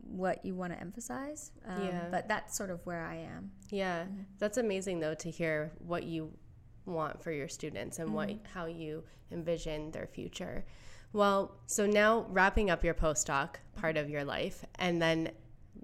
what 0.00 0.44
you 0.44 0.54
want 0.54 0.72
to 0.72 0.80
emphasize. 0.80 1.50
Um, 1.66 1.84
yeah. 1.84 2.08
But 2.10 2.28
that's 2.28 2.56
sort 2.56 2.70
of 2.70 2.84
where 2.86 3.04
I 3.04 3.16
am. 3.16 3.50
Yeah. 3.70 4.02
Mm-hmm. 4.02 4.22
That's 4.38 4.58
amazing, 4.58 5.00
though, 5.00 5.14
to 5.14 5.30
hear 5.30 5.72
what 5.78 6.04
you 6.04 6.32
want 6.86 7.22
for 7.22 7.32
your 7.32 7.48
students 7.48 7.98
and 7.98 8.14
what 8.14 8.28
mm-hmm. 8.28 8.44
how 8.54 8.66
you 8.66 9.04
envision 9.30 9.90
their 9.90 10.06
future. 10.06 10.64
Well, 11.12 11.56
so 11.66 11.86
now 11.86 12.26
wrapping 12.28 12.70
up 12.70 12.84
your 12.84 12.94
postdoc 12.94 13.56
part 13.74 13.96
of 13.96 14.10
your 14.10 14.24
life, 14.24 14.64
and 14.78 15.00
then 15.00 15.30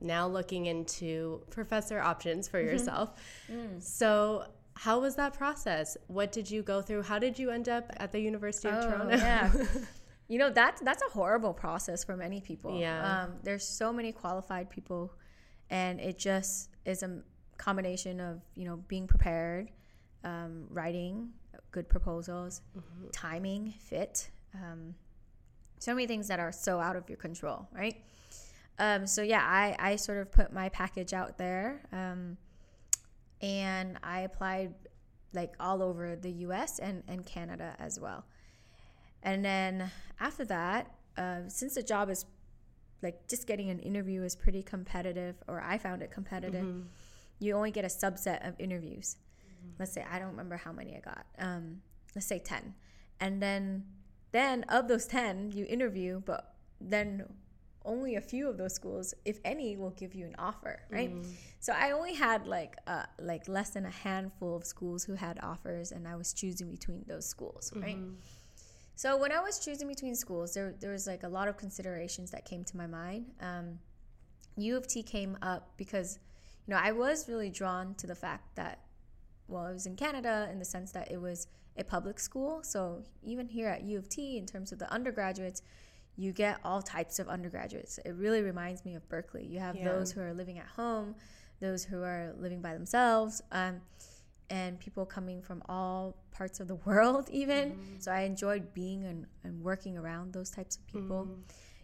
now 0.00 0.26
looking 0.26 0.66
into 0.66 1.42
professor 1.50 2.00
options 2.00 2.46
for 2.48 2.58
mm-hmm. 2.58 2.68
yourself. 2.68 3.14
Mm. 3.50 3.82
So, 3.82 4.44
how 4.74 5.00
was 5.00 5.14
that 5.16 5.32
process? 5.32 5.96
What 6.08 6.32
did 6.32 6.50
you 6.50 6.62
go 6.62 6.82
through? 6.82 7.02
How 7.02 7.18
did 7.18 7.38
you 7.38 7.50
end 7.50 7.68
up 7.68 7.90
at 7.96 8.12
the 8.12 8.20
University 8.20 8.68
of 8.68 8.84
oh, 8.84 8.90
Toronto? 8.90 9.16
Yeah. 9.16 9.50
you 10.28 10.38
know 10.38 10.50
that's 10.50 10.80
that's 10.82 11.02
a 11.02 11.10
horrible 11.10 11.54
process 11.54 12.04
for 12.04 12.16
many 12.16 12.40
people. 12.40 12.78
Yeah. 12.78 13.22
Um, 13.24 13.34
there's 13.42 13.66
so 13.66 13.92
many 13.92 14.12
qualified 14.12 14.68
people, 14.68 15.14
and 15.70 16.00
it 16.00 16.18
just 16.18 16.70
is 16.84 17.02
a 17.02 17.22
combination 17.56 18.20
of 18.20 18.42
you 18.56 18.66
know 18.66 18.76
being 18.88 19.06
prepared, 19.06 19.70
um, 20.24 20.66
writing 20.70 21.30
good 21.70 21.88
proposals, 21.88 22.60
mm-hmm. 22.76 23.08
timing, 23.10 23.74
fit. 23.80 24.30
Um, 24.54 24.94
so 25.84 25.94
many 25.94 26.06
things 26.06 26.28
that 26.28 26.40
are 26.40 26.50
so 26.52 26.80
out 26.80 26.96
of 26.96 27.08
your 27.10 27.18
control, 27.18 27.68
right? 27.72 27.96
Um, 28.78 29.06
so 29.06 29.22
yeah, 29.22 29.44
I, 29.46 29.76
I 29.78 29.96
sort 29.96 30.18
of 30.18 30.32
put 30.32 30.52
my 30.52 30.70
package 30.70 31.12
out 31.12 31.36
there, 31.36 31.82
um, 31.92 32.38
and 33.42 33.98
I 34.02 34.20
applied 34.20 34.74
like 35.34 35.54
all 35.60 35.82
over 35.82 36.16
the 36.16 36.30
U.S. 36.46 36.78
and 36.78 37.02
and 37.06 37.24
Canada 37.26 37.76
as 37.78 38.00
well. 38.00 38.24
And 39.22 39.44
then 39.44 39.90
after 40.20 40.44
that, 40.46 40.90
uh, 41.16 41.40
since 41.48 41.74
the 41.74 41.82
job 41.82 42.08
is 42.08 42.24
like 43.02 43.28
just 43.28 43.46
getting 43.46 43.68
an 43.68 43.78
interview 43.80 44.22
is 44.22 44.34
pretty 44.34 44.62
competitive, 44.62 45.36
or 45.46 45.60
I 45.60 45.76
found 45.76 46.02
it 46.02 46.10
competitive. 46.10 46.64
Mm-hmm. 46.64 46.88
You 47.40 47.54
only 47.56 47.72
get 47.72 47.84
a 47.84 47.88
subset 47.88 48.48
of 48.48 48.54
interviews. 48.58 49.16
Mm-hmm. 49.38 49.70
Let's 49.78 49.92
say 49.92 50.04
I 50.10 50.18
don't 50.18 50.28
remember 50.30 50.56
how 50.56 50.72
many 50.72 50.96
I 50.96 51.00
got. 51.00 51.26
Um, 51.38 51.82
let's 52.14 52.26
say 52.26 52.38
ten, 52.38 52.74
and 53.20 53.42
then 53.42 53.84
then 54.34 54.64
of 54.64 54.88
those 54.88 55.06
10 55.06 55.52
you 55.52 55.64
interview 55.68 56.20
but 56.26 56.54
then 56.80 57.24
only 57.84 58.16
a 58.16 58.20
few 58.20 58.48
of 58.48 58.56
those 58.56 58.74
schools 58.74 59.14
if 59.24 59.38
any 59.44 59.76
will 59.76 59.90
give 59.90 60.14
you 60.14 60.26
an 60.26 60.34
offer 60.38 60.80
right 60.90 61.14
mm. 61.14 61.24
so 61.60 61.72
i 61.72 61.92
only 61.92 62.14
had 62.14 62.46
like 62.46 62.76
uh, 62.86 63.04
like 63.20 63.46
less 63.46 63.70
than 63.70 63.86
a 63.86 63.90
handful 63.90 64.56
of 64.56 64.64
schools 64.64 65.04
who 65.04 65.14
had 65.14 65.38
offers 65.42 65.92
and 65.92 66.08
i 66.08 66.16
was 66.16 66.32
choosing 66.32 66.68
between 66.70 67.04
those 67.06 67.26
schools 67.26 67.72
right 67.76 67.96
mm-hmm. 67.96 68.14
so 68.96 69.16
when 69.16 69.30
i 69.30 69.40
was 69.40 69.58
choosing 69.58 69.86
between 69.86 70.16
schools 70.16 70.54
there, 70.54 70.74
there 70.80 70.90
was 70.90 71.06
like 71.06 71.22
a 71.22 71.28
lot 71.28 71.46
of 71.46 71.56
considerations 71.56 72.30
that 72.32 72.44
came 72.44 72.64
to 72.64 72.76
my 72.76 72.86
mind 72.86 73.26
um, 73.40 73.78
u 74.56 74.76
of 74.76 74.86
t 74.88 75.02
came 75.02 75.38
up 75.42 75.72
because 75.76 76.18
you 76.66 76.74
know 76.74 76.80
i 76.82 76.90
was 76.90 77.28
really 77.28 77.50
drawn 77.50 77.94
to 77.94 78.06
the 78.06 78.14
fact 78.14 78.56
that 78.56 78.80
well, 79.48 79.66
it 79.66 79.72
was 79.72 79.86
in 79.86 79.96
Canada 79.96 80.48
in 80.50 80.58
the 80.58 80.64
sense 80.64 80.92
that 80.92 81.10
it 81.10 81.20
was 81.20 81.46
a 81.76 81.84
public 81.84 82.18
school. 82.18 82.62
So 82.62 83.02
even 83.22 83.48
here 83.48 83.68
at 83.68 83.82
U 83.82 83.98
of 83.98 84.08
T, 84.08 84.38
in 84.38 84.46
terms 84.46 84.72
of 84.72 84.78
the 84.78 84.90
undergraduates, 84.92 85.62
you 86.16 86.32
get 86.32 86.60
all 86.64 86.80
types 86.80 87.18
of 87.18 87.28
undergraduates. 87.28 87.98
It 88.04 88.14
really 88.14 88.42
reminds 88.42 88.84
me 88.84 88.94
of 88.94 89.08
Berkeley. 89.08 89.44
You 89.44 89.58
have 89.58 89.76
yeah. 89.76 89.84
those 89.84 90.12
who 90.12 90.20
are 90.20 90.32
living 90.32 90.58
at 90.58 90.66
home, 90.66 91.14
those 91.60 91.84
who 91.84 92.02
are 92.02 92.32
living 92.38 92.60
by 92.60 92.74
themselves, 92.74 93.42
um, 93.50 93.80
and 94.50 94.78
people 94.78 95.04
coming 95.06 95.42
from 95.42 95.62
all 95.68 96.16
parts 96.30 96.60
of 96.60 96.68
the 96.68 96.74
world, 96.86 97.28
even. 97.30 97.72
Mm-hmm. 97.72 97.98
So 97.98 98.12
I 98.12 98.20
enjoyed 98.20 98.72
being 98.74 99.04
and, 99.04 99.26
and, 99.42 99.62
working 99.62 99.96
around 99.96 100.32
those 100.32 100.50
types 100.50 100.76
of 100.76 100.86
people. 100.86 101.24
Mm-hmm. 101.24 101.40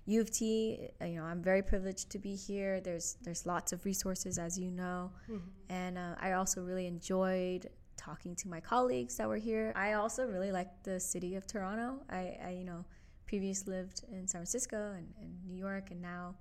U 0.07 0.20
of 0.20 0.30
T, 0.30 0.88
uh, 1.01 1.05
you 1.05 1.16
know, 1.16 1.24
I'm 1.24 1.43
very 1.43 1.62
privileged 1.62 2.11
to 2.11 2.18
be 2.18 2.34
here. 2.34 2.80
There's 2.80 3.16
there's 3.22 3.47
lots 3.47 3.72
of 3.72 3.84
resources, 3.84 4.38
as 4.38 4.59
you 4.59 4.70
know, 4.70 5.12
mm-hmm. 5.30 5.47
and 5.68 5.99
uh, 5.99 6.14
I 6.18 6.32
also 6.32 6.62
really 6.62 6.86
enjoyed 6.86 7.68
talking 8.01 8.34
to 8.36 8.48
my 8.48 8.61
colleagues 8.61 9.16
that 9.18 9.28
were 9.28 9.36
here. 9.36 9.72
I 9.76 9.92
also 9.92 10.24
really 10.26 10.53
like 10.53 10.70
the 10.82 10.98
city 10.98 11.34
of 11.36 11.46
Toronto. 11.46 12.01
I, 12.09 12.38
I 12.44 12.51
you 12.59 12.64
know, 12.64 12.84
previously 13.26 13.74
lived 13.74 14.05
in 14.11 14.26
San 14.26 14.40
Francisco 14.40 14.92
and, 14.96 15.07
and 15.20 15.30
New 15.46 15.59
York, 15.59 15.90
and 15.90 16.01
now 16.01 16.34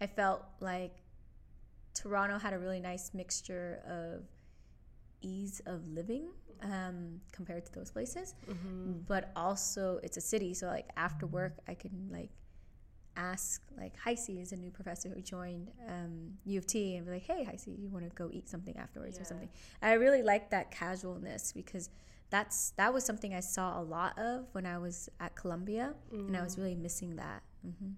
I 0.00 0.06
felt 0.06 0.44
like 0.60 0.94
Toronto 1.94 2.38
had 2.38 2.52
a 2.52 2.58
really 2.58 2.80
nice 2.80 3.12
mixture 3.12 3.80
of 3.86 4.22
ease 5.20 5.60
of 5.66 5.86
living 5.88 6.28
um, 6.62 7.20
compared 7.32 7.66
to 7.66 7.72
those 7.72 7.90
places, 7.90 8.34
mm-hmm. 8.48 8.92
but 9.08 9.32
also 9.34 10.00
it's 10.02 10.16
a 10.16 10.20
city, 10.20 10.54
so 10.54 10.66
like 10.66 10.88
after 10.96 11.26
work 11.26 11.54
I 11.68 11.74
can 11.74 12.08
like 12.10 12.30
ask 13.16 13.62
like 13.76 13.94
Heisey 13.98 14.40
is 14.40 14.52
a 14.52 14.56
new 14.56 14.70
professor 14.70 15.08
who 15.08 15.20
joined 15.20 15.70
um, 15.88 16.32
U 16.44 16.58
of 16.58 16.66
T 16.66 16.96
and 16.96 17.06
be 17.06 17.12
like, 17.12 17.24
hey 17.24 17.46
Heisey, 17.48 17.80
you 17.80 17.88
want 17.88 18.04
to 18.04 18.14
go 18.14 18.30
eat 18.32 18.48
something 18.48 18.76
afterwards 18.76 19.16
yeah. 19.16 19.22
or 19.22 19.24
something. 19.24 19.48
And 19.82 19.90
I 19.90 19.94
really 19.94 20.22
like 20.22 20.50
that 20.50 20.70
casualness 20.70 21.52
because 21.52 21.90
that's 22.30 22.70
that 22.76 22.92
was 22.92 23.04
something 23.04 23.34
I 23.34 23.40
saw 23.40 23.80
a 23.80 23.82
lot 23.82 24.18
of 24.18 24.46
when 24.52 24.66
I 24.66 24.78
was 24.78 25.08
at 25.20 25.36
Columbia, 25.36 25.94
mm-hmm. 26.12 26.28
and 26.28 26.36
I 26.36 26.42
was 26.42 26.56
mm. 26.56 26.62
really 26.62 26.74
missing 26.74 27.16
that. 27.16 27.42
Mm-hmm. 27.66 27.90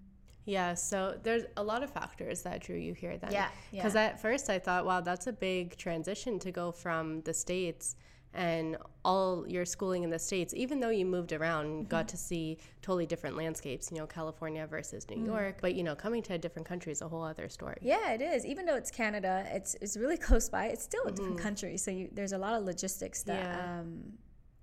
Yeah, 0.45 0.75
so 0.75 1.17
there's 1.23 1.43
a 1.57 1.63
lot 1.63 1.83
of 1.83 1.89
factors 1.89 2.41
that 2.43 2.61
drew 2.61 2.77
you 2.77 2.93
here 2.93 3.17
then. 3.17 3.33
Yeah. 3.33 3.49
Because 3.69 3.95
yeah. 3.95 4.05
at 4.05 4.21
first 4.21 4.49
I 4.49 4.59
thought, 4.59 4.85
wow, 4.85 5.01
that's 5.01 5.27
a 5.27 5.33
big 5.33 5.75
transition 5.75 6.39
to 6.39 6.51
go 6.51 6.71
from 6.71 7.21
the 7.23 7.33
States 7.33 7.97
and 8.37 8.77
all 9.03 9.45
your 9.47 9.65
schooling 9.65 10.03
in 10.03 10.11
the 10.11 10.19
states 10.19 10.53
even 10.55 10.79
though 10.79 10.89
you 10.89 11.05
moved 11.05 11.33
around 11.33 11.65
mm-hmm. 11.65 11.87
got 11.89 12.07
to 12.07 12.15
see 12.15 12.57
totally 12.83 13.05
different 13.05 13.35
landscapes 13.35 13.91
you 13.91 13.97
know 13.97 14.05
california 14.05 14.65
versus 14.67 15.09
new 15.09 15.17
mm. 15.17 15.25
york 15.25 15.57
but 15.59 15.73
you 15.73 15.83
know 15.83 15.95
coming 15.95 16.21
to 16.21 16.33
a 16.33 16.37
different 16.37 16.67
country 16.67 16.91
is 16.91 17.01
a 17.01 17.07
whole 17.07 17.23
other 17.23 17.49
story 17.49 17.77
yeah 17.81 18.11
it 18.11 18.21
is 18.21 18.45
even 18.45 18.65
though 18.65 18.75
it's 18.75 18.91
canada 18.91 19.45
it's, 19.51 19.75
it's 19.81 19.97
really 19.97 20.17
close 20.27 20.49
by 20.49 20.67
it's 20.67 20.83
still 20.83 21.03
a 21.05 21.11
different 21.11 21.35
mm-hmm. 21.35 21.43
country 21.43 21.77
so 21.77 21.89
you, 21.89 22.09
there's 22.13 22.33
a 22.33 22.37
lot 22.37 22.53
of 22.53 22.63
logistics 22.63 23.23
that 23.23 23.43
yeah. 23.43 23.79
um, 23.79 24.03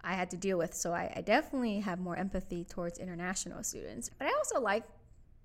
i 0.03 0.14
had 0.14 0.31
to 0.31 0.37
deal 0.37 0.57
with 0.57 0.72
so 0.72 0.93
I, 0.93 1.12
I 1.16 1.20
definitely 1.20 1.81
have 1.81 1.99
more 1.99 2.16
empathy 2.16 2.64
towards 2.64 2.99
international 2.99 3.64
students 3.64 4.09
but 4.18 4.29
i 4.29 4.33
also 4.33 4.61
like 4.61 4.85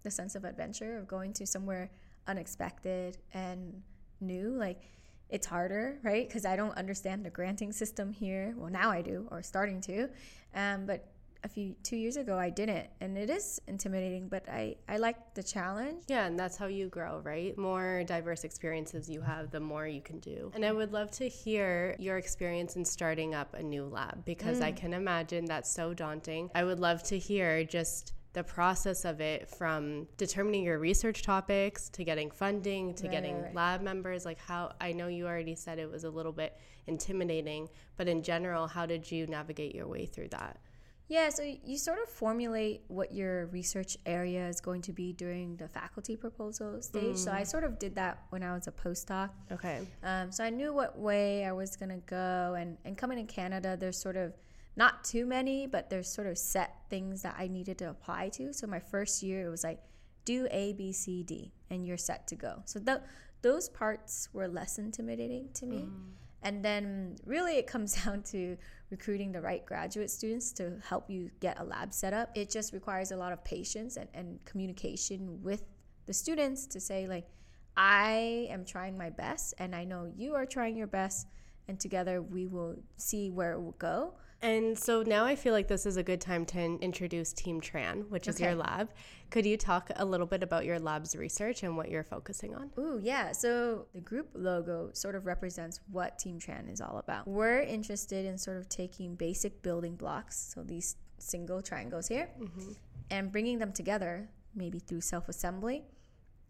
the 0.03 0.11
sense 0.11 0.35
of 0.35 0.45
adventure 0.45 0.97
of 0.99 1.07
going 1.07 1.33
to 1.33 1.47
somewhere 1.47 1.89
unexpected 2.27 3.17
and 3.33 3.81
new 4.21 4.51
like 4.51 4.83
it's 5.29 5.47
harder, 5.47 5.99
right? 6.03 6.27
Because 6.27 6.45
I 6.45 6.55
don't 6.55 6.75
understand 6.75 7.25
the 7.25 7.29
granting 7.29 7.71
system 7.71 8.11
here. 8.11 8.53
Well, 8.57 8.71
now 8.71 8.89
I 8.89 9.01
do, 9.01 9.27
or 9.31 9.41
starting 9.43 9.81
to. 9.81 10.09
Um, 10.55 10.85
but 10.85 11.05
a 11.43 11.47
few 11.47 11.73
two 11.83 11.95
years 11.95 12.17
ago, 12.17 12.37
I 12.37 12.49
didn't, 12.49 12.87
and 12.99 13.17
it 13.17 13.29
is 13.29 13.61
intimidating. 13.67 14.27
But 14.27 14.49
I 14.49 14.75
I 14.87 14.97
like 14.97 15.33
the 15.35 15.43
challenge. 15.43 16.03
Yeah, 16.07 16.25
and 16.25 16.37
that's 16.37 16.57
how 16.57 16.65
you 16.65 16.89
grow, 16.89 17.21
right? 17.23 17.57
More 17.57 18.03
diverse 18.05 18.43
experiences 18.43 19.09
you 19.09 19.21
have, 19.21 19.51
the 19.51 19.59
more 19.59 19.87
you 19.87 20.01
can 20.01 20.19
do. 20.19 20.51
And 20.53 20.65
I 20.65 20.71
would 20.71 20.91
love 20.91 21.11
to 21.11 21.29
hear 21.29 21.95
your 21.99 22.17
experience 22.17 22.75
in 22.75 22.83
starting 22.83 23.35
up 23.35 23.53
a 23.53 23.63
new 23.63 23.85
lab 23.85 24.25
because 24.25 24.59
mm. 24.59 24.63
I 24.63 24.71
can 24.71 24.93
imagine 24.93 25.45
that's 25.45 25.71
so 25.71 25.93
daunting. 25.93 26.49
I 26.55 26.63
would 26.63 26.79
love 26.79 27.03
to 27.03 27.17
hear 27.17 27.63
just 27.63 28.13
the 28.33 28.43
process 28.43 29.05
of 29.05 29.21
it 29.21 29.49
from 29.49 30.07
determining 30.17 30.63
your 30.63 30.77
research 30.77 31.23
topics 31.23 31.89
to 31.89 32.03
getting 32.03 32.29
funding 32.29 32.93
to 32.93 33.03
right, 33.03 33.11
getting 33.11 33.41
right. 33.41 33.55
lab 33.55 33.81
members 33.81 34.25
like 34.25 34.39
how 34.39 34.71
i 34.79 34.91
know 34.91 35.07
you 35.07 35.25
already 35.25 35.55
said 35.55 35.79
it 35.79 35.89
was 35.89 36.03
a 36.03 36.09
little 36.09 36.31
bit 36.31 36.57
intimidating 36.87 37.67
but 37.97 38.07
in 38.07 38.21
general 38.21 38.67
how 38.67 38.85
did 38.85 39.09
you 39.09 39.25
navigate 39.27 39.73
your 39.73 39.87
way 39.87 40.05
through 40.05 40.27
that 40.27 40.57
yeah 41.07 41.29
so 41.29 41.41
you 41.41 41.77
sort 41.77 41.97
of 42.01 42.07
formulate 42.07 42.81
what 42.87 43.11
your 43.11 43.47
research 43.47 43.97
area 44.05 44.47
is 44.47 44.61
going 44.61 44.81
to 44.81 44.93
be 44.93 45.11
during 45.11 45.55
the 45.57 45.67
faculty 45.67 46.15
proposal 46.15 46.79
stage 46.83 47.15
mm. 47.15 47.17
so 47.17 47.31
i 47.31 47.41
mm. 47.41 47.47
sort 47.47 47.63
of 47.63 47.79
did 47.79 47.95
that 47.95 48.23
when 48.29 48.43
i 48.43 48.53
was 48.53 48.67
a 48.67 48.71
postdoc 48.71 49.29
okay 49.51 49.79
um, 50.03 50.31
so 50.31 50.43
i 50.43 50.51
knew 50.51 50.71
what 50.71 50.97
way 50.99 51.45
i 51.45 51.51
was 51.51 51.75
going 51.75 51.89
to 51.89 52.01
go 52.05 52.55
and, 52.59 52.77
and 52.85 52.95
coming 52.95 53.25
to 53.25 53.33
canada 53.33 53.75
there's 53.79 53.99
sort 53.99 54.17
of 54.17 54.33
not 54.79 55.03
too 55.03 55.25
many, 55.25 55.67
but 55.67 55.89
there's 55.89 56.07
sort 56.07 56.25
of 56.25 56.37
set 56.37 56.77
things 56.89 57.21
that 57.23 57.35
I 57.37 57.47
needed 57.49 57.77
to 57.79 57.89
apply 57.89 58.29
to. 58.29 58.53
So 58.53 58.65
my 58.65 58.79
first 58.79 59.21
year, 59.21 59.45
it 59.45 59.49
was 59.49 59.61
like, 59.61 59.81
do 60.23 60.47
A, 60.51 60.71
B, 60.71 60.93
C, 60.93 61.21
D, 61.21 61.51
and 61.69 61.85
you're 61.85 61.97
set 61.97 62.29
to 62.29 62.35
go. 62.35 62.61
So 62.63 62.79
th- 62.79 62.99
those 63.41 63.67
parts 63.67 64.29
were 64.31 64.47
less 64.47 64.79
intimidating 64.79 65.49
to 65.55 65.65
me. 65.65 65.79
Mm. 65.79 65.91
And 66.43 66.63
then 66.63 67.17
really 67.25 67.57
it 67.57 67.67
comes 67.67 67.93
down 68.05 68.23
to 68.31 68.55
recruiting 68.89 69.33
the 69.33 69.41
right 69.41 69.65
graduate 69.65 70.09
students 70.09 70.53
to 70.53 70.77
help 70.87 71.09
you 71.09 71.29
get 71.41 71.59
a 71.59 71.63
lab 71.63 71.93
set 71.93 72.13
up. 72.13 72.31
It 72.33 72.49
just 72.49 72.71
requires 72.71 73.11
a 73.11 73.17
lot 73.17 73.33
of 73.33 73.43
patience 73.43 73.97
and, 73.97 74.07
and 74.13 74.43
communication 74.45 75.43
with 75.43 75.63
the 76.05 76.13
students 76.13 76.65
to 76.67 76.79
say, 76.79 77.05
like, 77.05 77.27
I 77.75 78.47
am 78.49 78.63
trying 78.63 78.97
my 78.97 79.09
best 79.09 79.55
and 79.57 79.75
I 79.75 79.83
know 79.83 80.09
you 80.15 80.35
are 80.35 80.45
trying 80.45 80.77
your 80.77 80.87
best, 80.87 81.27
and 81.67 81.77
together 81.79 82.21
we 82.21 82.47
will 82.47 82.77
see 82.95 83.29
where 83.29 83.51
it 83.51 83.61
will 83.61 83.75
go. 83.77 84.13
And 84.41 84.77
so 84.77 85.03
now 85.03 85.25
I 85.25 85.35
feel 85.35 85.53
like 85.53 85.67
this 85.67 85.85
is 85.85 85.97
a 85.97 86.03
good 86.03 86.21
time 86.21 86.45
to 86.47 86.59
introduce 86.59 87.33
Team 87.33 87.59
Tran, 87.59 88.07
which 88.09 88.27
is 88.27 88.37
okay. 88.37 88.45
your 88.45 88.55
lab. 88.55 88.89
Could 89.31 89.45
you 89.45 89.57
talk 89.57 89.91
a 89.97 90.05
little 90.05 90.25
bit 90.25 90.43
about 90.43 90.63
your 90.63 90.79
lab's 90.79 91.15
research 91.15 91.63
and 91.63 91.75
what 91.75 91.91
you're 91.91 92.05
focusing 92.05 92.55
on? 92.55 92.71
Ooh, 92.79 92.99
yeah. 93.03 93.33
So 93.33 93.87
the 93.93 93.99
group 93.99 94.29
logo 94.33 94.91
sort 94.93 95.15
of 95.15 95.25
represents 95.25 95.81
what 95.91 96.17
Team 96.17 96.39
Tran 96.39 96.71
is 96.71 96.79
all 96.79 96.99
about. 96.99 97.27
We're 97.27 97.61
interested 97.61 98.25
in 98.25 98.37
sort 98.37 98.57
of 98.57 98.69
taking 98.69 99.15
basic 99.15 99.61
building 99.61 99.95
blocks, 99.95 100.53
so 100.53 100.63
these 100.63 100.95
single 101.17 101.61
triangles 101.61 102.07
here, 102.07 102.29
mm-hmm. 102.39 102.71
and 103.11 103.31
bringing 103.33 103.59
them 103.59 103.73
together, 103.73 104.29
maybe 104.55 104.79
through 104.79 105.01
self 105.01 105.27
assembly. 105.27 105.83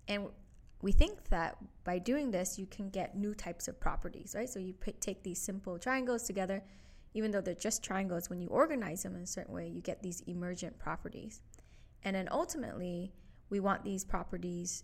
And 0.07 0.27
we 0.83 0.91
think 0.91 1.27
that 1.29 1.57
by 1.83 1.97
doing 1.97 2.29
this, 2.29 2.59
you 2.59 2.67
can 2.67 2.89
get 2.89 3.17
new 3.17 3.33
types 3.33 3.67
of 3.67 3.79
properties, 3.79 4.35
right? 4.37 4.47
So 4.47 4.59
you 4.59 4.73
p- 4.73 4.93
take 4.93 5.23
these 5.23 5.41
simple 5.41 5.79
triangles 5.79 6.23
together 6.23 6.63
even 7.14 7.32
though 7.32 7.41
they're 7.41 7.55
just 7.55 7.84
triangles, 7.84 8.30
when 8.30 8.39
you 8.39 8.47
organize 8.49 9.03
them 9.03 9.16
in 9.16 9.22
a 9.22 9.28
certain 9.28 9.53
way, 9.53 9.68
you 9.68 9.82
get 9.82 10.03
these 10.03 10.22
emergent 10.28 10.78
properties. 10.80 11.41
And 12.03 12.16
then 12.16 12.28
ultimately, 12.32 13.14
we 13.49 13.60
want 13.60 13.84
these 13.84 14.05
properties 14.05 14.84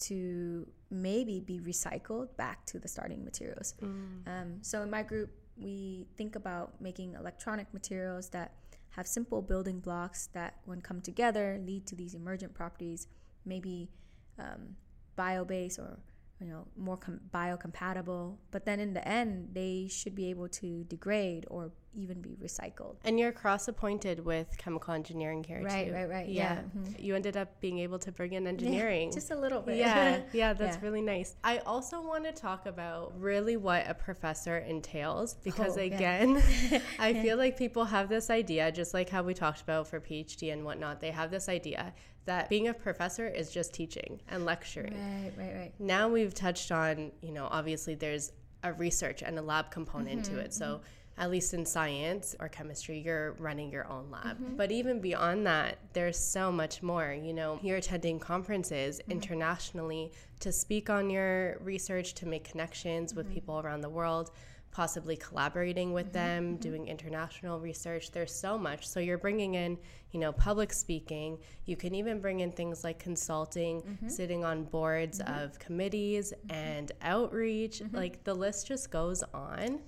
to 0.00 0.66
maybe 0.90 1.40
be 1.40 1.60
recycled 1.60 2.34
back 2.36 2.64
to 2.66 2.78
the 2.78 2.88
starting 2.88 3.24
materials. 3.24 3.74
Mm. 3.80 4.26
Um, 4.26 4.58
so 4.62 4.82
in 4.82 4.90
my 4.90 5.02
group, 5.02 5.30
we 5.56 6.06
think 6.16 6.34
about 6.34 6.80
making 6.80 7.14
electronic 7.14 7.72
materials 7.72 8.30
that 8.30 8.54
have 8.90 9.06
simple 9.06 9.40
building 9.42 9.80
blocks 9.80 10.28
that, 10.32 10.56
when 10.64 10.80
come 10.80 11.00
together, 11.00 11.60
lead 11.64 11.86
to 11.86 11.94
these 11.94 12.14
emergent 12.14 12.54
properties, 12.54 13.06
maybe 13.44 13.90
um, 14.38 14.76
bio 15.16 15.44
based 15.44 15.78
or 15.78 15.98
you 16.42 16.48
know 16.48 16.66
more 16.76 16.96
com- 16.96 17.20
biocompatible 17.32 18.36
but 18.50 18.64
then 18.64 18.80
in 18.80 18.94
the 18.94 19.06
end 19.06 19.48
they 19.52 19.86
should 19.88 20.14
be 20.14 20.28
able 20.28 20.48
to 20.48 20.84
degrade 20.84 21.46
or 21.48 21.70
even 21.94 22.20
be 22.22 22.36
recycled 22.42 22.96
and 23.04 23.18
you're 23.18 23.32
cross 23.32 23.68
appointed 23.68 24.24
with 24.24 24.56
chemical 24.56 24.94
engineering 24.94 25.44
here 25.44 25.62
right 25.62 25.88
too. 25.88 25.92
right 25.92 26.08
right 26.08 26.28
yeah, 26.28 26.54
yeah. 26.54 26.60
Mm-hmm. 26.80 27.04
you 27.04 27.14
ended 27.14 27.36
up 27.36 27.60
being 27.60 27.78
able 27.78 27.98
to 27.98 28.10
bring 28.10 28.32
in 28.32 28.46
engineering 28.46 29.08
yeah, 29.08 29.14
just 29.14 29.30
a 29.30 29.36
little 29.36 29.60
bit 29.60 29.76
yeah 29.76 30.20
yeah 30.32 30.52
that's 30.54 30.76
yeah. 30.76 30.82
really 30.82 31.02
nice 31.02 31.36
i 31.44 31.58
also 31.58 32.00
want 32.00 32.24
to 32.24 32.32
talk 32.32 32.66
about 32.66 33.12
really 33.18 33.56
what 33.56 33.84
a 33.86 33.94
professor 33.94 34.58
entails 34.58 35.34
because 35.42 35.76
oh, 35.76 35.82
again 35.82 36.42
i 36.98 37.12
feel 37.12 37.36
like 37.36 37.58
people 37.58 37.84
have 37.84 38.08
this 38.08 38.30
idea 38.30 38.72
just 38.72 38.94
like 38.94 39.10
how 39.10 39.22
we 39.22 39.34
talked 39.34 39.60
about 39.60 39.86
for 39.86 40.00
phd 40.00 40.50
and 40.50 40.64
whatnot 40.64 41.00
they 41.00 41.10
have 41.10 41.30
this 41.30 41.48
idea 41.48 41.92
that 42.24 42.48
being 42.48 42.68
a 42.68 42.74
professor 42.74 43.26
is 43.26 43.50
just 43.50 43.74
teaching 43.74 44.20
and 44.28 44.44
lecturing. 44.44 44.94
Right, 44.94 45.32
right, 45.36 45.54
right. 45.54 45.72
Now 45.78 46.08
we've 46.08 46.34
touched 46.34 46.70
on, 46.70 47.10
you 47.20 47.32
know, 47.32 47.48
obviously 47.50 47.94
there's 47.94 48.32
a 48.62 48.72
research 48.72 49.22
and 49.22 49.38
a 49.38 49.42
lab 49.42 49.70
component 49.70 50.22
mm-hmm, 50.22 50.36
to 50.36 50.40
it. 50.40 50.54
So 50.54 50.66
mm-hmm. 50.66 51.20
at 51.20 51.30
least 51.30 51.52
in 51.52 51.66
science 51.66 52.36
or 52.38 52.48
chemistry, 52.48 53.00
you're 53.00 53.32
running 53.32 53.70
your 53.72 53.88
own 53.88 54.08
lab. 54.10 54.38
Mm-hmm. 54.38 54.56
But 54.56 54.70
even 54.70 55.00
beyond 55.00 55.46
that, 55.46 55.78
there's 55.92 56.18
so 56.18 56.52
much 56.52 56.82
more. 56.82 57.12
You 57.12 57.32
know, 57.32 57.58
you're 57.62 57.78
attending 57.78 58.20
conferences 58.20 59.00
mm-hmm. 59.00 59.12
internationally 59.12 60.12
to 60.40 60.52
speak 60.52 60.90
on 60.90 61.10
your 61.10 61.58
research, 61.60 62.14
to 62.14 62.26
make 62.26 62.44
connections 62.44 63.14
with 63.14 63.26
mm-hmm. 63.26 63.34
people 63.34 63.60
around 63.60 63.80
the 63.80 63.90
world 63.90 64.30
possibly 64.72 65.16
collaborating 65.16 65.92
with 65.92 66.06
mm-hmm, 66.06 66.12
them, 66.12 66.44
mm-hmm. 66.44 66.60
doing 66.60 66.88
international 66.88 67.60
research. 67.60 68.10
There's 68.10 68.34
so 68.34 68.58
much. 68.58 68.88
So 68.88 68.98
you're 68.98 69.18
bringing 69.18 69.54
in, 69.54 69.78
you 70.10 70.18
know, 70.18 70.32
public 70.32 70.72
speaking. 70.72 71.38
You 71.66 71.76
can 71.76 71.94
even 71.94 72.20
bring 72.20 72.40
in 72.40 72.50
things 72.50 72.82
like 72.82 72.98
consulting, 72.98 73.82
mm-hmm. 73.82 74.08
sitting 74.08 74.44
on 74.44 74.64
boards 74.64 75.20
mm-hmm. 75.20 75.40
of 75.44 75.58
committees 75.58 76.32
mm-hmm. 76.32 76.56
and 76.56 76.92
outreach. 77.02 77.80
Mm-hmm. 77.80 77.96
Like 77.96 78.24
the 78.24 78.34
list 78.34 78.66
just 78.66 78.90
goes 78.90 79.22
on. 79.34 79.80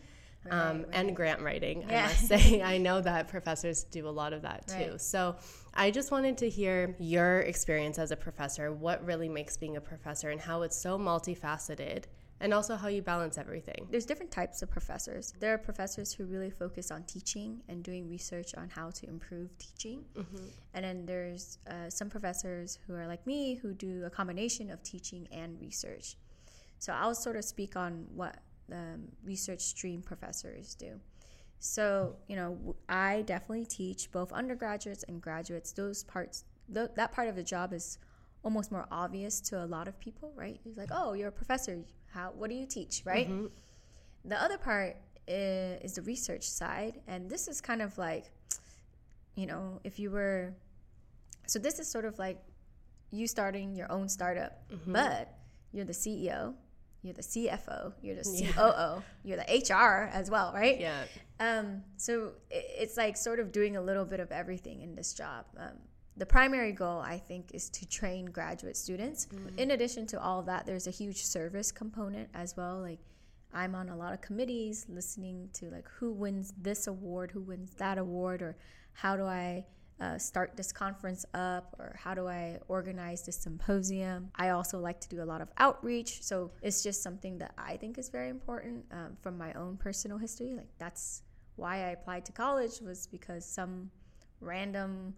Right, 0.45 0.53
um, 0.53 0.78
right. 0.80 0.89
And 0.93 1.16
grant 1.16 1.41
writing, 1.41 1.87
yeah. 1.89 2.05
I 2.05 2.09
must 2.09 2.28
say. 2.28 2.62
I 2.62 2.76
know 2.76 3.01
that 3.01 3.28
professors 3.28 3.85
do 3.85 4.07
a 4.07 4.11
lot 4.11 4.35
of 4.35 4.43
that 4.43 4.68
too. 4.68 4.91
Right. 4.91 5.01
So 5.01 5.37
I 5.72 5.91
just 5.91 6.11
wanted 6.11 6.37
to 6.39 6.51
hear 6.51 6.95
your 6.99 7.41
experience 7.41 7.99
as 7.99 8.11
a 8.11 8.16
professor, 8.16 8.70
what 8.70 9.03
really 9.07 9.30
makes 9.30 9.57
being 9.57 9.78
a 9.78 9.80
professor 9.80 10.28
and 10.28 10.39
how 10.39 10.61
it's 10.61 10.76
so 10.76 10.99
multifaceted 10.99 12.05
and 12.41 12.53
also 12.53 12.76
how 12.76 12.89
you 12.89 13.03
balance 13.03 13.39
everything. 13.39 13.87
There's 13.91 14.07
different 14.07 14.30
types 14.30 14.62
of 14.62 14.70
professors. 14.70 15.32
There 15.39 15.55
are 15.55 15.59
professors 15.59 16.12
who 16.12 16.24
really 16.24 16.51
focus 16.51 16.91
on 16.91 17.05
teaching 17.05 17.62
and 17.68 17.82
doing 17.82 18.09
research 18.09 18.55
on 18.57 18.68
how 18.68 18.91
to 18.91 19.09
improve 19.09 19.57
teaching. 19.59 20.05
Mm-hmm. 20.16 20.45
And 20.74 20.85
then 20.85 21.07
there's 21.07 21.59
uh, 21.70 21.89
some 21.89 22.11
professors 22.11 22.78
who 22.87 22.95
are 22.95 23.07
like 23.07 23.26
me 23.26 23.55
who 23.55 23.72
do 23.72 24.05
a 24.05 24.11
combination 24.11 24.70
of 24.70 24.82
teaching 24.82 25.28
and 25.32 25.61
research. 25.61 26.16
So 26.78 26.93
I'll 26.93 27.14
sort 27.14 27.37
of 27.37 27.45
speak 27.45 27.76
on 27.76 28.05
what 28.14 28.37
um, 28.72 29.09
research 29.24 29.61
stream 29.61 30.03
professors 30.03 30.74
do. 30.74 31.01
So, 31.59 32.16
you 32.28 32.37
know, 32.37 32.76
I 32.89 33.22
definitely 33.22 33.64
teach 33.64 34.11
both 34.11 34.32
undergraduates 34.32 35.03
and 35.05 35.22
graduates. 35.22 35.72
Those 35.72 36.05
parts, 36.05 36.45
th- 36.72 36.91
that 36.97 37.12
part 37.12 37.28
of 37.28 37.37
the 37.37 37.43
job 37.43 37.72
is 37.72 37.99
almost 38.45 38.70
more 38.70 38.86
obvious 38.90 39.40
to 39.40 39.64
a 39.64 39.66
lot 39.66 39.88
of 39.88 39.99
people, 39.99 40.32
right? 40.36 40.61
It's 40.64 40.76
like, 40.76 40.90
oh, 40.92 41.14
you're 41.14 41.28
a 41.28 41.32
professor. 41.32 41.78
How? 42.12 42.32
What 42.36 42.51
do 42.51 42.57
you 42.57 42.66
teach, 42.66 43.03
right? 43.05 43.28
Mm-hmm. 43.28 43.47
The 44.26 44.40
other 44.40 44.59
part 44.59 44.97
is, 45.26 45.80
is 45.82 45.92
the 45.95 46.03
research 46.03 46.49
side, 46.49 47.01
and 47.09 47.28
this 47.28 47.49
is 47.49 47.61
kind 47.61 47.82
of 47.82 47.97
like, 47.99 48.26
you 49.34 49.47
know, 49.47 49.80
if 49.82 49.99
you 49.99 50.11
were, 50.11 50.55
so 51.47 51.59
this 51.59 51.78
is 51.78 51.90
sort 51.90 52.05
of 52.05 52.18
like 52.18 52.38
you 53.11 53.26
starting 53.26 53.74
your 53.74 53.90
own 53.90 54.09
startup, 54.09 54.70
mm-hmm. 54.70 54.92
but 54.92 55.36
you're 55.72 55.84
the 55.84 55.92
CEO, 55.92 56.55
you're 57.03 57.14
the 57.14 57.22
CFO, 57.22 57.92
you're 58.03 58.16
the 58.16 58.22
COO, 58.22 58.53
yeah. 58.55 59.01
you're 59.24 59.36
the 59.36 59.74
HR 59.74 60.09
as 60.12 60.30
well, 60.30 60.53
right? 60.55 60.80
Yeah. 60.80 61.05
Um, 61.40 61.82
so 61.97 62.32
it's 62.51 62.97
like 62.97 63.16
sort 63.16 63.40
of 63.40 63.53
doing 63.53 63.76
a 63.76 63.82
little 63.82 64.05
bit 64.05 64.20
of 64.20 64.30
everything 64.30 64.82
in 64.82 64.95
this 64.95 65.14
job. 65.14 65.47
Um, 65.59 65.78
the 66.17 66.27
primary 66.27 66.73
goal, 66.73 67.01
I 67.01 67.19
think, 67.19 67.51
is 67.53 67.69
to 67.71 67.87
train 67.87 68.27
graduate 68.27 68.77
students. 68.77 69.27
Mm-hmm. 69.27 69.59
In 69.59 69.71
addition 69.73 70.07
to 70.09 70.21
all 70.21 70.41
of 70.41 70.47
that, 70.47 70.65
there's 70.67 70.87
a 70.87 70.91
huge 70.91 71.25
service 71.25 71.73
component 71.73 72.29
as 72.35 72.57
well. 72.57 72.81
Like, 72.81 73.01
I'm 73.53 73.75
on 73.75 73.89
a 73.89 73.97
lot 73.97 74.12
of 74.12 74.21
committees 74.21 74.87
listening 74.89 75.49
to 75.55 75.71
like 75.71 75.89
who 75.99 76.12
wins 76.12 76.53
this 76.61 76.87
award, 76.87 77.31
who 77.31 77.41
wins 77.41 77.73
that 77.79 77.99
award, 77.99 78.43
or 78.43 78.57
how 78.93 79.17
do 79.17 79.25
I 79.25 79.65
uh, 80.01 80.19
start 80.19 80.57
this 80.57 80.73
conference 80.73 81.25
up 81.35 81.75
or 81.79 81.97
how 82.03 82.15
do 82.15 82.27
I 82.27 82.59
organize 82.69 83.25
this 83.25 83.37
symposium. 83.37 84.31
I 84.35 84.51
also 84.51 84.81
like 84.81 85.01
to 85.01 85.09
do 85.09 85.23
a 85.23 85.25
lot 85.25 85.41
of 85.41 85.49
outreach. 85.59 86.23
So 86.23 86.51
it's 86.62 86.83
just 86.83 87.03
something 87.03 87.39
that 87.39 87.55
I 87.57 87.77
think 87.77 87.97
is 87.97 88.09
very 88.09 88.29
important 88.29 88.85
um, 88.91 89.17
from 89.23 89.39
my 89.39 89.53
own 89.53 89.77
personal 89.77 90.19
history. 90.19 90.55
Like 90.55 90.69
that's 90.79 91.23
why 91.57 91.77
I 91.77 91.91
applied 91.91 92.25
to 92.27 92.33
college 92.33 92.81
was 92.81 93.07
because 93.07 93.45
some 93.45 93.91
random 94.41 95.15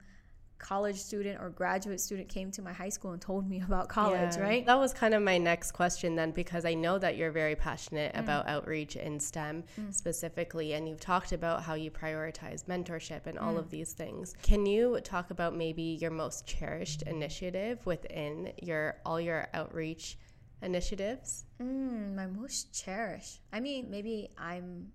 college 0.58 0.96
student 0.96 1.40
or 1.40 1.50
graduate 1.50 2.00
student 2.00 2.28
came 2.28 2.50
to 2.52 2.62
my 2.62 2.72
high 2.72 2.88
school 2.88 3.12
and 3.12 3.20
told 3.20 3.48
me 3.48 3.60
about 3.66 3.88
college, 3.88 4.36
yeah. 4.36 4.42
right? 4.42 4.66
That 4.66 4.78
was 4.78 4.92
kind 4.92 5.14
of 5.14 5.22
my 5.22 5.38
next 5.38 5.72
question 5.72 6.16
then, 6.16 6.30
because 6.30 6.64
I 6.64 6.74
know 6.74 6.98
that 6.98 7.16
you're 7.16 7.30
very 7.30 7.54
passionate 7.54 8.14
mm. 8.14 8.20
about 8.20 8.48
outreach 8.48 8.96
in 8.96 9.20
STEM 9.20 9.64
mm. 9.80 9.94
specifically, 9.94 10.74
and 10.74 10.88
you've 10.88 11.00
talked 11.00 11.32
about 11.32 11.62
how 11.62 11.74
you 11.74 11.90
prioritize 11.90 12.64
mentorship 12.64 13.26
and 13.26 13.38
all 13.38 13.54
mm. 13.54 13.58
of 13.58 13.70
these 13.70 13.92
things. 13.92 14.34
Can 14.42 14.66
you 14.66 15.00
talk 15.00 15.30
about 15.30 15.54
maybe 15.54 15.82
your 16.00 16.10
most 16.10 16.46
cherished 16.46 17.02
initiative 17.02 17.84
within 17.86 18.52
your 18.62 18.96
all 19.04 19.20
your 19.20 19.48
outreach 19.54 20.18
initiatives? 20.62 21.44
Mm, 21.62 22.14
my 22.14 22.26
most 22.26 22.72
cherished. 22.72 23.40
I 23.52 23.60
mean, 23.60 23.90
maybe 23.90 24.30
I'm 24.38 24.92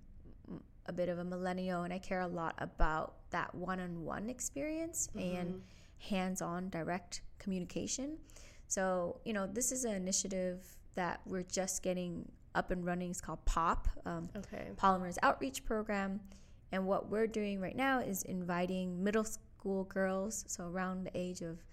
a 0.92 0.94
bit 0.94 1.10
of 1.10 1.18
a 1.20 1.24
millennial 1.24 1.84
and 1.84 1.94
I 1.94 2.00
care 2.00 2.20
a 2.20 2.28
lot 2.28 2.54
about 2.60 3.16
that 3.32 3.56
one 3.56 3.80
on 3.80 4.04
one 4.04 4.30
experience 4.30 5.08
mm-hmm. 5.16 5.38
and 5.38 5.62
hands 6.00 6.42
on 6.42 6.70
direct 6.70 7.22
communication. 7.39 8.18
So, 8.68 9.22
you 9.24 9.34
know, 9.34 9.48
this 9.48 9.72
is 9.72 9.86
an 9.86 9.94
initiative 9.94 10.60
that 10.96 11.22
we're 11.26 11.44
just 11.44 11.82
getting 11.82 12.30
up 12.56 12.72
and 12.72 12.86
running. 12.86 13.10
It's 13.12 13.22
called 13.22 13.44
POP, 13.46 13.88
um, 14.06 14.30
okay. 14.36 14.68
Polymers 14.76 15.18
Outreach 15.24 15.64
Program. 15.64 16.20
And 16.74 16.86
what 16.86 17.10
we're 17.10 17.28
doing 17.28 17.62
right 17.62 17.76
now 17.76 18.00
is 18.00 18.24
inviting 18.24 19.02
middle 19.02 19.24
school 19.24 19.86
girls, 19.86 20.44
so 20.48 20.66
around 20.66 21.06
the 21.06 21.12
age 21.14 21.42
of, 21.42 21.64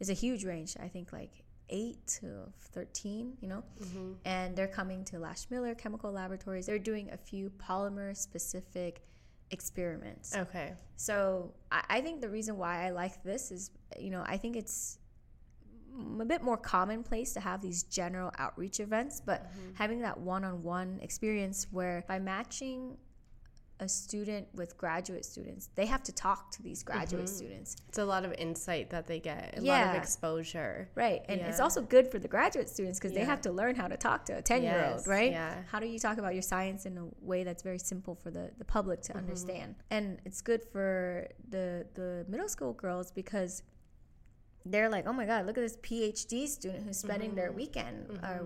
is 0.00 0.10
a 0.10 0.14
huge 0.14 0.44
range, 0.44 0.76
I 0.80 0.88
think 0.88 1.12
like 1.12 1.45
8 1.68 2.06
to 2.20 2.26
13, 2.72 3.36
you 3.40 3.48
know, 3.48 3.62
mm-hmm. 3.82 4.12
and 4.24 4.56
they're 4.56 4.68
coming 4.68 5.04
to 5.06 5.18
Lash 5.18 5.46
Miller 5.50 5.74
Chemical 5.74 6.12
Laboratories. 6.12 6.66
They're 6.66 6.78
doing 6.78 7.10
a 7.12 7.16
few 7.16 7.50
polymer 7.50 8.16
specific 8.16 9.02
experiments. 9.50 10.36
Okay. 10.36 10.74
So 10.96 11.52
I, 11.70 11.84
I 11.88 12.00
think 12.00 12.20
the 12.20 12.28
reason 12.28 12.56
why 12.56 12.86
I 12.86 12.90
like 12.90 13.22
this 13.22 13.50
is, 13.50 13.70
you 13.98 14.10
know, 14.10 14.22
I 14.26 14.36
think 14.36 14.56
it's 14.56 14.98
a 16.20 16.24
bit 16.24 16.42
more 16.42 16.56
commonplace 16.56 17.32
to 17.34 17.40
have 17.40 17.62
these 17.62 17.82
general 17.84 18.30
outreach 18.38 18.80
events, 18.80 19.20
but 19.24 19.44
mm-hmm. 19.44 19.74
having 19.74 20.00
that 20.00 20.18
one 20.18 20.44
on 20.44 20.62
one 20.62 20.98
experience 21.02 21.66
where 21.70 22.04
by 22.06 22.18
matching 22.18 22.96
a 23.80 23.88
student 23.88 24.48
with 24.54 24.76
graduate 24.78 25.24
students, 25.24 25.68
they 25.74 25.86
have 25.86 26.02
to 26.04 26.12
talk 26.12 26.50
to 26.52 26.62
these 26.62 26.82
graduate 26.82 27.24
mm-hmm. 27.24 27.34
students. 27.34 27.76
It's 27.88 27.98
a 27.98 28.04
lot 28.04 28.24
of 28.24 28.32
insight 28.38 28.90
that 28.90 29.06
they 29.06 29.20
get, 29.20 29.58
a 29.58 29.62
yeah. 29.62 29.86
lot 29.86 29.96
of 29.96 30.02
exposure. 30.02 30.88
Right. 30.94 31.22
And 31.28 31.40
yeah. 31.40 31.48
it's 31.48 31.60
also 31.60 31.82
good 31.82 32.10
for 32.10 32.18
the 32.18 32.28
graduate 32.28 32.68
students 32.68 32.98
because 32.98 33.12
yeah. 33.12 33.20
they 33.20 33.24
have 33.26 33.40
to 33.42 33.52
learn 33.52 33.76
how 33.76 33.88
to 33.88 33.96
talk 33.96 34.24
to 34.26 34.38
a 34.38 34.42
10 34.42 34.62
year 34.62 34.92
old, 34.92 35.06
right? 35.06 35.30
Yeah. 35.30 35.54
How 35.70 35.78
do 35.78 35.86
you 35.86 35.98
talk 35.98 36.18
about 36.18 36.32
your 36.32 36.42
science 36.42 36.86
in 36.86 36.96
a 36.96 37.06
way 37.20 37.44
that's 37.44 37.62
very 37.62 37.78
simple 37.78 38.14
for 38.14 38.30
the, 38.30 38.50
the 38.58 38.64
public 38.64 39.02
to 39.02 39.10
mm-hmm. 39.10 39.18
understand? 39.18 39.76
And 39.90 40.18
it's 40.24 40.40
good 40.40 40.62
for 40.72 41.28
the, 41.48 41.86
the 41.94 42.24
middle 42.28 42.48
school 42.48 42.72
girls 42.72 43.10
because 43.10 43.62
they're 44.64 44.88
like, 44.88 45.06
oh 45.06 45.12
my 45.12 45.26
God, 45.26 45.46
look 45.46 45.58
at 45.58 45.62
this 45.62 45.76
PhD 45.78 46.48
student 46.48 46.84
who's 46.86 46.98
spending 46.98 47.30
mm-hmm. 47.30 47.38
their 47.38 47.52
weekend. 47.52 48.18
Uh, 48.22 48.38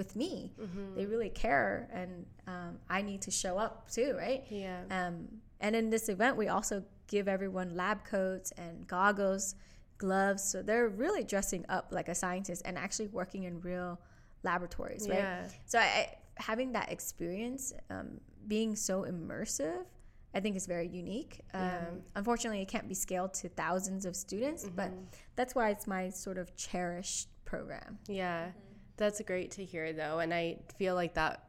with 0.00 0.16
me. 0.16 0.50
Mm-hmm. 0.58 0.94
They 0.96 1.04
really 1.04 1.28
care, 1.28 1.86
and 1.92 2.24
um, 2.46 2.78
I 2.88 3.02
need 3.02 3.20
to 3.28 3.30
show 3.30 3.58
up 3.58 3.90
too, 3.90 4.14
right? 4.16 4.42
Yeah. 4.48 4.80
Um, 4.90 5.28
and 5.60 5.76
in 5.76 5.90
this 5.90 6.08
event, 6.08 6.38
we 6.38 6.48
also 6.48 6.82
give 7.06 7.28
everyone 7.28 7.76
lab 7.76 7.98
coats 8.04 8.50
and 8.56 8.86
goggles, 8.86 9.56
gloves, 9.98 10.42
so 10.42 10.62
they're 10.62 10.88
really 10.88 11.22
dressing 11.22 11.66
up 11.68 11.88
like 11.90 12.08
a 12.08 12.14
scientist 12.14 12.62
and 12.64 12.78
actually 12.78 13.08
working 13.08 13.42
in 13.44 13.60
real 13.60 14.00
laboratories, 14.42 15.06
right? 15.06 15.18
Yeah. 15.18 15.46
So 15.66 15.78
I, 15.78 16.14
having 16.36 16.72
that 16.72 16.90
experience, 16.90 17.74
um, 17.90 18.08
being 18.48 18.74
so 18.74 19.02
immersive. 19.02 19.84
I 20.32 20.38
think 20.38 20.54
is 20.54 20.68
very 20.68 20.86
unique. 20.86 21.40
Um, 21.52 21.60
yeah. 21.60 21.84
Unfortunately, 22.14 22.62
it 22.62 22.68
can't 22.68 22.88
be 22.88 22.94
scaled 22.94 23.34
to 23.42 23.48
thousands 23.48 24.06
of 24.06 24.14
students, 24.14 24.64
mm-hmm. 24.64 24.76
but 24.76 24.90
that's 25.34 25.56
why 25.56 25.70
it's 25.70 25.88
my 25.88 26.08
sort 26.10 26.38
of 26.38 26.54
cherished 26.54 27.26
program. 27.44 27.98
Yeah. 28.06 28.42
Mm-hmm. 28.42 28.69
That's 29.00 29.20
great 29.22 29.50
to 29.52 29.64
hear, 29.64 29.94
though. 29.94 30.18
And 30.18 30.32
I 30.32 30.58
feel 30.78 30.94
like 30.94 31.14
that 31.14 31.42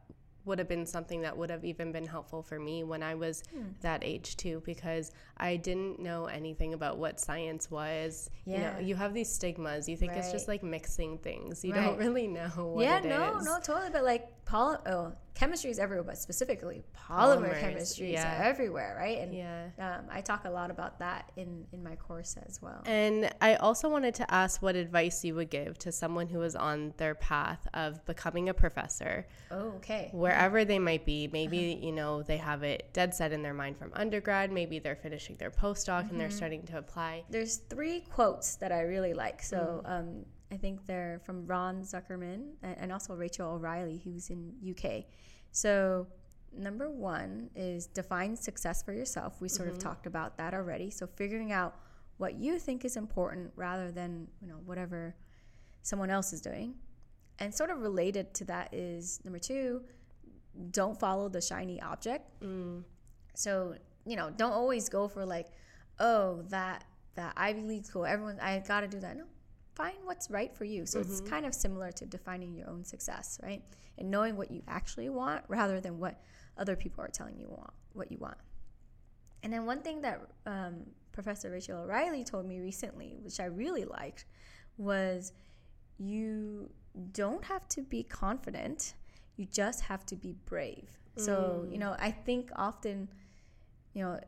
would 0.46 0.58
have 0.58 0.68
been 0.68 0.86
something 0.86 1.20
that 1.20 1.36
would 1.36 1.50
have 1.50 1.64
even 1.64 1.92
been 1.92 2.06
helpful 2.06 2.42
for 2.42 2.58
me 2.58 2.82
when 2.82 3.02
I 3.02 3.14
was 3.14 3.42
hmm. 3.52 3.64
that 3.82 4.02
age 4.02 4.36
too, 4.38 4.62
because 4.64 5.12
I 5.36 5.56
didn't 5.56 6.00
know 6.00 6.26
anything 6.26 6.72
about 6.72 6.96
what 6.96 7.20
science 7.20 7.70
was. 7.70 8.30
Yeah. 8.46 8.54
You 8.54 8.62
know, 8.62 8.88
you 8.88 8.94
have 8.96 9.12
these 9.12 9.30
stigmas. 9.30 9.86
You 9.86 9.98
think 9.98 10.12
right. 10.12 10.18
it's 10.20 10.32
just 10.32 10.48
like 10.48 10.62
mixing 10.62 11.18
things. 11.18 11.62
You 11.62 11.74
right. 11.74 11.84
don't 11.84 11.98
really 11.98 12.26
know 12.38 12.48
what 12.48 12.82
it 12.82 13.04
is. 13.04 13.04
yeah, 13.04 13.16
no, 13.16 13.38
no, 13.38 13.58
totally. 13.62 13.90
But 13.92 14.04
like 14.04 14.31
poly- 14.44 14.78
oh, 14.86 15.12
chemistry 15.34 15.70
is 15.70 15.78
everywhere, 15.78 16.04
but 16.04 16.18
specifically 16.18 16.84
polymer 16.94 17.52
Polymers, 17.52 17.60
chemistries 17.60 18.12
yeah. 18.12 18.40
are 18.40 18.44
everywhere, 18.44 18.96
right? 18.98 19.18
And 19.18 19.34
yeah. 19.34 19.68
Um, 19.78 20.04
I 20.10 20.20
talk 20.20 20.44
a 20.44 20.50
lot 20.50 20.70
about 20.70 20.98
that 20.98 21.32
in, 21.36 21.64
in 21.72 21.82
my 21.82 21.96
course 21.96 22.36
as 22.46 22.60
well. 22.60 22.82
And 22.86 23.32
I 23.40 23.54
also 23.56 23.88
wanted 23.88 24.14
to 24.16 24.34
ask 24.34 24.62
what 24.62 24.76
advice 24.76 25.24
you 25.24 25.34
would 25.34 25.50
give 25.50 25.78
to 25.78 25.92
someone 25.92 26.28
who 26.28 26.42
is 26.42 26.54
on 26.54 26.92
their 26.96 27.14
path 27.14 27.66
of 27.74 28.04
becoming 28.04 28.48
a 28.48 28.54
professor. 28.54 29.26
Oh, 29.50 29.72
okay. 29.76 30.10
Wherever 30.12 30.64
they 30.64 30.78
might 30.78 31.06
be. 31.06 31.28
Maybe, 31.32 31.72
uh-huh. 31.72 31.86
you 31.86 31.92
know, 31.92 32.22
they 32.22 32.36
have 32.36 32.62
it 32.62 32.90
dead 32.92 33.14
set 33.14 33.32
in 33.32 33.42
their 33.42 33.54
mind 33.54 33.78
from 33.78 33.90
undergrad. 33.94 34.52
Maybe 34.52 34.78
they're 34.78 34.96
finishing 34.96 35.36
their 35.36 35.50
postdoc 35.50 36.02
mm-hmm. 36.02 36.10
and 36.10 36.20
they're 36.20 36.28
mm-hmm. 36.28 36.36
starting 36.36 36.62
to 36.66 36.78
apply. 36.78 37.24
There's 37.30 37.56
three 37.56 38.00
quotes 38.00 38.56
that 38.56 38.72
I 38.72 38.82
really 38.82 39.14
like. 39.14 39.42
So, 39.42 39.82
mm. 39.86 39.90
um, 39.90 40.26
I 40.52 40.56
think 40.58 40.84
they're 40.84 41.20
from 41.24 41.46
Ron 41.46 41.80
Zuckermann 41.82 42.50
and 42.62 42.92
also 42.92 43.14
Rachel 43.14 43.52
O'Reilly, 43.52 44.02
who's 44.04 44.28
in 44.28 44.52
UK. 44.70 45.04
So 45.50 46.06
number 46.54 46.90
one 46.90 47.48
is 47.56 47.86
define 47.86 48.36
success 48.36 48.82
for 48.82 48.92
yourself. 48.92 49.40
We 49.40 49.48
sort 49.48 49.68
mm-hmm. 49.68 49.78
of 49.78 49.82
talked 49.82 50.06
about 50.06 50.36
that 50.36 50.52
already. 50.52 50.90
So 50.90 51.06
figuring 51.06 51.52
out 51.52 51.76
what 52.18 52.34
you 52.34 52.58
think 52.58 52.84
is 52.84 52.96
important 52.96 53.50
rather 53.56 53.90
than 53.90 54.28
you 54.40 54.46
know 54.46 54.58
whatever 54.66 55.16
someone 55.80 56.10
else 56.10 56.34
is 56.34 56.42
doing. 56.42 56.74
And 57.38 57.52
sort 57.54 57.70
of 57.70 57.80
related 57.80 58.34
to 58.34 58.44
that 58.44 58.72
is 58.74 59.20
number 59.24 59.38
two, 59.38 59.82
don't 60.70 61.00
follow 61.00 61.30
the 61.30 61.40
shiny 61.40 61.80
object. 61.80 62.28
Mm. 62.42 62.84
So 63.34 63.74
you 64.04 64.16
know, 64.16 64.30
don't 64.30 64.52
always 64.52 64.90
go 64.90 65.08
for 65.08 65.24
like, 65.24 65.46
oh 65.98 66.42
that 66.50 66.84
that 67.14 67.32
Ivy 67.36 67.62
League 67.62 67.86
school, 67.86 68.04
everyone 68.04 68.38
I 68.40 68.58
got 68.58 68.80
to 68.80 68.88
do 68.88 69.00
that. 69.00 69.16
No, 69.16 69.24
find 69.74 69.96
what's 70.04 70.30
right 70.30 70.54
for 70.54 70.64
you. 70.64 70.86
So 70.86 71.00
mm-hmm. 71.00 71.10
it's 71.10 71.20
kind 71.20 71.46
of 71.46 71.54
similar 71.54 71.90
to 71.92 72.06
defining 72.06 72.54
your 72.54 72.68
own 72.68 72.84
success, 72.84 73.38
right? 73.42 73.62
And 73.98 74.10
knowing 74.10 74.36
what 74.36 74.50
you 74.50 74.62
actually 74.68 75.08
want 75.08 75.44
rather 75.48 75.80
than 75.80 75.98
what 75.98 76.20
other 76.58 76.76
people 76.76 77.02
are 77.04 77.08
telling 77.08 77.38
you 77.38 77.48
want 77.48 77.72
what 77.94 78.10
you 78.10 78.18
want. 78.18 78.36
And 79.42 79.52
then 79.52 79.66
one 79.66 79.80
thing 79.80 80.00
that 80.02 80.20
um, 80.46 80.76
Professor 81.12 81.50
Rachel 81.50 81.80
O'Reilly 81.80 82.24
told 82.24 82.46
me 82.46 82.60
recently, 82.60 83.16
which 83.22 83.40
I 83.40 83.46
really 83.46 83.84
liked, 83.84 84.24
was 84.78 85.32
you 85.98 86.70
don't 87.12 87.44
have 87.44 87.68
to 87.68 87.82
be 87.82 88.02
confident. 88.02 88.94
You 89.36 89.46
just 89.46 89.82
have 89.82 90.06
to 90.06 90.16
be 90.16 90.34
brave. 90.46 90.88
So, 91.16 91.66
you 91.70 91.76
know, 91.76 91.94
I 91.98 92.10
think 92.10 92.50
often, 92.56 93.06
you 93.92 94.02
know, 94.02 94.18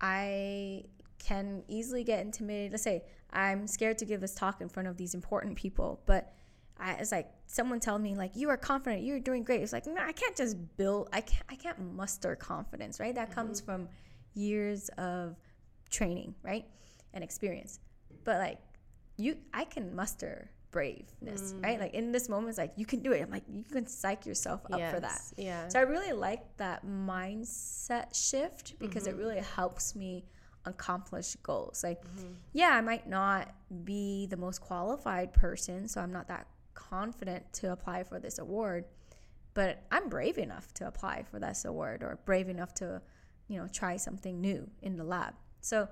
I 0.00 0.84
can 1.20 1.62
easily 1.68 2.02
get 2.02 2.20
intimidated. 2.20 2.72
Let's 2.72 2.82
say 2.82 3.04
I'm 3.32 3.68
scared 3.68 3.98
to 3.98 4.04
give 4.04 4.20
this 4.20 4.34
talk 4.34 4.60
in 4.60 4.68
front 4.68 4.88
of 4.88 4.96
these 4.96 5.14
important 5.14 5.54
people, 5.54 6.00
but 6.06 6.32
I, 6.78 6.94
it's 6.94 7.12
like 7.12 7.28
someone 7.46 7.78
tell 7.78 7.98
me 7.98 8.16
like 8.16 8.34
you 8.34 8.48
are 8.48 8.56
confident, 8.56 9.02
you're 9.02 9.20
doing 9.20 9.44
great. 9.44 9.60
It's 9.60 9.72
like 9.72 9.86
no, 9.86 10.00
I 10.00 10.12
can't 10.12 10.36
just 10.36 10.56
build. 10.76 11.08
I 11.12 11.20
can't. 11.20 11.44
I 11.48 11.54
can't 11.54 11.78
muster 11.94 12.34
confidence, 12.34 12.98
right? 12.98 13.14
That 13.14 13.32
comes 13.32 13.60
mm-hmm. 13.60 13.70
from 13.70 13.88
years 14.34 14.88
of 14.96 15.36
training, 15.90 16.34
right, 16.42 16.64
and 17.12 17.22
experience. 17.22 17.80
But 18.24 18.38
like 18.38 18.58
you, 19.16 19.36
I 19.52 19.64
can 19.64 19.94
muster 19.94 20.50
braveness, 20.72 21.52
mm. 21.52 21.62
right? 21.62 21.78
Like 21.78 21.94
in 21.94 22.12
this 22.12 22.28
moment, 22.28 22.50
it's 22.50 22.58
like 22.58 22.72
you 22.76 22.86
can 22.86 23.00
do 23.00 23.12
it. 23.12 23.22
I'm 23.22 23.30
like 23.30 23.44
you 23.52 23.64
can 23.64 23.86
psych 23.86 24.24
yourself 24.24 24.62
up 24.72 24.80
for 24.90 25.00
that. 25.00 25.20
Yeah. 25.36 25.68
So 25.68 25.78
I 25.78 25.82
really 25.82 26.12
like 26.12 26.56
that 26.56 26.86
mindset 26.86 28.14
shift 28.14 28.78
because 28.78 29.06
it 29.06 29.10
mm-hmm. 29.10 29.20
really 29.20 29.42
helps 29.54 29.94
me 29.94 30.24
accomplish 30.64 31.36
goals. 31.42 31.82
Like, 31.82 32.02
mm-hmm. 32.04 32.32
yeah, 32.52 32.70
I 32.70 32.80
might 32.80 33.08
not 33.08 33.54
be 33.84 34.26
the 34.26 34.36
most 34.36 34.60
qualified 34.60 35.32
person, 35.32 35.88
so 35.88 36.00
I'm 36.00 36.12
not 36.12 36.28
that 36.28 36.46
confident 36.74 37.52
to 37.54 37.72
apply 37.72 38.04
for 38.04 38.18
this 38.18 38.38
award, 38.38 38.84
but 39.54 39.82
I'm 39.90 40.08
brave 40.08 40.38
enough 40.38 40.72
to 40.74 40.86
apply 40.86 41.24
for 41.30 41.38
this 41.38 41.64
award 41.64 42.02
or 42.02 42.18
brave 42.24 42.48
enough 42.48 42.74
to, 42.74 43.02
you 43.48 43.58
know, 43.58 43.68
try 43.68 43.96
something 43.96 44.40
new 44.40 44.68
in 44.82 44.96
the 44.96 45.04
lab. 45.04 45.34
So 45.60 45.88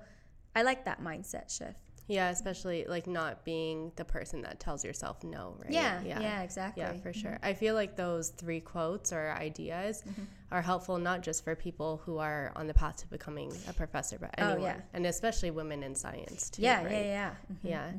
I 0.55 0.61
like 0.63 0.85
that 0.85 1.01
mindset 1.01 1.55
shift. 1.55 1.79
Yeah, 2.09 2.29
especially 2.29 2.85
like 2.87 3.07
not 3.07 3.45
being 3.45 3.91
the 3.95 4.03
person 4.03 4.41
that 4.41 4.59
tells 4.59 4.83
yourself 4.83 5.23
no, 5.23 5.55
right? 5.63 5.71
Yeah, 5.71 6.01
yeah, 6.03 6.41
exactly. 6.41 6.81
Yeah, 6.83 6.93
for 6.93 7.13
sure. 7.13 7.37
I 7.43 7.53
feel 7.53 7.75
like 7.75 7.95
those 7.95 8.29
three 8.29 8.59
quotes 8.59 9.13
or 9.13 9.31
ideas 9.31 10.03
Mm-hmm. 10.07 10.23
are 10.51 10.61
helpful 10.63 10.97
not 10.97 11.21
just 11.21 11.43
for 11.43 11.55
people 11.55 12.01
who 12.05 12.17
are 12.17 12.51
on 12.55 12.65
the 12.67 12.73
path 12.73 12.97
to 12.97 13.07
becoming 13.07 13.51
a 13.67 13.73
professor, 13.73 14.17
but 14.19 14.33
Oh, 14.39 14.53
anyone, 14.53 14.61
yeah. 14.63 14.81
and 14.93 15.05
especially 15.05 15.51
women 15.51 15.83
in 15.83 15.93
science 15.95 16.49
too. 16.49 16.63
Yeah, 16.63 16.83
right? 16.83 16.91
yeah, 17.05 17.05
yeah. 17.05 17.31
Mhm. 17.53 17.57
Yeah. 17.63 17.91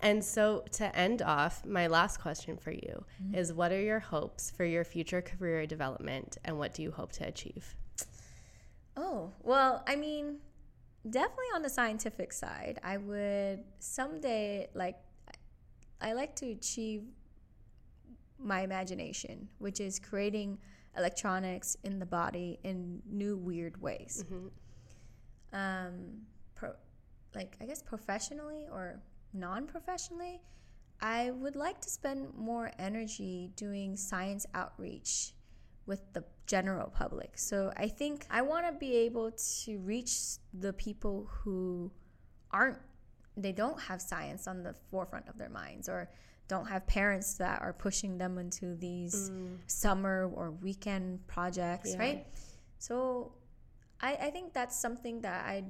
And 0.00 0.24
so 0.24 0.62
to 0.72 0.96
end 0.96 1.22
off, 1.22 1.66
my 1.66 1.88
last 1.88 2.20
question 2.20 2.56
for 2.56 2.70
you 2.70 3.04
Mm-hmm. 3.20 3.34
is 3.34 3.52
what 3.52 3.72
are 3.72 3.80
your 3.80 3.98
hopes 3.98 4.52
for 4.52 4.64
your 4.64 4.84
future 4.84 5.20
career 5.20 5.66
development 5.66 6.38
and 6.44 6.56
what 6.56 6.72
do 6.74 6.82
you 6.82 6.92
hope 6.92 7.10
to 7.18 7.26
achieve? 7.26 7.74
Oh, 8.96 9.32
well, 9.42 9.82
I 9.86 9.96
mean, 9.96 10.38
definitely 11.10 11.46
on 11.54 11.62
the 11.62 11.70
scientific 11.70 12.32
side, 12.32 12.78
I 12.82 12.96
would 12.96 13.64
someday 13.78 14.68
like 14.74 14.96
I 16.00 16.12
like 16.12 16.36
to 16.36 16.50
achieve 16.50 17.02
my 18.38 18.60
imagination, 18.62 19.48
which 19.58 19.80
is 19.80 19.98
creating 19.98 20.58
electronics 20.96 21.76
in 21.84 21.98
the 21.98 22.06
body 22.06 22.58
in 22.62 23.02
new 23.10 23.36
weird 23.36 23.80
ways. 23.80 24.24
Um, 25.52 26.22
pro, 26.54 26.72
like 27.34 27.56
I 27.60 27.66
guess 27.66 27.82
professionally 27.82 28.66
or 28.70 29.00
non-professionally, 29.32 30.40
I 31.00 31.30
would 31.30 31.56
like 31.56 31.80
to 31.80 31.90
spend 31.90 32.34
more 32.34 32.72
energy 32.78 33.50
doing 33.56 33.96
science 33.96 34.46
outreach 34.54 35.32
with 35.88 36.12
the 36.12 36.22
general 36.46 36.90
public. 36.90 37.32
So 37.36 37.72
I 37.76 37.88
think 37.88 38.26
I 38.30 38.42
want 38.42 38.66
to 38.66 38.72
be 38.72 38.94
able 39.08 39.32
to 39.64 39.78
reach 39.78 40.36
the 40.52 40.72
people 40.74 41.28
who 41.30 41.90
aren't 42.52 42.78
they 43.36 43.52
don't 43.52 43.80
have 43.80 44.00
science 44.00 44.48
on 44.48 44.62
the 44.64 44.74
forefront 44.90 45.28
of 45.28 45.38
their 45.38 45.48
minds 45.48 45.88
or 45.88 46.10
don't 46.48 46.66
have 46.66 46.86
parents 46.86 47.34
that 47.34 47.62
are 47.62 47.72
pushing 47.72 48.18
them 48.18 48.36
into 48.38 48.74
these 48.74 49.30
mm. 49.30 49.56
summer 49.66 50.28
or 50.34 50.50
weekend 50.50 51.24
projects, 51.28 51.92
Yeah. 51.92 51.98
right? 51.98 52.26
So 52.78 53.32
I, 54.00 54.14
I 54.14 54.30
think 54.30 54.52
that's 54.52 54.78
something 54.78 55.20
that 55.22 55.44
I 55.44 55.64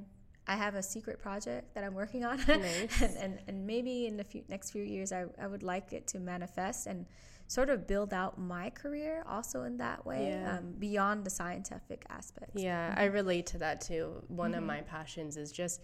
I 0.47 0.55
have 0.55 0.73
a 0.73 0.81
secret 0.81 1.19
project 1.21 1.75
that 1.75 1.83
I'm 1.83 1.93
working 1.93 2.25
on, 2.25 2.37
Nice. 2.47 3.01
and, 3.01 3.15
and 3.17 3.39
and 3.47 3.67
maybe 3.67 4.07
in 4.07 4.17
the 4.17 4.23
few, 4.23 4.43
next 4.49 4.71
few 4.71 4.83
years 4.83 5.11
I, 5.11 5.25
I 5.39 5.47
would 5.47 5.63
like 5.63 5.93
it 5.93 6.07
to 6.07 6.19
manifest 6.19 6.87
and 6.87 7.05
sort 7.49 7.69
of 7.71 7.87
build 7.87 8.13
out 8.13 8.39
my 8.39 8.69
career 8.69 9.23
also 9.27 9.63
in 9.63 9.77
that 9.77 10.05
way 10.05 10.29
Yeah. 10.29 10.57
um, 10.59 10.73
beyond 10.77 11.23
the 11.25 11.31
scientific 11.31 12.05
aspects. 12.09 12.61
Yeah, 12.61 12.93
I 12.95 13.05
relate 13.05 13.47
to 13.47 13.57
that 13.57 13.81
too. 13.81 14.23
One 14.27 14.53
of 14.53 14.63
my 14.63 14.81
passions 14.81 15.35
is 15.35 15.51
just 15.51 15.81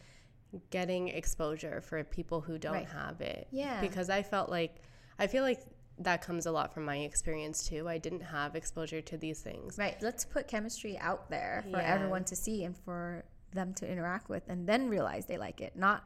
getting 0.69 1.07
exposure 1.07 1.81
for 1.81 2.03
people 2.03 2.39
who 2.39 2.59
don't 2.59 2.73
Right. 2.73 2.87
have 2.89 3.19
it. 3.19 3.47
Yeah. 3.51 3.81
Because 3.81 4.11
I 4.11 4.21
felt 4.21 4.49
like, 4.49 4.75
I 5.17 5.25
feel 5.25 5.41
like 5.43 5.59
that 5.97 6.21
comes 6.21 6.45
a 6.45 6.51
lot 6.51 6.71
from 6.71 6.85
my 6.85 6.97
experience 6.97 7.67
too. 7.67 7.89
I 7.89 7.97
didn't 7.97 8.21
have 8.21 8.55
exposure 8.55 9.01
to 9.01 9.17
these 9.17 9.41
things. 9.41 9.77
Right. 9.79 9.99
Let's 10.03 10.23
put 10.23 10.47
chemistry 10.47 10.97
out 10.99 11.29
there 11.31 11.63
for 11.71 11.77
Yeah. 11.81 11.93
everyone 11.95 12.25
to 12.25 12.35
see 12.35 12.63
and 12.63 12.77
for 12.77 13.25
them 13.53 13.73
to 13.73 13.89
interact 13.89 14.29
with 14.29 14.47
and 14.49 14.67
then 14.69 14.87
realize 14.87 15.25
they 15.25 15.37
like 15.37 15.61
it. 15.61 15.75
Not 15.75 16.05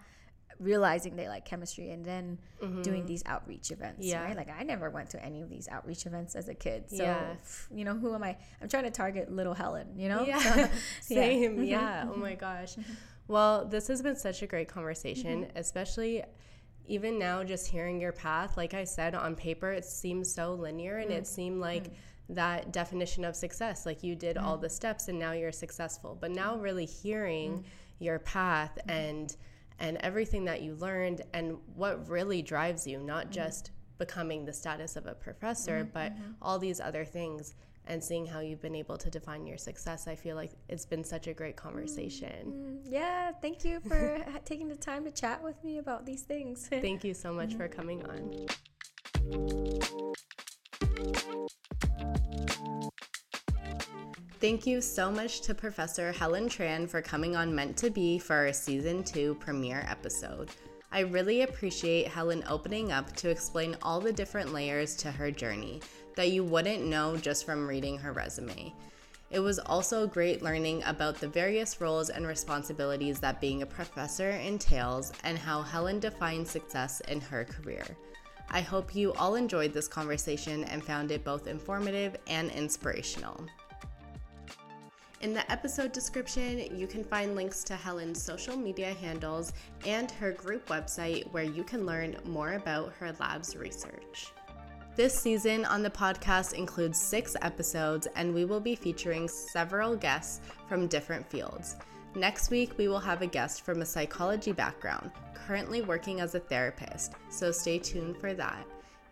realizing 0.60 1.16
they 1.16 1.28
like 1.28 1.46
chemistry 1.46 1.92
and 1.92 2.06
then 2.06 2.38
mm-hmm. 2.62 2.82
doing 2.82 3.06
these 3.06 3.24
outreach 3.26 3.72
events. 3.72 4.02
Mm-hmm. 4.02 4.10
Yeah. 4.10 4.24
Right. 4.24 4.36
Like 4.36 4.50
I 4.58 4.64
never 4.64 4.90
went 4.90 5.10
to 5.12 5.24
any 5.24 5.42
of 5.42 5.50
these 5.50 5.68
outreach 5.70 6.06
events 6.06 6.36
as 6.36 6.50
a 6.50 6.54
kid. 6.54 6.90
So 6.90 7.04
Yeah. 7.04 7.36
you 7.74 7.86
know, 7.86 7.96
who 7.96 8.14
am 8.14 8.24
I? 8.24 8.38
I'm 8.62 8.68
trying 8.68 8.84
to 8.84 8.92
target 8.92 9.32
little 9.32 9.54
Helen, 9.54 9.88
you 9.98 10.10
know? 10.10 10.24
Yeah, 10.26 10.70
same. 11.02 11.54
Mm-hmm. 11.54 11.64
Yeah. 11.64 12.06
Oh 12.06 12.12
mm-hmm. 12.12 12.22
my 12.22 12.36
gosh. 12.36 12.76
Well, 13.28 13.66
this 13.66 13.88
has 13.88 14.02
been 14.02 14.16
such 14.16 14.42
a 14.42 14.48
great 14.48 14.68
conversation, 14.68 15.48
especially 15.56 16.24
even 16.88 17.20
now, 17.20 17.44
just 17.44 17.68
hearing 17.68 18.02
your 18.02 18.12
path. 18.12 18.58
Like 18.58 18.74
I 18.74 18.84
said, 18.84 19.14
on 19.14 19.36
paper, 19.36 19.72
it 19.72 19.86
seems 19.86 20.34
so 20.34 20.56
linear 20.56 20.98
and 20.98 21.12
it 21.12 21.28
seemed 21.28 21.62
like 21.62 21.92
that 22.30 22.74
definition 22.74 23.24
of 23.24 23.36
success. 23.36 23.86
Like 23.86 24.04
you 24.04 24.16
did 24.16 24.38
all 24.38 24.58
the 24.58 24.70
steps 24.70 25.08
and 25.08 25.20
now 25.20 25.32
you're 25.32 25.52
successful. 25.52 26.18
But 26.20 26.32
now, 26.32 26.58
really 26.58 26.86
hearing 26.86 27.64
your 28.00 28.20
path 28.20 28.78
and 28.88 29.36
and 29.80 29.98
everything 29.98 30.46
that 30.46 30.62
you 30.62 30.76
learned 30.76 31.22
and 31.34 31.58
what 31.76 32.08
really 32.10 32.42
drives 32.42 32.86
you, 32.86 33.00
not 33.00 33.26
mm-hmm. 33.26 33.34
just 33.34 33.72
becoming 33.98 34.46
the 34.46 34.54
status 34.54 34.96
of 34.96 35.06
a 35.08 35.14
professor, 35.14 35.80
mm-hmm, 35.80 35.90
but 35.94 36.14
mm-hmm. 36.14 36.32
all 36.42 36.60
these 36.60 36.80
other 36.80 37.06
things 37.06 37.56
and 37.90 38.04
seeing 38.04 38.26
how 38.26 38.40
you've 38.40 38.62
been 38.62 38.76
able 38.76 38.98
to 38.98 39.10
define 39.10 39.48
your 39.48 39.58
success. 39.58 40.08
I 40.08 40.16
feel 40.16 40.36
like 40.36 40.52
it's 40.70 40.86
been 40.86 41.04
such 41.04 41.28
a 41.28 41.34
great 41.34 41.56
conversation. 41.56 42.80
yeah, 42.86 43.32
thank 43.42 43.66
you 43.66 43.80
for 43.82 44.24
taking 44.46 44.70
the 44.70 44.76
time 44.76 45.04
to 45.06 45.12
chat 45.12 45.44
with 45.44 45.62
me 45.64 45.80
about 45.80 46.06
these 46.06 46.22
things. 46.22 46.68
Thank 46.68 47.04
you 47.04 47.14
so 47.14 47.34
much 47.34 47.56
for 47.56 47.68
coming 47.78 48.06
on. 48.06 48.48
Thank 54.40 54.66
you 54.66 54.80
so 54.80 55.12
much 55.12 55.42
to 55.42 55.54
Professor 55.54 56.14
Helen 56.14 56.48
Tran 56.48 56.88
for 56.88 57.02
coming 57.02 57.36
on 57.36 57.54
Meant 57.54 57.76
to 57.76 57.90
Be 57.90 58.18
for 58.18 58.38
our 58.38 58.54
season 58.54 59.04
two 59.04 59.36
premiere 59.36 59.86
episode. 59.90 60.50
I 60.94 61.02
really 61.02 61.42
appreciate 61.42 62.08
Helen 62.08 62.46
opening 62.48 62.94
up 62.94 63.14
to 63.18 63.30
explain 63.30 63.76
all 63.82 64.00
the 64.00 64.14
different 64.14 64.54
layers 64.54 64.96
to 64.96 65.12
her 65.12 65.30
journey 65.30 65.82
that 66.16 66.32
you 66.32 66.46
wouldn't 66.46 66.86
know 66.86 67.18
just 67.18 67.46
from 67.46 67.68
reading 67.68 67.98
her 67.98 68.14
resume. 68.14 68.74
It 69.30 69.42
was 69.42 69.60
also 69.60 70.08
great 70.08 70.42
learning 70.42 70.84
about 70.86 71.20
the 71.20 71.28
various 71.28 71.82
roles 71.82 72.10
and 72.10 72.26
responsibilities 72.26 73.20
that 73.20 73.42
being 73.42 73.62
a 73.62 73.66
professor 73.66 74.30
entails 74.30 75.12
and 75.26 75.38
how 75.38 75.64
Helen 75.64 76.00
defines 76.00 76.50
success 76.50 77.02
in 77.10 77.20
her 77.20 77.44
career. 77.44 77.84
I 78.50 78.62
hope 78.62 78.96
you 78.96 79.12
all 79.16 79.36
enjoyed 79.36 79.74
this 79.74 79.90
conversation 79.90 80.64
and 80.64 80.82
found 80.82 81.12
it 81.12 81.26
both 81.26 81.46
informative 81.46 82.16
and 82.28 82.50
inspirational. 82.52 83.46
In 85.22 85.34
the 85.34 85.52
episode 85.52 85.92
description, 85.92 86.78
you 86.78 86.88
can 86.88 87.04
find 87.04 87.36
links 87.36 87.62
to 87.66 87.76
Helen's 87.76 88.22
social 88.22 88.56
media 88.56 88.94
handles 88.94 89.52
and 89.86 90.10
her 90.12 90.32
group 90.32 90.70
website 90.70 91.30
where 91.34 91.44
you 91.44 91.66
can 91.66 91.86
learn 91.86 92.16
more 92.24 92.54
about 92.54 92.94
her 92.94 93.14
lab's 93.20 93.54
research. 93.58 94.32
This 94.96 95.14
season 95.14 95.66
on 95.66 95.84
the 95.84 95.90
podcast 95.90 96.54
includes 96.54 97.02
six 97.02 97.36
episodes, 97.42 98.08
and 98.16 98.34
we 98.34 98.46
will 98.46 98.62
be 98.62 98.76
featuring 98.76 99.28
several 99.28 99.94
guests 99.94 100.40
from 100.70 100.88
different 100.88 101.30
fields. 101.30 101.76
Next 102.16 102.50
week, 102.50 102.78
we 102.78 102.88
will 102.88 103.00
have 103.00 103.22
a 103.22 103.28
guest 103.28 103.66
from 103.66 103.82
a 103.82 103.86
psychology 103.86 104.54
background, 104.54 105.12
currently 105.34 105.82
working 105.82 106.22
as 106.22 106.34
a 106.34 106.40
therapist, 106.40 107.12
so 107.30 107.52
stay 107.52 107.78
tuned 107.78 108.16
for 108.18 108.34
that. 108.34 108.66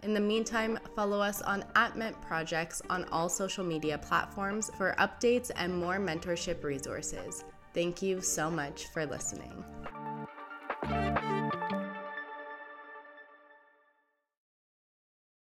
In 0.04 0.14
the 0.14 0.20
meantime, 0.20 0.80
follow 0.96 1.20
us 1.20 1.42
on 1.42 1.64
AtMent 1.76 2.22
Projects 2.22 2.82
on 2.90 3.06
all 3.06 3.30
social 3.30 3.64
media 3.64 3.98
platforms 3.98 4.70
for 4.78 4.96
updates 5.00 5.50
and 5.56 5.76
more 5.76 5.98
mentorship 5.98 6.64
resources. 6.64 7.44
Thank 7.74 8.02
you 8.02 8.22
so 8.22 8.50
much 8.50 8.86
for 8.88 9.06
listening. 9.06 9.64